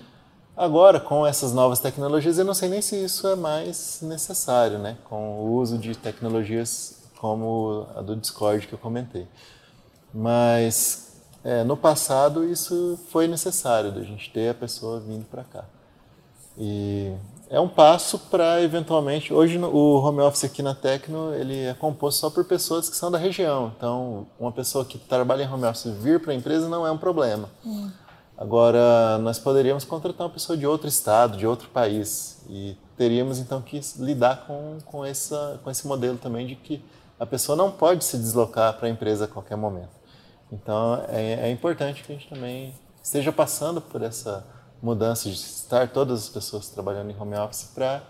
Agora, 0.55 0.99
com 0.99 1.25
essas 1.25 1.53
novas 1.53 1.79
tecnologias, 1.79 2.37
eu 2.37 2.43
não 2.43 2.53
sei 2.53 2.67
nem 2.67 2.81
se 2.81 3.01
isso 3.01 3.25
é 3.29 3.35
mais 3.35 3.99
necessário, 4.01 4.77
né? 4.77 4.97
Com 5.05 5.39
o 5.39 5.53
uso 5.53 5.77
de 5.77 5.95
tecnologias 5.95 7.01
como 7.17 7.87
a 7.95 8.01
do 8.01 8.15
Discord 8.17 8.67
que 8.67 8.73
eu 8.73 8.77
comentei. 8.77 9.25
Mas 10.13 11.13
é, 11.45 11.63
no 11.63 11.77
passado 11.77 12.43
isso 12.43 12.99
foi 13.09 13.25
necessário, 13.25 13.93
da 13.93 14.01
gente 14.01 14.29
ter 14.29 14.49
a 14.49 14.53
pessoa 14.53 14.99
vindo 14.99 15.25
para 15.25 15.45
cá. 15.45 15.63
E 16.57 17.15
é 17.51 17.59
um 17.59 17.67
passo 17.67 18.17
para 18.17 18.61
eventualmente. 18.61 19.33
Hoje 19.33 19.57
o 19.57 19.99
home 19.99 20.21
office 20.21 20.45
aqui 20.45 20.63
na 20.63 20.73
Tecno 20.73 21.33
ele 21.33 21.65
é 21.65 21.73
composto 21.73 22.21
só 22.21 22.29
por 22.29 22.45
pessoas 22.45 22.89
que 22.89 22.95
são 22.95 23.11
da 23.11 23.17
região. 23.17 23.73
Então, 23.75 24.25
uma 24.39 24.53
pessoa 24.53 24.85
que 24.85 24.97
trabalha 24.97 25.43
em 25.43 25.53
home 25.53 25.65
office 25.65 25.91
vir 25.99 26.21
para 26.21 26.31
a 26.31 26.35
empresa 26.35 26.69
não 26.69 26.87
é 26.87 26.91
um 26.91 26.97
problema. 26.97 27.49
Hum. 27.65 27.91
Agora, 28.37 29.17
nós 29.17 29.37
poderíamos 29.37 29.83
contratar 29.83 30.25
uma 30.25 30.33
pessoa 30.33 30.57
de 30.57 30.65
outro 30.65 30.87
estado, 30.87 31.37
de 31.37 31.45
outro 31.45 31.67
país 31.69 32.41
e 32.49 32.77
teríamos 32.95 33.37
então 33.37 33.61
que 33.61 33.81
lidar 33.97 34.45
com, 34.47 34.77
com, 34.85 35.03
essa, 35.03 35.59
com 35.61 35.69
esse 35.69 35.85
modelo 35.85 36.17
também 36.17 36.47
de 36.47 36.55
que 36.55 36.81
a 37.19 37.25
pessoa 37.25 37.57
não 37.57 37.69
pode 37.69 38.05
se 38.05 38.17
deslocar 38.17 38.77
para 38.77 38.87
a 38.87 38.89
empresa 38.89 39.25
a 39.25 39.27
qualquer 39.27 39.57
momento. 39.57 39.91
Então, 40.49 41.03
é, 41.09 41.49
é 41.49 41.51
importante 41.51 42.01
que 42.01 42.13
a 42.13 42.15
gente 42.15 42.29
também 42.29 42.73
esteja 43.03 43.31
passando 43.31 43.81
por 43.81 44.01
essa 44.01 44.45
mudança 44.81 45.29
de 45.29 45.35
estar 45.35 45.89
todas 45.89 46.23
as 46.23 46.29
pessoas 46.29 46.69
trabalhando 46.69 47.11
em 47.11 47.17
home 47.17 47.35
office 47.35 47.69
para 47.73 48.03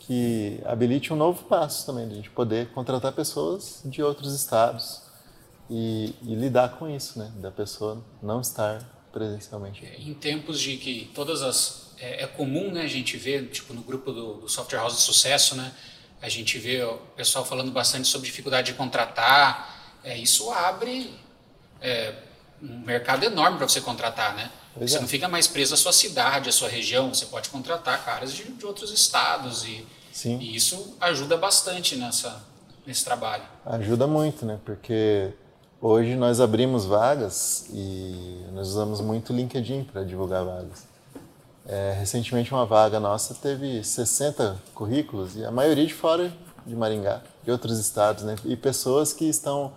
que 0.00 0.60
habilite 0.66 1.12
um 1.12 1.16
novo 1.16 1.44
passo 1.44 1.86
também, 1.86 2.06
de 2.06 2.12
a 2.12 2.16
gente 2.16 2.30
poder 2.30 2.70
contratar 2.72 3.12
pessoas 3.12 3.80
de 3.84 4.02
outros 4.02 4.34
estados 4.34 5.02
e, 5.70 6.14
e 6.22 6.34
lidar 6.34 6.78
com 6.78 6.88
isso, 6.88 7.18
né? 7.18 7.32
Da 7.36 7.50
pessoa 7.50 8.04
não 8.22 8.40
estar 8.40 8.82
presencialmente. 9.10 9.84
Em 9.98 10.12
tempos 10.12 10.60
de 10.60 10.76
que 10.76 11.10
todas 11.14 11.40
as 11.42 11.84
é, 11.98 12.24
é 12.24 12.26
comum, 12.26 12.70
né? 12.70 12.82
A 12.82 12.88
gente 12.88 13.16
vê 13.16 13.42
tipo 13.46 13.72
no 13.72 13.82
grupo 13.82 14.12
do, 14.12 14.34
do, 14.34 14.48
Software 14.48 14.78
House 14.78 14.96
de 14.96 15.02
Sucesso, 15.02 15.56
né? 15.56 15.72
A 16.20 16.28
gente 16.28 16.58
vê 16.58 16.82
o 16.82 16.96
pessoal 17.16 17.44
falando 17.44 17.70
bastante 17.70 18.08
sobre 18.08 18.26
dificuldade 18.26 18.72
de 18.72 18.76
contratar. 18.76 19.98
É, 20.02 20.18
isso 20.18 20.50
abre 20.50 21.14
é, 21.80 22.14
um 22.62 22.80
mercado 22.80 23.24
enorme 23.24 23.56
para 23.56 23.68
você 23.68 23.80
contratar, 23.80 24.34
né? 24.34 24.50
Pois 24.76 24.90
você 24.90 24.96
é. 24.96 25.00
não 25.00 25.08
fica 25.08 25.28
mais 25.28 25.46
preso 25.46 25.74
à 25.74 25.76
sua 25.76 25.92
cidade, 25.92 26.48
à 26.48 26.52
sua 26.52 26.68
região. 26.68 27.12
Você 27.14 27.26
pode 27.26 27.48
contratar 27.48 28.04
caras 28.04 28.32
de, 28.32 28.44
de 28.44 28.66
outros 28.66 28.92
estados 28.92 29.64
e, 29.64 29.86
e 30.26 30.56
isso 30.56 30.96
ajuda 31.00 31.36
bastante 31.36 31.96
nessa, 31.96 32.42
nesse 32.86 33.04
trabalho. 33.04 33.44
Ajuda 33.64 34.06
muito, 34.06 34.44
né? 34.44 34.58
Porque 34.64 35.32
hoje 35.80 36.16
nós 36.16 36.40
abrimos 36.40 36.84
vagas 36.84 37.66
e 37.72 38.44
nós 38.52 38.68
usamos 38.68 39.00
muito 39.00 39.32
o 39.32 39.36
LinkedIn 39.36 39.84
para 39.84 40.02
divulgar 40.02 40.44
vagas. 40.44 40.84
É, 41.66 41.96
recentemente 41.98 42.52
uma 42.52 42.66
vaga 42.66 43.00
nossa 43.00 43.34
teve 43.34 43.82
60 43.82 44.60
currículos 44.74 45.34
e 45.34 45.44
a 45.44 45.50
maioria 45.50 45.86
de 45.86 45.94
fora 45.94 46.30
de 46.66 46.74
Maringá, 46.74 47.22
de 47.42 47.50
outros 47.50 47.78
estados, 47.78 48.24
né? 48.24 48.36
E 48.44 48.56
pessoas 48.56 49.12
que 49.12 49.26
estão 49.26 49.72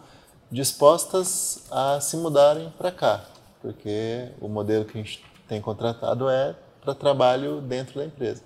dispostas 0.52 1.60
a 1.70 2.00
se 2.02 2.18
mudarem 2.18 2.74
para 2.78 2.92
cá 2.92 3.26
porque 3.62 4.30
o 4.40 4.48
modelo 4.48 4.86
que 4.86 4.98
a 4.98 5.02
gente 5.02 5.24
tem 5.48 5.62
contratado 5.62 6.30
é 6.30 6.56
para 6.82 6.94
trabalho 6.94 7.62
dentro 7.62 8.00
da 8.00 8.06
empresa. 8.06 8.42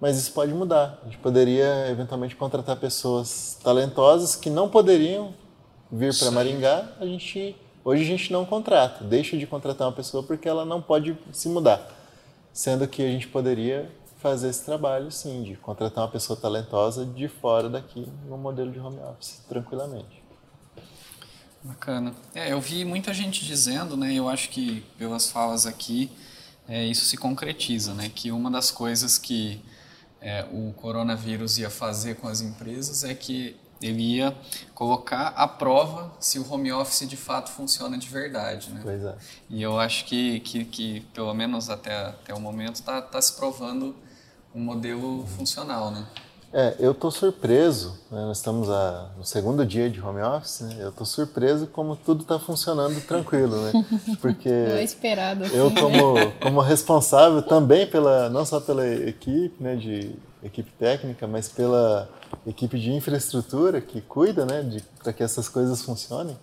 Mas 0.00 0.16
isso 0.16 0.32
pode 0.32 0.52
mudar. 0.54 0.98
A 1.02 1.04
gente 1.04 1.18
poderia 1.18 1.88
eventualmente 1.90 2.34
contratar 2.34 2.76
pessoas 2.76 3.58
talentosas 3.62 4.34
que 4.34 4.48
não 4.48 4.68
poderiam 4.68 5.34
vir 5.92 6.16
para 6.18 6.30
Maringá. 6.30 6.88
A 6.98 7.04
gente 7.04 7.56
hoje 7.84 8.02
a 8.02 8.06
gente 8.06 8.32
não 8.32 8.44
contrata, 8.44 9.04
deixa 9.04 9.36
de 9.36 9.46
contratar 9.46 9.88
uma 9.88 9.92
pessoa 9.92 10.22
porque 10.22 10.48
ela 10.48 10.64
não 10.64 10.80
pode 10.80 11.16
se 11.32 11.48
mudar. 11.48 11.86
Sendo 12.52 12.86
que 12.88 13.02
a 13.02 13.08
gente 13.08 13.28
poderia 13.28 13.90
fazer 14.18 14.48
esse 14.48 14.64
trabalho, 14.64 15.10
sim, 15.10 15.42
de 15.42 15.54
contratar 15.56 16.04
uma 16.04 16.10
pessoa 16.10 16.38
talentosa 16.38 17.06
de 17.06 17.26
fora 17.28 17.68
daqui 17.68 18.06
no 18.28 18.36
modelo 18.36 18.70
de 18.70 18.78
home 18.78 18.98
office, 19.00 19.42
tranquilamente. 19.48 20.19
Bacana. 21.62 22.14
É, 22.34 22.52
eu 22.52 22.60
vi 22.60 22.84
muita 22.84 23.12
gente 23.12 23.44
dizendo, 23.44 23.96
né, 23.96 24.14
eu 24.14 24.28
acho 24.28 24.48
que 24.48 24.84
pelas 24.98 25.30
falas 25.30 25.66
aqui, 25.66 26.10
é, 26.68 26.84
isso 26.84 27.04
se 27.04 27.16
concretiza, 27.16 27.92
né, 27.94 28.10
que 28.14 28.30
uma 28.32 28.50
das 28.50 28.70
coisas 28.70 29.18
que 29.18 29.62
é, 30.20 30.46
o 30.52 30.72
coronavírus 30.72 31.58
ia 31.58 31.70
fazer 31.70 32.16
com 32.16 32.28
as 32.28 32.40
empresas 32.40 33.04
é 33.04 33.14
que 33.14 33.56
ele 33.80 34.16
ia 34.16 34.36
colocar 34.74 35.28
à 35.28 35.48
prova 35.48 36.12
se 36.20 36.38
o 36.38 36.52
home 36.52 36.70
office 36.70 37.08
de 37.08 37.16
fato 37.16 37.50
funciona 37.50 37.96
de 37.96 38.08
verdade, 38.08 38.70
né? 38.70 38.80
Pois 38.82 39.02
é. 39.02 39.16
E 39.48 39.62
eu 39.62 39.80
acho 39.80 40.04
que, 40.04 40.40
que, 40.40 40.66
que 40.66 41.00
pelo 41.14 41.32
menos 41.32 41.70
até, 41.70 41.96
até 41.96 42.34
o 42.34 42.40
momento, 42.40 42.74
está 42.74 43.00
tá 43.00 43.20
se 43.22 43.32
provando 43.32 43.96
um 44.54 44.60
modelo 44.60 45.26
funcional, 45.28 45.90
né? 45.90 46.06
É, 46.52 46.74
eu 46.80 46.90
estou 46.90 47.12
surpreso, 47.12 47.90
né? 48.10 48.22
nós 48.22 48.38
estamos 48.38 48.68
a, 48.68 49.10
no 49.16 49.24
segundo 49.24 49.64
dia 49.64 49.88
de 49.88 50.00
home 50.00 50.20
office, 50.20 50.62
né? 50.62 50.78
eu 50.80 50.88
estou 50.88 51.06
surpreso 51.06 51.68
como 51.68 51.94
tudo 51.94 52.22
está 52.22 52.40
funcionando 52.40 53.00
tranquilo, 53.06 53.56
né? 53.56 53.72
Porque 54.20 54.48
não 54.48 54.76
é 54.76 54.82
esperado. 54.82 55.44
Assim, 55.44 55.56
eu 55.56 55.70
como, 55.70 56.14
né? 56.14 56.32
como 56.42 56.60
responsável 56.60 57.40
também 57.40 57.86
pela, 57.86 58.28
não 58.28 58.44
só 58.44 58.58
pela 58.58 58.84
equipe, 58.84 59.62
né, 59.62 59.76
de 59.76 60.10
equipe 60.42 60.72
técnica, 60.72 61.24
mas 61.28 61.48
pela 61.48 62.08
equipe 62.44 62.80
de 62.80 62.90
infraestrutura 62.90 63.80
que 63.80 64.00
cuida, 64.00 64.44
né, 64.44 64.82
para 65.00 65.12
que 65.12 65.22
essas 65.22 65.48
coisas 65.48 65.82
funcionem, 65.82 66.36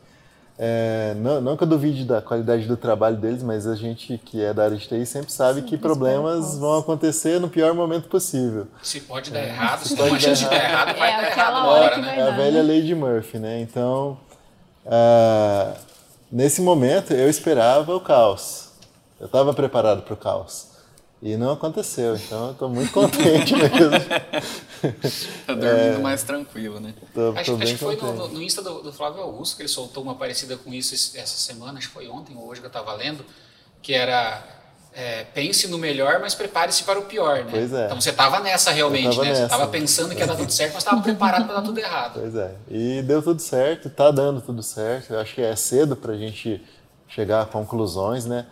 é, 0.59 1.13
não, 1.17 1.39
não 1.39 1.55
que 1.55 1.63
eu 1.63 1.67
duvide 1.67 2.03
da 2.03 2.19
qualidade 2.19 2.65
do 2.65 2.75
trabalho 2.75 3.15
deles, 3.15 3.43
mas 3.43 3.67
a 3.67 3.75
gente 3.75 4.17
que 4.17 4.43
é 4.43 4.51
da 4.51 4.63
área 4.63 4.75
de 4.75 4.87
TI 4.87 5.05
sempre 5.05 5.31
sabe 5.31 5.61
Sim, 5.61 5.67
que 5.67 5.77
problemas 5.77 6.57
vão 6.57 6.79
acontecer 6.79 7.39
no 7.39 7.47
pior 7.47 7.75
momento 7.75 8.07
possível. 8.07 8.67
Se 8.81 9.01
pode 9.01 9.29
dar 9.29 9.39
é, 9.39 9.49
errado, 9.49 9.83
se, 9.83 9.89
se 9.89 9.95
tem 9.95 10.07
uma 10.07 10.19
chance 10.19 10.43
de 10.43 10.49
dar 10.49 10.63
errado, 10.63 10.97
vai 10.97 11.11
é, 11.11 11.17
dar 11.17 11.27
errado 11.27 11.55
agora, 11.57 11.97
né? 11.97 12.19
É 12.19 12.21
a 12.23 12.31
velha 12.31 12.63
lei 12.63 12.81
de 12.81 12.95
Murphy, 12.95 13.37
né? 13.37 13.61
Então, 13.61 14.17
uh, 14.83 15.77
nesse 16.31 16.59
momento 16.61 17.13
eu 17.13 17.29
esperava 17.29 17.95
o 17.95 17.99
caos. 17.99 18.69
Eu 19.19 19.27
estava 19.27 19.53
preparado 19.53 20.01
para 20.01 20.13
o 20.15 20.17
caos. 20.17 20.69
E 21.21 21.35
não 21.35 21.51
aconteceu, 21.51 22.15
então 22.15 22.45
eu 22.47 22.51
estou 22.51 22.69
muito 22.69 22.91
contente 22.91 23.53
mesmo. 23.57 23.91
Tá 25.45 25.53
dormindo 25.53 25.97
é, 25.97 25.97
mais 25.99 26.23
tranquilo, 26.23 26.79
né? 26.79 26.93
Tô, 27.13 27.31
acho, 27.31 27.55
acho 27.55 27.73
que 27.73 27.77
foi 27.77 27.95
no, 27.95 28.27
no, 28.29 28.41
Insta 28.41 28.61
do, 28.61 28.81
do, 28.81 28.93
Flávio 28.93 29.21
Augusto 29.21 29.55
que 29.55 29.61
ele 29.61 29.69
soltou 29.69 30.03
uma 30.03 30.15
parecida 30.15 30.57
com 30.57 30.73
isso 30.73 30.93
essa 30.93 31.37
semana, 31.37 31.77
acho 31.77 31.87
que 31.87 31.93
foi 31.93 32.07
ontem 32.07 32.35
ou 32.35 32.47
hoje 32.47 32.61
que 32.61 32.65
eu 32.65 32.69
estava 32.69 32.93
lendo, 32.93 33.25
que 33.81 33.93
era 33.93 34.43
é, 34.97 35.25
pense 35.25 35.67
no 35.67 35.77
melhor, 35.77 36.19
mas 36.19 36.33
prepare-se 36.33 36.83
para 36.83 36.97
o 36.97 37.03
pior, 37.03 37.45
né? 37.45 37.51
Pois 37.51 37.71
é. 37.71 37.85
Então 37.85 38.01
você 38.01 38.09
estava 38.09 38.39
nessa 38.39 38.71
realmente, 38.71 39.15
né? 39.19 39.25
Nessa. 39.25 39.41
Você 39.41 39.43
estava 39.43 39.67
pensando 39.67 40.15
que 40.15 40.21
ia 40.21 40.25
dar 40.25 40.35
tudo 40.35 40.51
certo, 40.51 40.73
mas 40.73 40.83
estava 40.83 41.01
preparado 41.03 41.45
para 41.45 41.55
dar 41.55 41.61
tudo 41.61 41.79
errado. 41.79 42.19
Pois 42.19 42.35
é. 42.35 42.55
E 42.67 43.03
deu 43.03 43.21
tudo 43.21 43.39
certo, 43.39 43.89
está 43.89 44.09
dando 44.09 44.41
tudo 44.41 44.63
certo. 44.63 45.13
Eu 45.13 45.19
acho 45.19 45.35
que 45.35 45.41
é 45.41 45.55
cedo 45.55 45.95
para 45.95 46.13
a 46.13 46.17
gente 46.17 46.65
chegar 47.07 47.43
a 47.43 47.45
conclusões, 47.45 48.25
né? 48.25 48.47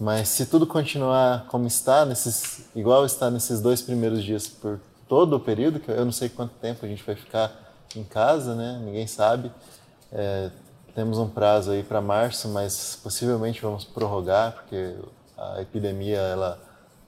Mas 0.00 0.30
se 0.30 0.46
tudo 0.46 0.66
continuar 0.66 1.44
como 1.48 1.66
está, 1.66 2.06
nesses, 2.06 2.62
igual 2.74 3.04
está 3.04 3.30
nesses 3.30 3.60
dois 3.60 3.82
primeiros 3.82 4.24
dias 4.24 4.48
por 4.48 4.80
todo 5.10 5.34
o 5.34 5.40
período, 5.40 5.80
que 5.80 5.90
eu 5.90 6.04
não 6.04 6.12
sei 6.12 6.28
quanto 6.28 6.54
tempo 6.54 6.86
a 6.86 6.88
gente 6.88 7.02
vai 7.02 7.16
ficar 7.16 7.74
em 7.96 8.04
casa, 8.04 8.54
né? 8.54 8.80
Ninguém 8.84 9.08
sabe. 9.08 9.50
É, 10.12 10.50
temos 10.94 11.18
um 11.18 11.28
prazo 11.28 11.72
aí 11.72 11.82
para 11.82 12.00
março, 12.00 12.48
mas 12.48 12.96
possivelmente 13.02 13.60
vamos 13.60 13.84
prorrogar, 13.84 14.52
porque 14.52 14.94
a 15.36 15.60
epidemia 15.60 16.18
ela 16.18 16.62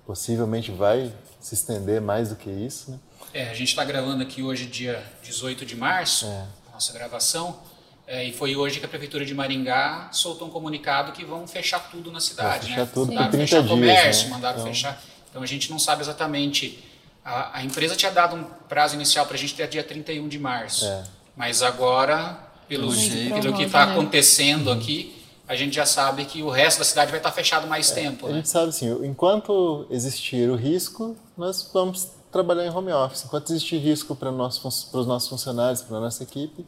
possivelmente 0.05 0.73
vai 0.73 1.13
se 1.41 1.55
estender 1.55 2.01
mais 2.01 2.31
do 2.31 2.37
que 2.37 2.51
isso. 2.51 2.91
Né? 2.91 2.99
É, 3.33 3.51
a 3.51 3.55
gente 3.55 3.69
está 3.69 3.85
gravando 3.85 4.21
aqui 4.21 4.43
hoje, 4.43 4.67
dia 4.67 5.01
18 5.23 5.65
de 5.65 5.77
março, 5.77 6.27
é. 6.27 6.45
nossa 6.73 6.93
gravação, 6.93 7.61
é, 8.05 8.25
e 8.25 8.33
foi 8.33 8.57
hoje 8.57 8.81
que 8.81 8.85
a 8.85 8.89
Prefeitura 8.89 9.25
de 9.25 9.33
Maringá 9.33 10.09
soltou 10.11 10.49
um 10.49 10.51
comunicado 10.51 11.13
que 11.13 11.25
vão 11.25 11.47
fechar 11.47 11.79
tudo 11.89 12.11
na 12.11 12.19
cidade. 12.19 12.67
fechar 12.67 12.81
né? 12.81 12.91
tudo 12.93 13.13
30 13.13 13.31
fechar 13.31 13.61
dias. 13.61 13.71
comércio, 13.71 14.25
né? 14.25 14.31
mandaram 14.35 14.59
então... 14.59 14.73
fechar. 14.73 15.01
Então 15.31 15.41
a 15.41 15.47
gente 15.47 15.71
não 15.71 15.79
sabe 15.79 16.03
exatamente. 16.03 16.91
A, 17.25 17.59
a 17.59 17.65
empresa 17.65 17.95
tinha 17.95 18.11
dado 18.11 18.37
um 18.37 18.45
prazo 18.69 18.95
inicial 18.95 19.27
para 19.27 19.37
a 19.37 19.39
gente 19.39 19.55
até 19.55 19.67
dia 19.67 19.85
31 19.85 20.29
de 20.29 20.39
março. 20.39 20.85
É. 20.85 21.05
Mas 21.37 21.63
agora, 21.63 22.39
pelo, 22.69 22.93
pelo 22.93 23.57
que 23.57 23.63
está 23.65 23.85
acontecendo 23.85 24.71
aqui, 24.71 25.23
a 25.47 25.55
gente 25.55 25.75
já 25.75 25.87
sabe 25.87 26.25
que 26.25 26.43
o 26.43 26.51
resto 26.51 26.79
da 26.79 26.85
cidade 26.85 27.11
vai 27.11 27.21
estar 27.21 27.33
fechado 27.33 27.67
mais 27.67 27.91
é, 27.93 27.95
tempo. 27.95 28.27
A 28.27 28.31
né? 28.31 28.37
gente 28.37 28.49
sabe 28.49 28.69
assim, 28.69 28.91
enquanto 29.05 29.87
existir 29.91 30.49
o 30.51 30.57
risco, 30.57 31.17
nós 31.37 31.71
vamos 31.73 32.11
trabalhar 32.31 32.65
em 32.65 32.71
home 32.71 32.93
office. 32.93 33.25
Enquanto 33.25 33.51
existir 33.51 33.79
risco 33.79 34.17
para, 34.17 34.33
para 34.33 34.47
os 34.47 35.07
nossos 35.07 35.29
funcionários, 35.29 35.83
para 35.83 35.99
a 35.99 36.01
nossa 36.01 36.23
equipe, 36.23 36.67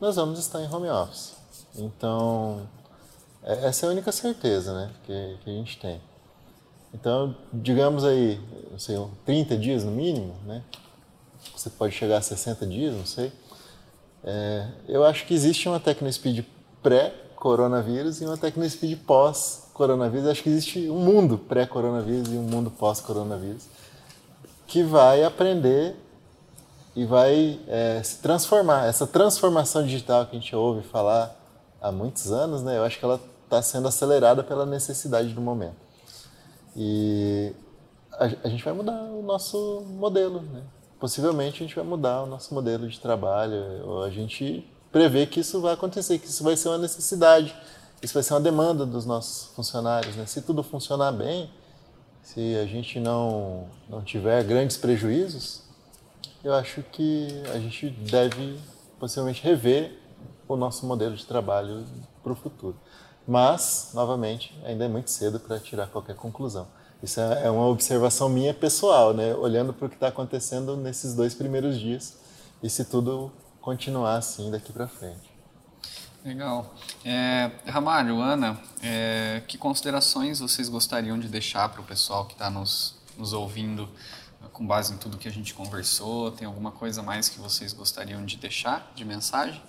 nós 0.00 0.16
vamos 0.16 0.38
estar 0.38 0.62
em 0.62 0.72
home 0.72 0.88
office. 0.88 1.34
Então, 1.76 2.66
é, 3.42 3.66
essa 3.66 3.86
é 3.86 3.88
a 3.88 3.92
única 3.92 4.10
certeza 4.10 4.74
né, 4.74 4.90
que, 5.04 5.38
que 5.44 5.50
a 5.50 5.52
gente 5.52 5.78
tem. 5.78 6.00
Então, 6.98 7.36
digamos 7.52 8.04
aí, 8.04 8.40
não 8.70 8.78
sei, 8.78 8.96
30 9.26 9.56
dias 9.58 9.84
no 9.84 9.90
mínimo, 9.90 10.34
né? 10.46 10.62
Você 11.54 11.68
pode 11.68 11.94
chegar 11.94 12.16
a 12.16 12.22
60 12.22 12.66
dias, 12.66 12.94
não 12.94 13.04
sei. 13.04 13.30
É, 14.24 14.66
eu 14.88 15.04
acho 15.04 15.26
que 15.26 15.34
existe 15.34 15.68
uma 15.68 15.78
TecnoSpeed 15.78 16.44
pré 16.82 17.12
coronavírus 17.36 18.22
e 18.22 18.24
uma 18.24 18.38
TecnoSpeed 18.38 18.96
pós-coronavírus. 18.96 20.26
Acho 20.26 20.42
que 20.42 20.48
existe 20.48 20.88
um 20.88 20.98
mundo 20.98 21.36
pré-coronavírus 21.36 22.28
e 22.32 22.36
um 22.36 22.42
mundo 22.42 22.70
pós-coronavírus 22.70 23.64
que 24.66 24.82
vai 24.82 25.22
aprender 25.22 25.94
e 26.96 27.04
vai 27.04 27.60
é, 27.68 28.02
se 28.02 28.16
transformar. 28.18 28.86
Essa 28.86 29.06
transformação 29.06 29.84
digital 29.84 30.24
que 30.26 30.34
a 30.34 30.40
gente 30.40 30.56
ouve 30.56 30.82
falar 30.88 31.36
há 31.80 31.92
muitos 31.92 32.32
anos, 32.32 32.62
né, 32.62 32.78
eu 32.78 32.84
acho 32.84 32.98
que 32.98 33.04
ela 33.04 33.20
está 33.44 33.60
sendo 33.60 33.86
acelerada 33.86 34.42
pela 34.42 34.64
necessidade 34.64 35.28
do 35.34 35.40
momento. 35.42 35.85
E 36.76 37.52
a, 38.12 38.24
a, 38.44 38.48
gente 38.48 38.62
vai 38.62 38.74
mudar 38.74 39.02
o 39.02 39.22
nosso 39.22 39.82
modelo. 39.88 40.42
Né? 40.42 40.62
Possivelmente 41.00 41.62
a 41.62 41.66
gente 41.66 41.74
vai 41.74 41.84
mudar 41.84 42.22
o 42.22 42.26
nosso 42.26 42.54
modelo 42.54 42.86
de 42.86 43.00
trabalho. 43.00 44.02
A 44.02 44.10
gente 44.10 44.70
prever 44.92 45.26
que 45.28 45.40
isso 45.40 45.60
vai 45.60 45.74
acontecer, 45.74 46.18
que 46.18 46.26
isso 46.26 46.44
vai 46.44 46.56
ser 46.56 46.68
uma 46.68 46.78
necessidade, 46.78 47.54
isso 48.02 48.12
vai 48.12 48.22
ser 48.22 48.34
uma 48.34 48.40
demanda 48.40 48.84
dos 48.84 49.06
nossos 49.06 49.54
funcionários. 49.54 50.14
Né? 50.16 50.26
Se 50.26 50.42
tudo 50.42 50.62
funcionar 50.62 51.12
bem, 51.12 51.50
se 52.22 52.56
a 52.56 52.66
gente 52.66 53.00
não, 53.00 53.68
não 53.88 54.02
tiver 54.02 54.44
grandes 54.44 54.76
prejuízos, 54.76 55.62
eu 56.44 56.52
acho 56.52 56.82
que 56.82 57.28
a 57.54 57.58
gente 57.58 57.88
deve 57.88 58.58
possivelmente 58.98 59.42
rever 59.42 59.98
o 60.48 60.56
nosso 60.56 60.86
modelo 60.86 61.16
de 61.16 61.24
trabalho 61.24 61.84
para 62.22 62.32
o 62.32 62.36
futuro. 62.36 62.76
Mas, 63.26 63.90
novamente, 63.92 64.56
ainda 64.64 64.84
é 64.84 64.88
muito 64.88 65.10
cedo 65.10 65.40
para 65.40 65.58
tirar 65.58 65.88
qualquer 65.88 66.14
conclusão. 66.14 66.68
Isso 67.02 67.20
é, 67.20 67.46
é 67.46 67.50
uma 67.50 67.66
observação 67.66 68.28
minha 68.28 68.54
pessoal, 68.54 69.12
né? 69.12 69.34
olhando 69.34 69.72
para 69.72 69.86
o 69.86 69.88
que 69.88 69.96
está 69.96 70.08
acontecendo 70.08 70.76
nesses 70.76 71.14
dois 71.14 71.34
primeiros 71.34 71.78
dias. 71.78 72.16
E 72.62 72.70
se 72.70 72.84
tudo 72.84 73.32
continuar 73.60 74.16
assim 74.16 74.50
daqui 74.50 74.72
para 74.72 74.86
frente. 74.86 75.36
Legal. 76.24 76.74
É, 77.04 77.50
Ana, 78.20 78.60
é, 78.82 79.42
que 79.46 79.58
considerações 79.58 80.40
vocês 80.40 80.68
gostariam 80.68 81.18
de 81.18 81.28
deixar 81.28 81.68
para 81.68 81.80
o 81.80 81.84
pessoal 81.84 82.24
que 82.24 82.32
está 82.32 82.50
nos, 82.50 82.96
nos 83.16 83.32
ouvindo 83.32 83.88
com 84.52 84.66
base 84.66 84.92
em 84.92 84.96
tudo 84.96 85.18
que 85.18 85.28
a 85.28 85.32
gente 85.32 85.54
conversou? 85.54 86.32
Tem 86.32 86.46
alguma 86.46 86.72
coisa 86.72 87.02
mais 87.02 87.28
que 87.28 87.38
vocês 87.38 87.72
gostariam 87.72 88.24
de 88.24 88.36
deixar 88.36 88.92
de 88.94 89.04
mensagem? 89.04 89.62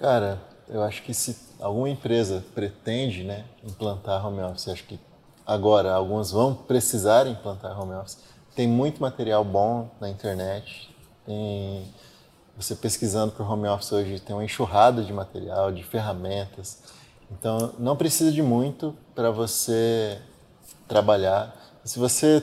Cara, 0.00 0.40
eu 0.66 0.82
acho 0.82 1.02
que 1.02 1.12
se 1.12 1.36
alguma 1.60 1.90
empresa 1.90 2.42
pretende 2.54 3.22
né, 3.22 3.44
implantar 3.62 4.26
home 4.26 4.40
office, 4.40 4.66
acho 4.68 4.84
que 4.84 4.98
agora 5.46 5.92
algumas 5.92 6.30
vão 6.30 6.54
precisar 6.54 7.26
implantar 7.26 7.78
home 7.78 7.92
office, 7.92 8.16
tem 8.56 8.66
muito 8.66 9.02
material 9.02 9.44
bom 9.44 9.90
na 10.00 10.08
internet. 10.08 10.88
Tem 11.26 11.86
você 12.56 12.74
pesquisando 12.74 13.32
por 13.32 13.48
home 13.50 13.68
office 13.68 13.92
hoje 13.92 14.20
tem 14.20 14.34
uma 14.34 14.42
enxurrada 14.42 15.02
de 15.02 15.12
material, 15.12 15.70
de 15.70 15.84
ferramentas. 15.84 16.78
Então 17.30 17.74
não 17.78 17.94
precisa 17.94 18.32
de 18.32 18.40
muito 18.40 18.96
para 19.14 19.30
você 19.30 20.18
trabalhar. 20.88 21.54
Se 21.84 21.98
você 21.98 22.42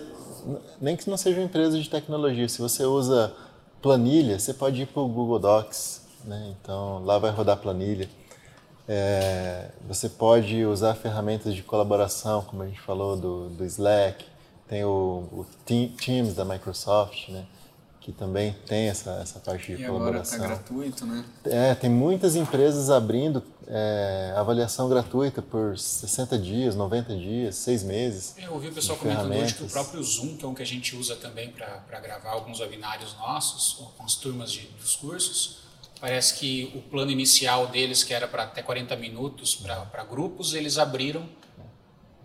nem 0.80 0.96
que 0.96 1.10
não 1.10 1.18
seja 1.18 1.40
uma 1.40 1.46
empresa 1.46 1.80
de 1.80 1.90
tecnologia, 1.90 2.48
se 2.48 2.62
você 2.62 2.86
usa 2.86 3.34
planilha, 3.82 4.38
você 4.38 4.54
pode 4.54 4.84
ir 4.84 4.86
para 4.86 5.02
o 5.02 5.08
Google 5.08 5.40
Docs, 5.40 6.07
né? 6.28 6.56
Então 6.62 7.04
lá 7.04 7.18
vai 7.18 7.32
rodar 7.32 7.58
planilha. 7.58 8.10
É, 8.88 9.70
você 9.88 10.08
pode 10.08 10.66
usar 10.66 10.96
ferramentas 10.96 11.54
de 11.54 11.62
colaboração, 11.62 12.44
como 12.44 12.64
a 12.64 12.68
gente 12.68 12.80
falou 12.80 13.18
do, 13.18 13.50
do 13.50 13.66
Slack, 13.66 14.26
tem 14.68 14.84
o, 14.84 15.28
o 15.32 15.46
Teams 15.66 16.34
da 16.34 16.46
Microsoft, 16.46 17.30
né? 17.30 17.46
que 18.08 18.14
também 18.14 18.56
tem 18.66 18.88
essa, 18.88 19.12
essa 19.22 19.38
parte 19.38 19.76
de 19.76 19.84
e 19.84 19.86
colaboração. 19.86 20.38
Agora 20.38 20.52
tá 20.52 20.64
gratuito, 20.64 21.06
né? 21.06 21.26
É, 21.44 21.76
tem 21.76 21.90
muitas 21.90 22.38
empresas 22.38 22.90
abrindo 22.90 23.44
é, 23.68 24.34
avaliação 24.38 24.88
gratuita 24.88 25.42
por 25.42 25.78
60 25.78 26.40
dias, 26.40 26.74
90 26.74 27.18
dias, 27.18 27.56
6 27.56 27.84
meses. 27.84 28.36
Eu 28.38 28.54
ouvi 28.54 28.70
o 28.70 28.74
pessoal 28.74 28.98
comentando 28.98 29.34
hoje 29.34 29.56
que 29.56 29.64
o 29.64 29.68
próprio 29.68 30.02
Zoom, 30.02 30.38
que 30.38 30.46
é 30.46 30.48
um 30.48 30.54
que 30.54 30.62
a 30.62 30.66
gente 30.66 30.96
usa 30.96 31.18
também 31.18 31.52
para 31.52 32.00
gravar 32.00 32.30
alguns 32.30 32.62
webinários 32.62 33.14
nossos, 33.16 33.74
com 33.98 34.04
as 34.06 34.16
turmas 34.16 34.54
de, 34.54 34.68
dos 34.82 34.96
cursos, 34.96 35.67
parece 36.00 36.36
que 36.36 36.72
o 36.76 36.82
plano 36.82 37.12
inicial 37.12 37.68
deles, 37.68 38.04
que 38.04 38.14
era 38.14 38.28
para 38.28 38.44
até 38.44 38.62
40 38.62 38.96
minutos 38.96 39.56
para 39.92 40.04
grupos, 40.04 40.54
eles 40.54 40.78
abriram 40.78 41.28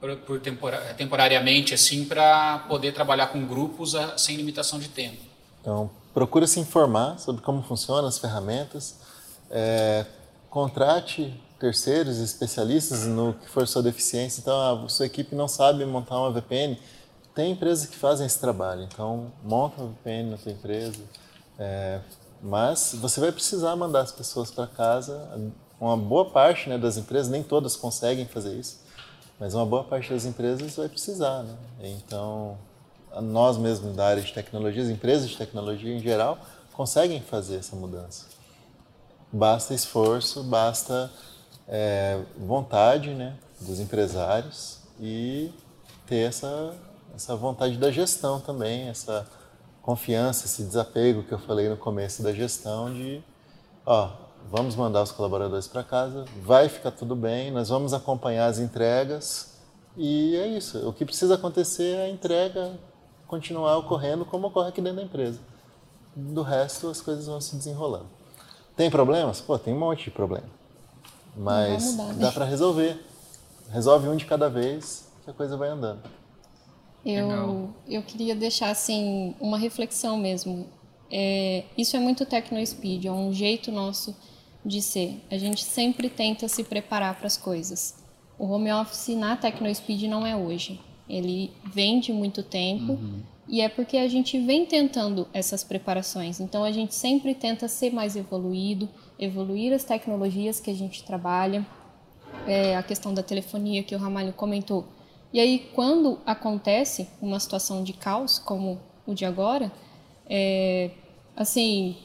por, 0.01 0.17
por 0.17 0.41
tempora, 0.41 0.79
temporariamente 0.95 1.73
assim 1.73 2.05
para 2.05 2.59
poder 2.69 2.93
trabalhar 2.93 3.29
com 3.29 3.47
grupos 3.47 3.95
a, 3.95 4.19
sem 4.19 4.37
limitação 4.37 4.79
de 4.79 4.89
tempo. 4.89 5.23
Então, 5.61 5.91
procura 6.13 6.47
se 6.47 6.59
informar 6.59 7.19
sobre 7.19 7.41
como 7.41 7.63
funcionam 7.63 8.09
as 8.09 8.19
ferramentas, 8.19 8.97
é, 9.51 10.05
contrate 10.51 11.33
terceiros 11.61 12.19
especialistas 12.19 13.07
no 13.07 13.35
que 13.35 13.49
for 13.49 13.69
sua 13.69 13.83
deficiência. 13.83 14.41
Então, 14.41 14.85
a 14.85 14.89
sua 14.89 15.07
equipe 15.07 15.37
não 15.37 15.47
sabe 15.47 15.85
montar 15.87 16.19
uma 16.19 16.33
VPN, 16.33 16.77
tem 17.33 17.53
empresas 17.53 17.87
que 17.87 17.97
fazem 17.97 18.27
esse 18.27 18.41
trabalho. 18.41 18.83
Então, 18.83 19.33
monta 19.45 19.81
uma 19.81 19.93
VPN 19.93 20.31
na 20.31 20.37
sua 20.37 20.51
empresa, 20.51 21.01
é, 21.57 22.01
mas 22.43 22.95
você 22.95 23.21
vai 23.21 23.33
precisar 23.33 23.77
mandar 23.77 24.01
as 24.01 24.13
pessoas 24.13 24.51
para 24.51 24.67
casa. 24.67 25.29
Uma 25.81 25.97
boa 25.97 26.31
parte 26.31 26.69
né, 26.69 26.77
das 26.77 26.97
empresas, 26.97 27.31
nem 27.31 27.43
todas 27.43 27.77
conseguem 27.77 28.27
fazer 28.27 28.59
isso 28.59 28.83
mas 29.43 29.55
uma 29.55 29.67
boa 29.67 29.83
parte 29.83 30.13
das 30.13 30.25
empresas 30.25 30.77
vai 30.77 30.89
precisar, 30.89 31.43
né? 31.43 31.57
Então, 31.81 32.57
nós 33.21 33.59
mesmos 33.59 33.97
da 33.97 34.07
área 34.07 34.23
de 34.23 34.33
tecnologia, 34.33 34.81
as 34.81 34.89
empresas 34.89 35.29
de 35.29 35.37
tecnologia 35.37 35.93
em 35.93 35.99
geral, 35.99 36.39
conseguem 36.73 37.21
fazer 37.21 37.57
essa 37.57 37.75
mudança. 37.75 38.27
Basta 39.33 39.75
esforço, 39.75 40.45
basta 40.45 41.11
é, 41.67 42.21
vontade 42.39 43.11
né, 43.15 43.37
dos 43.61 43.81
empresários 43.81 44.79
e 45.01 45.53
ter 46.07 46.29
essa, 46.29 46.77
essa 47.13 47.35
vontade 47.35 47.79
da 47.79 47.91
gestão 47.91 48.39
também, 48.39 48.89
essa 48.89 49.27
confiança, 49.83 50.47
esse 50.47 50.63
desapego 50.63 51.25
que 51.25 51.33
eu 51.33 51.39
falei 51.39 51.69
no 51.69 51.77
começo 51.77 52.23
da 52.23 52.33
gestão 52.33 52.93
de, 52.93 53.23
ó, 53.85 54.11
vamos 54.51 54.77
mandar 54.77 55.03
os 55.03 55.13
colaboradores 55.13 55.67
para 55.67 55.83
casa, 55.83 56.25
vai 56.41 56.69
ficar 56.69 56.93
tudo 56.93 57.17
bem, 57.17 57.51
nós 57.51 57.69
vamos 57.69 57.93
acompanhar 57.93 58.47
as 58.47 58.59
entregas 58.59 59.53
e 59.97 60.37
é 60.37 60.47
isso. 60.47 60.89
O 60.89 60.93
que 60.93 61.05
precisa 61.05 61.35
acontecer 61.35 61.97
é 61.97 62.05
a 62.05 62.09
entrega 62.09 62.79
continuar 63.27 63.77
ocorrendo 63.79 64.25
como 64.25 64.47
ocorre 64.47 64.69
aqui 64.69 64.81
dentro 64.81 64.99
da 64.99 65.03
empresa. 65.03 65.41
Do 66.15 66.43
resto, 66.43 66.89
as 66.89 67.01
coisas 67.01 67.27
vão 67.27 67.41
se 67.41 67.57
desenrolando. 67.57 68.07
Tem 68.77 68.91
problemas? 68.91 69.41
Pô, 69.41 69.59
tem 69.59 69.75
um 69.75 69.79
monte 69.79 70.05
de 70.05 70.11
problema. 70.11 70.47
Mas 71.37 71.93
mudar, 71.93 72.05
né? 72.09 72.15
dá 72.19 72.33
para 72.33 72.45
resolver. 72.45 73.03
Resolve 73.71 74.09
um 74.09 74.17
de 74.17 74.27
cada 74.27 74.49
vez 74.49 75.09
que 75.25 75.31
a 75.31 75.33
coisa 75.33 75.57
vai 75.57 75.71
andando. 75.71 76.03
Eu, 77.05 77.29
Legal. 77.29 77.71
eu 77.89 78.03
queria 78.03 78.35
deixar 78.35 78.71
assim 78.71 79.35
uma 79.41 79.59
reflexão 79.59 80.17
mesmo. 80.17 80.67
É, 81.11 81.65
isso 81.77 81.97
é 81.97 82.01
muito 82.01 82.25
TecnoSpeed, 82.25 83.07
é 83.07 83.13
um 83.13 83.33
jeito 83.33 83.71
nosso 83.73 84.17
de 84.65 84.81
ser. 84.81 85.21
A 85.31 85.37
gente 85.37 85.65
sempre 85.65 86.09
tenta 86.09 86.49
se 86.49 86.63
preparar 86.65 87.17
para 87.17 87.27
as 87.27 87.37
coisas. 87.37 88.03
O 88.39 88.47
home 88.47 88.73
office 88.73 89.17
na 89.17 89.37
TecnoSpeed 89.37 90.09
não 90.09 90.25
é 90.25 90.37
hoje. 90.37 90.81
Ele 91.09 91.53
vem 91.65 92.01
de 92.01 92.13
muito 92.13 92.43
tempo 92.43 92.99
e 93.49 93.61
é 93.61 93.69
porque 93.69 93.99
a 93.99 94.09
gente 94.09 94.39
vem 94.39 94.65
tentando 94.65 95.29
essas 95.33 95.63
preparações. 95.63 96.41
Então 96.41 96.65
a 96.65 96.71
gente 96.71 96.95
sempre 96.95 97.35
tenta 97.35 97.69
ser 97.69 97.93
mais 97.93 98.17
evoluído, 98.17 98.89
evoluir 99.19 99.73
as 99.73 99.85
tecnologias 99.85 100.61
que 100.61 100.71
a 100.71 100.75
gente 100.75 101.03
trabalha 101.03 101.67
é, 102.47 102.77
a 102.77 102.83
questão 102.83 103.13
da 103.13 103.23
telefonia 103.23 103.83
que 103.83 103.95
o 103.95 103.99
Ramalho 103.99 104.33
comentou. 104.33 104.87
E 105.33 105.41
aí, 105.41 105.71
quando 105.75 106.21
acontece 106.27 107.09
uma 107.21 107.41
situação 107.41 107.83
de 107.83 107.93
caos, 107.93 108.39
como 108.39 108.79
o 109.07 109.15
de 109.15 109.25
agora, 109.25 109.73
é, 110.29 110.91
assim, 111.35 111.97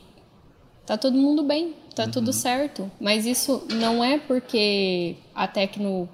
tá 0.85 0.97
todo 0.97 1.17
mundo 1.17 1.43
bem, 1.43 1.75
tá 1.93 2.07
tudo 2.07 2.31
certo. 2.31 2.89
Mas 2.99 3.25
isso 3.25 3.67
não 3.73 4.03
é 4.03 4.17
porque 4.17 5.17
a 5.35 5.47
Tecno 5.47 6.07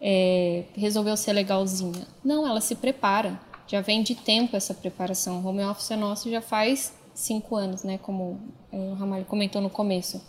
é, 0.00 0.64
resolveu 0.74 1.16
ser 1.16 1.32
legalzinha. 1.32 2.06
Não, 2.24 2.46
ela 2.46 2.60
se 2.60 2.74
prepara. 2.74 3.40
Já 3.68 3.80
vem 3.80 4.02
de 4.02 4.14
tempo 4.14 4.56
essa 4.56 4.74
preparação. 4.74 5.40
O 5.40 5.46
home 5.46 5.64
office 5.64 5.90
é 5.90 5.96
nosso 5.96 6.30
já 6.30 6.40
faz 6.40 6.92
cinco 7.14 7.56
anos, 7.56 7.82
né? 7.82 7.98
Como 7.98 8.40
é, 8.72 8.76
o 8.76 8.94
Ramalho 8.94 9.24
comentou 9.24 9.60
no 9.60 9.70
começo. 9.70 10.20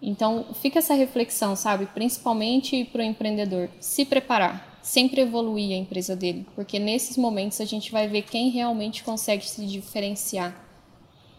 Então, 0.00 0.46
fica 0.54 0.80
essa 0.80 0.94
reflexão, 0.94 1.54
sabe? 1.54 1.86
Principalmente 1.86 2.84
para 2.86 3.00
o 3.00 3.04
empreendedor. 3.04 3.68
Se 3.78 4.04
preparar, 4.04 4.71
sempre 4.82 5.20
evoluir 5.20 5.72
a 5.72 5.78
empresa 5.78 6.16
dele. 6.16 6.46
Porque 6.54 6.78
nesses 6.78 7.16
momentos 7.16 7.60
a 7.60 7.64
gente 7.64 7.92
vai 7.92 8.08
ver 8.08 8.22
quem 8.22 8.50
realmente 8.50 9.04
consegue 9.04 9.48
se 9.48 9.64
diferenciar 9.66 10.54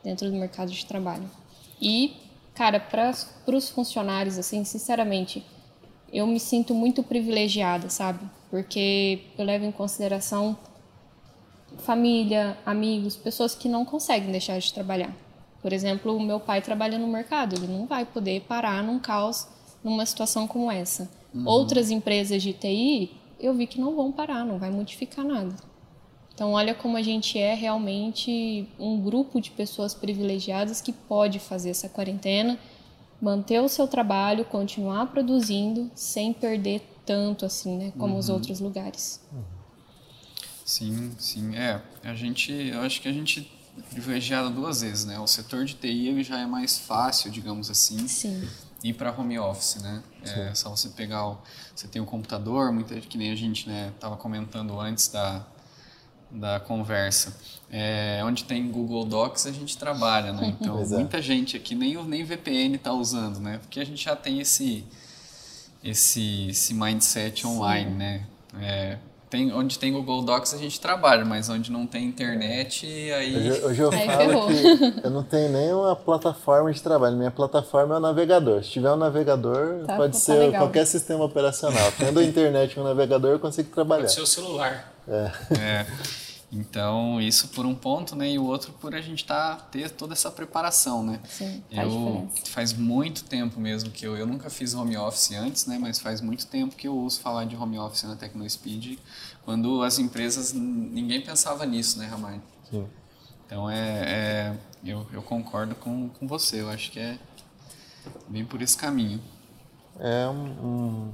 dentro 0.03 0.29
do 0.29 0.35
mercado 0.35 0.71
de 0.71 0.85
trabalho. 0.85 1.29
E, 1.81 2.13
cara, 2.55 2.79
para 2.79 3.11
os 3.55 3.69
funcionários, 3.69 4.37
assim, 4.37 4.63
sinceramente, 4.63 5.45
eu 6.11 6.25
me 6.25 6.39
sinto 6.39 6.73
muito 6.73 7.03
privilegiada, 7.03 7.89
sabe? 7.89 8.25
Porque 8.49 9.21
eu 9.37 9.43
levo 9.43 9.65
em 9.65 9.71
consideração 9.71 10.57
família, 11.79 12.57
amigos, 12.65 13.15
pessoas 13.15 13.55
que 13.55 13.67
não 13.67 13.83
conseguem 13.83 14.31
deixar 14.31 14.59
de 14.59 14.71
trabalhar. 14.73 15.13
Por 15.61 15.73
exemplo, 15.73 16.15
o 16.15 16.21
meu 16.21 16.39
pai 16.39 16.61
trabalha 16.61 16.99
no 16.99 17.07
mercado, 17.07 17.55
ele 17.55 17.67
não 17.67 17.87
vai 17.87 18.05
poder 18.05 18.41
parar 18.41 18.83
num 18.83 18.99
caos 18.99 19.47
numa 19.83 20.05
situação 20.05 20.47
como 20.47 20.71
essa. 20.71 21.09
Outras 21.45 21.89
empresas 21.89 22.43
de 22.43 22.53
TI, 22.53 23.11
eu 23.45 23.53
vi 23.53 23.67
que 23.67 23.79
não 23.79 23.95
vão 23.95 24.11
parar, 24.11 24.45
não 24.45 24.57
vai 24.57 24.69
modificar 24.69 25.25
nada. 25.25 25.55
Então, 26.33 26.53
olha 26.53 26.73
como 26.73 26.97
a 26.97 27.01
gente 27.01 27.37
é 27.37 27.53
realmente 27.53 28.67
um 28.79 28.99
grupo 28.99 29.39
de 29.39 29.51
pessoas 29.51 29.93
privilegiadas 29.93 30.81
que 30.81 30.91
pode 30.91 31.37
fazer 31.39 31.69
essa 31.69 31.87
quarentena, 31.87 32.57
manter 33.21 33.61
o 33.61 33.69
seu 33.69 33.87
trabalho, 33.87 34.43
continuar 34.43 35.05
produzindo 35.07 35.91
sem 35.93 36.33
perder 36.33 36.81
tanto 37.05 37.45
assim, 37.45 37.77
né, 37.77 37.93
como 37.97 38.17
os 38.17 38.29
outros 38.29 38.59
lugares. 38.59 39.21
Sim, 40.65 41.11
sim. 41.19 41.55
É, 41.55 41.81
a 42.03 42.15
gente, 42.15 42.51
eu 42.51 42.81
acho 42.81 43.01
que 43.01 43.07
a 43.07 43.13
gente 43.13 43.51
é 43.77 43.81
privilegiado 43.81 44.49
duas 44.49 44.81
vezes, 44.81 45.05
né? 45.05 45.19
O 45.19 45.27
setor 45.27 45.65
de 45.65 45.75
TI 45.75 46.23
já 46.23 46.39
é 46.39 46.45
mais 46.45 46.77
fácil, 46.77 47.29
digamos 47.31 47.69
assim, 47.69 48.07
Sim. 48.07 48.47
Ir 48.84 48.93
para 48.93 49.11
home 49.11 49.39
office, 49.39 49.81
né? 49.81 50.03
É 50.23 50.53
só 50.53 50.69
você 50.69 50.89
pegar 50.89 51.27
o, 51.27 51.38
você 51.75 51.88
tem 51.88 52.01
um 52.01 52.05
computador, 52.05 52.71
muita 52.71 52.95
que 52.99 53.17
nem 53.17 53.31
a 53.31 53.36
gente, 53.36 53.67
né, 53.67 53.91
tava 53.99 54.17
comentando 54.17 54.79
antes 54.79 55.07
da 55.07 55.45
da 56.36 56.59
conversa. 56.59 57.38
É, 57.69 58.19
onde 58.25 58.43
tem 58.45 58.67
Google 58.71 59.05
Docs 59.05 59.45
a 59.45 59.51
gente 59.51 59.77
trabalha, 59.77 60.34
né? 60.34 60.55
Então 60.59 60.81
é. 60.81 60.86
muita 60.88 61.21
gente 61.21 61.55
aqui 61.55 61.75
nem 61.75 61.95
o- 61.95 62.03
nem 62.03 62.23
VPN 62.23 62.75
está 62.75 62.91
usando, 62.91 63.39
né? 63.39 63.59
Porque 63.59 63.79
a 63.79 63.86
gente 63.86 64.03
já 64.03 64.15
tem 64.15 64.39
esse 64.39 64.84
esse 65.84 66.47
esse 66.49 66.73
mindset 66.73 67.45
online, 67.45 67.91
né? 67.91 68.25
É, 68.59 68.97
tem, 69.34 69.51
onde 69.51 69.79
tem 69.79 69.91
Google 69.91 70.21
Docs 70.21 70.53
a 70.53 70.57
gente 70.59 70.79
trabalha, 70.79 71.25
mas 71.25 71.49
onde 71.49 71.71
não 71.71 71.88
tem 71.88 72.05
internet, 72.05 72.86
aí 72.86 73.36
Hoje, 73.36 73.65
hoje 73.65 73.81
eu 73.81 73.91
Aí 73.91 74.05
falo 74.05 74.19
ferrou. 74.19 74.47
que 74.47 75.01
eu 75.07 75.09
não 75.09 75.23
tenho 75.23 75.51
nenhuma 75.51 75.95
plataforma 75.95 76.71
de 76.71 76.79
trabalho. 76.79 77.17
Minha 77.17 77.31
plataforma 77.31 77.95
é 77.95 77.97
o 77.97 78.01
navegador. 78.01 78.63
Se 78.63 78.69
tiver 78.69 78.91
um 78.91 78.95
navegador, 78.95 79.86
Tá- 79.88 79.95
pode 79.97 80.13
tá 80.13 80.19
ser 80.19 80.36
legal. 80.36 80.61
qualquer 80.61 80.86
sistema 80.86 81.23
operacional. 81.25 81.91
Tendo 81.97 82.19
a 82.19 82.23
internet 82.23 82.73
e 82.75 82.79
um 82.79 82.84
navegador, 82.84 83.31
eu 83.31 83.39
consigo 83.39 83.69
trabalhar. 83.73 84.01
Pode 84.03 84.13
ser 84.13 84.21
o 84.21 84.27
celular. 84.27 84.93
É. 85.07 85.31
Então, 86.55 87.19
isso 87.19 87.47
por 87.47 87.65
um 87.65 87.73
ponto, 87.73 88.15
né? 88.15 88.29
E 88.29 88.37
o 88.37 88.45
outro 88.45 88.71
por 88.73 88.93
a 88.93 89.01
gente 89.01 89.25
tá, 89.25 89.55
ter 89.55 89.89
toda 89.89 90.13
essa 90.13 90.29
preparação, 90.29 91.03
né? 91.03 91.19
Sim, 91.27 91.63
faz 91.73 91.91
eu, 91.91 92.27
diferença. 92.27 92.51
faz 92.51 92.73
muito 92.73 93.23
tempo 93.23 93.59
mesmo 93.59 93.89
que 93.89 94.05
eu, 94.05 94.15
eu 94.15 94.27
nunca 94.27 94.51
fiz 94.51 94.75
home 94.75 94.95
office 94.95 95.31
antes, 95.31 95.65
né? 95.65 95.79
Mas 95.79 95.97
faz 95.97 96.21
muito 96.21 96.45
tempo 96.45 96.75
que 96.75 96.87
eu 96.87 96.95
ouço 96.95 97.21
falar 97.21 97.45
de 97.45 97.55
home 97.55 97.79
office 97.79 98.03
na 98.03 98.15
TecnoSpeed, 98.15 98.99
quando 99.43 99.81
as 99.81 99.97
empresas, 99.97 100.53
ninguém 100.53 101.21
pensava 101.21 101.65
nisso, 101.65 101.97
né, 101.97 102.05
Ramai? 102.05 102.39
Sim. 102.69 102.87
Então, 103.47 103.67
é, 103.69 104.03
é- 104.05 104.57
eu, 104.85 105.07
eu 105.11 105.23
concordo 105.23 105.73
com, 105.73 106.09
com 106.09 106.27
você, 106.27 106.61
eu 106.61 106.69
acho 106.69 106.91
que 106.91 106.99
é 106.99 107.17
bem 108.27 108.45
por 108.45 108.61
esse 108.61 108.77
caminho. 108.77 109.19
É 109.99 110.27
um, 110.27 110.45
um- 110.45 111.13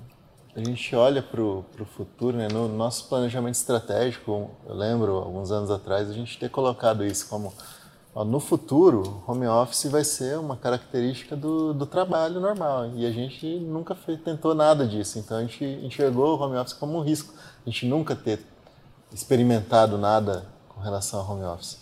a 0.59 0.63
gente 0.63 0.93
olha 0.95 1.21
para 1.21 1.41
o 1.41 1.63
futuro, 1.95 2.35
né? 2.35 2.47
no 2.51 2.67
nosso 2.67 3.07
planejamento 3.07 3.55
estratégico, 3.55 4.51
eu 4.67 4.75
lembro 4.75 5.15
alguns 5.15 5.51
anos 5.51 5.71
atrás 5.71 6.09
a 6.09 6.13
gente 6.13 6.37
ter 6.37 6.49
colocado 6.49 7.05
isso 7.05 7.27
como 7.29 7.53
ó, 8.13 8.25
no 8.25 8.41
futuro, 8.41 9.23
home 9.25 9.47
office 9.47 9.85
vai 9.85 10.03
ser 10.03 10.37
uma 10.37 10.57
característica 10.57 11.35
do, 11.35 11.73
do 11.73 11.85
trabalho 11.85 12.41
normal 12.41 12.91
e 12.93 13.05
a 13.05 13.11
gente 13.11 13.45
nunca 13.59 13.95
fez, 13.95 14.19
tentou 14.21 14.53
nada 14.53 14.85
disso, 14.85 15.17
então 15.17 15.37
a 15.37 15.41
gente 15.41 15.63
enxergou 15.63 16.37
o 16.37 16.41
home 16.41 16.57
office 16.57 16.73
como 16.73 16.97
um 16.97 17.01
risco, 17.01 17.33
a 17.65 17.69
gente 17.69 17.85
nunca 17.85 18.13
ter 18.13 18.45
experimentado 19.13 19.97
nada 19.97 20.45
com 20.67 20.81
relação 20.81 21.21
ao 21.21 21.31
home 21.31 21.45
office. 21.45 21.77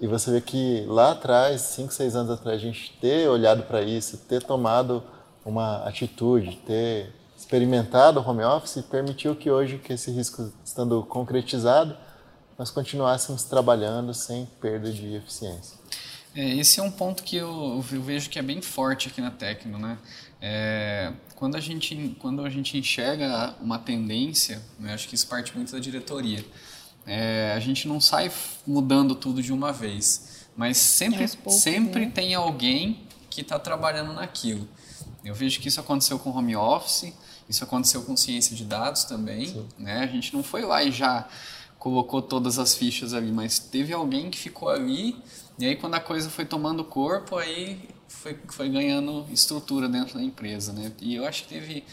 E 0.00 0.06
você 0.06 0.30
vê 0.30 0.40
que 0.40 0.84
lá 0.88 1.12
atrás, 1.12 1.60
5, 1.60 1.92
6 1.92 2.16
anos 2.16 2.30
atrás, 2.30 2.60
a 2.60 2.64
gente 2.64 2.92
ter 3.00 3.28
olhado 3.28 3.62
para 3.62 3.82
isso, 3.82 4.18
ter 4.18 4.42
tomado 4.42 5.02
uma 5.44 5.78
atitude, 5.84 6.56
ter 6.66 7.14
experimentado 7.46 8.18
o 8.18 8.28
home 8.28 8.42
office, 8.42 8.84
permitiu 8.90 9.36
que 9.36 9.48
hoje, 9.48 9.78
que 9.78 9.92
esse 9.92 10.10
risco 10.10 10.52
estando 10.64 11.00
concretizado, 11.04 11.96
nós 12.58 12.72
continuássemos 12.72 13.44
trabalhando 13.44 14.12
sem 14.12 14.46
perda 14.60 14.90
de 14.90 15.14
eficiência. 15.14 15.78
É, 16.34 16.56
esse 16.56 16.80
é 16.80 16.82
um 16.82 16.90
ponto 16.90 17.22
que 17.22 17.36
eu, 17.36 17.82
eu 17.92 18.02
vejo 18.02 18.28
que 18.28 18.38
é 18.38 18.42
bem 18.42 18.60
forte 18.60 19.08
aqui 19.08 19.20
na 19.20 19.30
Tecno, 19.30 19.78
né? 19.78 19.96
É, 20.42 21.12
quando, 21.36 21.56
a 21.56 21.60
gente, 21.60 22.16
quando 22.18 22.44
a 22.44 22.50
gente 22.50 22.76
enxerga 22.76 23.54
uma 23.60 23.78
tendência, 23.78 24.60
né, 24.78 24.92
acho 24.92 25.08
que 25.08 25.14
isso 25.14 25.26
parte 25.28 25.54
muito 25.54 25.72
da 25.72 25.78
diretoria, 25.78 26.44
é, 27.06 27.52
a 27.56 27.60
gente 27.60 27.86
não 27.86 28.00
sai 28.00 28.30
mudando 28.66 29.14
tudo 29.14 29.40
de 29.40 29.52
uma 29.52 29.72
vez, 29.72 30.46
mas 30.56 30.76
sempre, 30.76 31.26
poucos, 31.28 31.62
sempre 31.62 32.06
né? 32.06 32.12
tem 32.12 32.34
alguém 32.34 33.06
que 33.30 33.40
está 33.40 33.58
trabalhando 33.58 34.12
naquilo. 34.12 34.68
Eu 35.24 35.34
vejo 35.34 35.60
que 35.60 35.68
isso 35.68 35.80
aconteceu 35.80 36.18
com 36.18 36.30
home 36.30 36.56
office, 36.56 37.12
isso 37.48 37.62
aconteceu 37.64 38.02
com 38.02 38.16
ciência 38.16 38.56
de 38.56 38.64
dados 38.64 39.04
também, 39.04 39.66
né? 39.78 40.00
A 40.00 40.06
gente 40.06 40.34
não 40.34 40.42
foi 40.42 40.62
lá 40.62 40.82
e 40.82 40.90
já 40.90 41.28
colocou 41.78 42.20
todas 42.20 42.58
as 42.58 42.74
fichas 42.74 43.14
ali, 43.14 43.30
mas 43.30 43.58
teve 43.58 43.92
alguém 43.92 44.30
que 44.30 44.38
ficou 44.38 44.68
ali 44.68 45.16
e 45.58 45.66
aí 45.66 45.76
quando 45.76 45.94
a 45.94 46.00
coisa 46.00 46.28
foi 46.28 46.44
tomando 46.44 46.84
corpo, 46.84 47.36
aí 47.36 47.88
foi, 48.08 48.38
foi 48.48 48.68
ganhando 48.68 49.24
estrutura 49.30 49.88
dentro 49.88 50.14
da 50.14 50.22
empresa, 50.22 50.72
né? 50.72 50.92
E 51.00 51.14
eu 51.14 51.26
acho 51.26 51.44
que 51.44 51.48
teve 51.48 51.84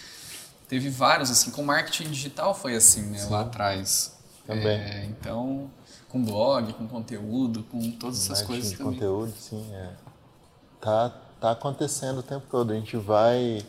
teve 0.68 0.90
vários 0.90 1.30
assim, 1.30 1.52
com 1.52 1.64
marketing 1.64 2.10
digital 2.10 2.56
foi 2.56 2.76
assim, 2.76 3.04
né, 3.04 3.24
lá 3.30 3.42
atrás. 3.42 4.18
Também. 4.46 4.78
É, 4.78 5.06
então, 5.06 5.70
com 6.10 6.24
blog, 6.24 6.74
com 6.74 6.88
conteúdo, 6.88 7.64
com 7.64 7.92
todas 7.92 8.18
essas 8.18 8.40
Marketing 8.40 8.48
coisas 8.48 8.72
de 8.72 8.78
também. 8.78 8.94
conteúdo, 8.94 9.34
sim, 9.38 9.66
é. 9.74 9.94
Tá, 10.82 11.10
tá 11.40 11.52
acontecendo 11.52 12.20
o 12.20 12.24
tempo 12.24 12.46
todo. 12.50 12.72
A 12.72 12.76
gente 12.76 12.98
vai. 12.98 13.64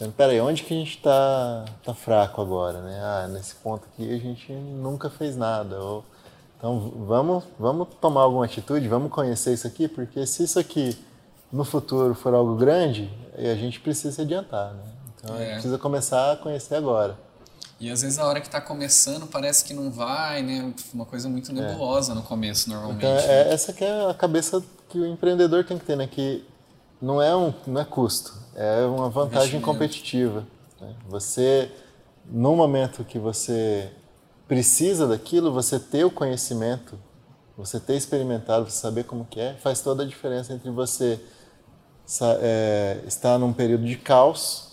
Dizendo, 0.00 0.14
Peraí, 0.16 0.40
onde 0.40 0.62
que 0.62 0.72
a 0.72 0.76
gente 0.78 0.96
tá, 0.96 1.66
tá 1.84 1.92
fraco 1.92 2.40
agora, 2.40 2.80
né? 2.80 2.98
Ah, 3.02 3.28
nesse 3.28 3.54
ponto 3.56 3.86
aqui 3.92 4.10
a 4.10 4.18
gente 4.18 4.50
nunca 4.50 5.10
fez 5.10 5.36
nada. 5.36 5.78
Ou, 5.78 6.02
então 6.56 6.90
vamos, 7.06 7.44
vamos 7.58 7.86
tomar 8.00 8.22
alguma 8.22 8.46
atitude, 8.46 8.88
vamos 8.88 9.12
conhecer 9.12 9.52
isso 9.52 9.66
aqui, 9.66 9.86
porque 9.88 10.26
se 10.26 10.44
isso 10.44 10.58
aqui 10.58 10.96
no 11.52 11.66
futuro 11.66 12.14
for 12.14 12.32
algo 12.32 12.56
grande, 12.56 13.10
a 13.36 13.54
gente 13.54 13.78
precisa 13.78 14.10
se 14.10 14.22
adiantar, 14.22 14.72
né? 14.72 14.82
Então 15.18 15.36
a 15.36 15.38
É. 15.38 15.44
gente 15.44 15.52
precisa 15.52 15.76
começar 15.76 16.32
a 16.32 16.36
conhecer 16.36 16.76
agora. 16.76 17.18
E 17.78 17.90
às 17.90 18.00
vezes 18.00 18.18
a 18.18 18.24
hora 18.24 18.40
que 18.40 18.46
está 18.46 18.60
começando 18.60 19.26
parece 19.26 19.62
que 19.66 19.74
não 19.74 19.90
vai, 19.90 20.42
né? 20.42 20.72
Uma 20.94 21.04
coisa 21.04 21.28
muito 21.28 21.52
nebulosa 21.52 22.12
é. 22.12 22.14
no 22.14 22.22
começo, 22.22 22.70
normalmente. 22.70 23.04
Então, 23.04 23.18
é, 23.18 23.44
né? 23.44 23.52
essa 23.52 23.70
que 23.74 23.84
é 23.84 24.10
a 24.10 24.14
cabeça 24.14 24.62
que 24.88 24.98
o 24.98 25.04
empreendedor 25.04 25.62
tem 25.62 25.78
que 25.78 25.84
ter, 25.84 25.96
né? 25.96 26.06
Que 26.06 26.42
não 27.00 27.20
é 27.20 27.34
um 27.34 27.52
não 27.66 27.80
é 27.80 27.84
custo, 27.84 28.34
é 28.54 28.84
uma 28.84 29.08
vantagem 29.08 29.60
competitiva. 29.60 30.46
Né? 30.80 30.94
Você, 31.08 31.70
no 32.26 32.54
momento 32.54 33.04
que 33.04 33.18
você 33.18 33.90
precisa 34.46 35.06
daquilo, 35.06 35.52
você 35.52 35.78
ter 35.78 36.04
o 36.04 36.10
conhecimento, 36.10 36.98
você 37.56 37.78
ter 37.78 37.96
experimentado, 37.96 38.68
você 38.68 38.78
saber 38.78 39.04
como 39.04 39.24
que 39.24 39.40
é, 39.40 39.54
faz 39.54 39.80
toda 39.80 40.02
a 40.02 40.06
diferença 40.06 40.52
entre 40.52 40.70
você 40.70 41.20
é, 42.40 43.00
estar 43.06 43.38
num 43.38 43.52
período 43.52 43.84
de 43.84 43.96
caos 43.96 44.72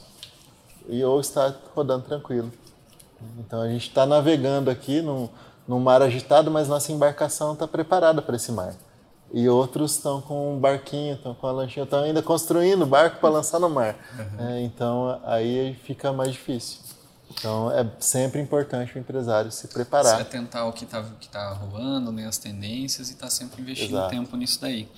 e 0.88 1.04
ou 1.04 1.20
estar 1.20 1.56
rodando 1.76 2.06
tranquilo. 2.06 2.52
Então 3.40 3.62
a 3.62 3.68
gente 3.68 3.88
está 3.88 4.06
navegando 4.06 4.70
aqui 4.70 5.02
num, 5.02 5.30
num 5.68 5.80
mar 5.80 6.02
agitado, 6.02 6.50
mas 6.50 6.68
nossa 6.68 6.92
embarcação 6.92 7.54
está 7.54 7.68
preparada 7.68 8.22
para 8.22 8.36
esse 8.36 8.52
mar. 8.52 8.74
E 9.34 9.50
outros 9.50 9.96
estão 9.96 10.22
com 10.22 10.56
um 10.56 10.60
barquinho, 10.60 11.16
estão 11.16 11.34
com 11.36 11.48
a 11.48 11.52
lanchinha, 11.52 11.84
estão 11.84 12.04
ainda 12.04 12.22
construindo 12.22 12.86
barco 12.86 13.20
para 13.20 13.30
lançar 13.30 13.60
no 13.60 13.70
mar. 13.70 13.96
Uhum. 14.18 14.48
É, 14.48 14.62
então 14.62 15.22
aí 15.26 15.78
fica 15.84 16.14
mais 16.14 16.32
difícil. 16.32 16.80
Então 17.30 17.70
é 17.72 17.86
sempre 18.00 18.40
importante 18.40 18.96
o 18.96 19.00
empresário 19.00 19.52
se 19.52 19.68
preparar. 19.68 20.16
Se 20.16 20.22
atentar 20.22 20.62
ao 20.62 20.72
que 20.72 20.86
está 20.86 21.04
que 21.20 21.28
tá 21.28 21.52
rolando, 21.54 22.12
né, 22.12 22.26
as 22.26 22.38
tendências 22.38 23.10
e 23.10 23.14
estar 23.14 23.28
tá 23.28 23.32
sempre 23.32 23.62
investindo 23.62 23.98
Exato. 23.98 24.10
tempo 24.10 24.36
nisso 24.38 24.62
daí. 24.62 24.90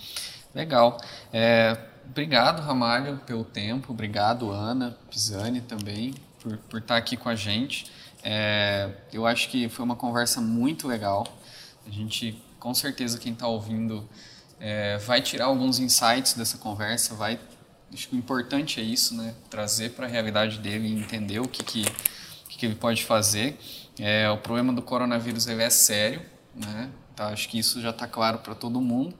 Legal. 0.53 0.97
É, 1.33 1.77
obrigado, 2.07 2.61
Ramalho, 2.61 3.19
pelo 3.25 3.43
tempo. 3.43 3.91
Obrigado, 3.91 4.51
Ana 4.51 4.95
Pisani 5.09 5.61
também, 5.61 6.13
por, 6.41 6.57
por 6.57 6.79
estar 6.79 6.95
tá 6.95 6.97
aqui 6.97 7.17
com 7.17 7.29
a 7.29 7.35
gente. 7.35 7.91
É, 8.23 8.89
eu 9.13 9.25
acho 9.25 9.49
que 9.49 9.69
foi 9.69 9.85
uma 9.85 9.95
conversa 9.95 10.41
muito 10.41 10.87
legal. 10.87 11.27
A 11.85 11.89
gente, 11.89 12.41
com 12.59 12.73
certeza, 12.73 13.17
quem 13.17 13.33
está 13.33 13.47
ouvindo 13.47 14.07
é, 14.59 14.97
vai 14.99 15.21
tirar 15.21 15.45
alguns 15.45 15.79
insights 15.79 16.33
dessa 16.33 16.57
conversa, 16.57 17.15
vai 17.15 17.39
acho 17.93 18.09
que 18.09 18.15
o 18.15 18.17
importante 18.17 18.79
é 18.79 18.83
isso, 18.83 19.15
né? 19.15 19.33
Trazer 19.49 19.91
para 19.91 20.05
a 20.05 20.09
realidade 20.09 20.59
dele 20.59 20.87
e 20.87 20.93
entender 20.93 21.39
o 21.39 21.47
que, 21.47 21.63
que, 21.63 21.85
que 22.49 22.65
ele 22.65 22.75
pode 22.75 23.03
fazer. 23.03 23.57
É, 23.97 24.29
o 24.29 24.37
problema 24.37 24.71
do 24.71 24.81
coronavírus 24.81 25.47
ele 25.47 25.63
é 25.63 25.69
sério, 25.69 26.21
né? 26.55 26.89
Tá, 27.15 27.27
acho 27.29 27.49
que 27.49 27.59
isso 27.59 27.81
já 27.81 27.89
está 27.89 28.07
claro 28.07 28.39
para 28.39 28.55
todo 28.55 28.79
mundo. 28.79 29.15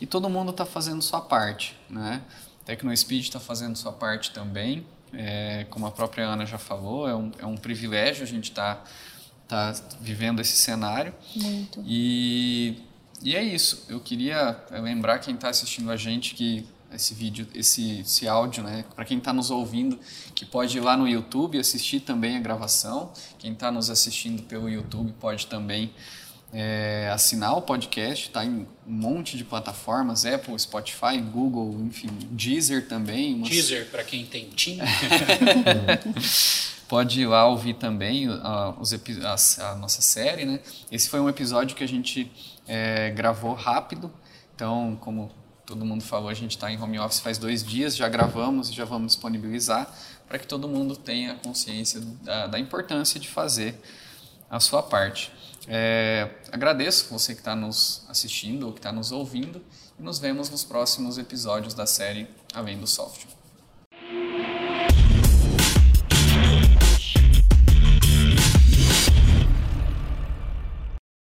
E 0.00 0.06
todo 0.06 0.28
mundo 0.28 0.50
está 0.50 0.66
fazendo 0.66 1.00
sua 1.00 1.20
parte, 1.20 1.76
né? 1.88 2.22
TecnoSpeed 2.64 3.22
está 3.22 3.40
fazendo 3.40 3.76
sua 3.76 3.92
parte 3.92 4.32
também. 4.32 4.86
É, 5.12 5.66
como 5.70 5.86
a 5.86 5.90
própria 5.90 6.24
Ana 6.24 6.46
já 6.46 6.58
falou, 6.58 7.08
é 7.08 7.14
um, 7.14 7.30
é 7.38 7.46
um 7.46 7.56
privilégio 7.56 8.22
a 8.22 8.26
gente 8.26 8.50
estar 8.50 8.76
tá, 8.76 8.84
tá 9.48 9.74
vivendo 10.00 10.40
esse 10.40 10.56
cenário. 10.56 11.14
Muito. 11.36 11.82
E, 11.86 12.78
e 13.22 13.34
é 13.36 13.42
isso. 13.42 13.84
Eu 13.88 14.00
queria 14.00 14.56
lembrar 14.70 15.18
quem 15.18 15.34
está 15.34 15.48
assistindo 15.48 15.90
a 15.90 15.96
gente 15.96 16.34
que 16.34 16.66
esse 16.94 17.14
vídeo, 17.14 17.46
esse, 17.54 18.00
esse 18.00 18.28
áudio, 18.28 18.62
né? 18.62 18.84
Para 18.94 19.04
quem 19.04 19.18
está 19.18 19.32
nos 19.32 19.50
ouvindo, 19.50 19.98
que 20.34 20.44
pode 20.44 20.76
ir 20.76 20.80
lá 20.80 20.96
no 20.96 21.08
YouTube 21.08 21.58
assistir 21.58 22.00
também 22.00 22.36
a 22.36 22.40
gravação. 22.40 23.12
Quem 23.38 23.52
está 23.52 23.70
nos 23.70 23.90
assistindo 23.90 24.42
pelo 24.42 24.68
YouTube 24.68 25.12
pode 25.18 25.46
também 25.46 25.92
é, 26.52 27.10
assinar 27.12 27.56
o 27.56 27.62
podcast, 27.62 28.28
está 28.28 28.44
em 28.44 28.66
um 28.86 28.92
monte 28.92 29.36
de 29.38 29.44
plataformas, 29.44 30.26
Apple, 30.26 30.58
Spotify, 30.58 31.18
Google, 31.18 31.80
enfim, 31.82 32.08
Deezer 32.30 32.86
também. 32.86 33.34
Umas... 33.34 33.48
Deezer, 33.48 33.88
para 33.90 34.04
quem 34.04 34.26
tem 34.26 34.50
TIM. 34.50 34.78
Pode 36.92 37.22
ir 37.22 37.26
lá 37.26 37.46
ouvir 37.46 37.72
também 37.72 38.28
uh, 38.28 38.78
os 38.78 38.92
a, 38.92 39.70
a, 39.70 39.74
nossa 39.76 40.02
série, 40.02 40.44
né? 40.44 40.60
Esse 40.90 41.08
foi 41.08 41.20
um 41.20 41.26
episódio 41.26 41.74
que 41.74 41.82
a 41.82 41.88
gente 41.88 42.30
é, 42.68 43.10
gravou 43.12 43.54
rápido, 43.54 44.12
então, 44.54 44.98
como 45.00 45.32
todo 45.64 45.86
mundo 45.86 46.04
falou, 46.04 46.28
a 46.28 46.34
gente 46.34 46.50
está 46.50 46.70
em 46.70 46.78
home 46.78 46.98
office 46.98 47.20
faz 47.20 47.38
dois 47.38 47.64
dias, 47.64 47.96
já 47.96 48.06
gravamos 48.10 48.68
e 48.68 48.74
já 48.74 48.84
vamos 48.84 49.12
disponibilizar 49.12 49.90
para 50.28 50.38
que 50.38 50.46
todo 50.46 50.68
mundo 50.68 50.94
tenha 50.94 51.36
consciência 51.36 51.98
da, 52.20 52.46
da 52.48 52.58
importância 52.58 53.18
de 53.18 53.26
fazer 53.26 53.74
a 54.50 54.60
sua 54.60 54.82
parte. 54.82 55.32
É, 55.66 56.28
agradeço 56.52 57.06
você 57.10 57.32
que 57.32 57.40
está 57.40 57.56
nos 57.56 58.04
assistindo 58.06 58.66
ou 58.66 58.72
que 58.74 58.80
está 58.80 58.92
nos 58.92 59.12
ouvindo 59.12 59.64
e 59.98 60.02
nos 60.02 60.18
vemos 60.18 60.50
nos 60.50 60.62
próximos 60.62 61.16
episódios 61.16 61.72
da 61.72 61.86
série 61.86 62.28
Além 62.54 62.78
do 62.78 62.86
Software. 62.86 63.32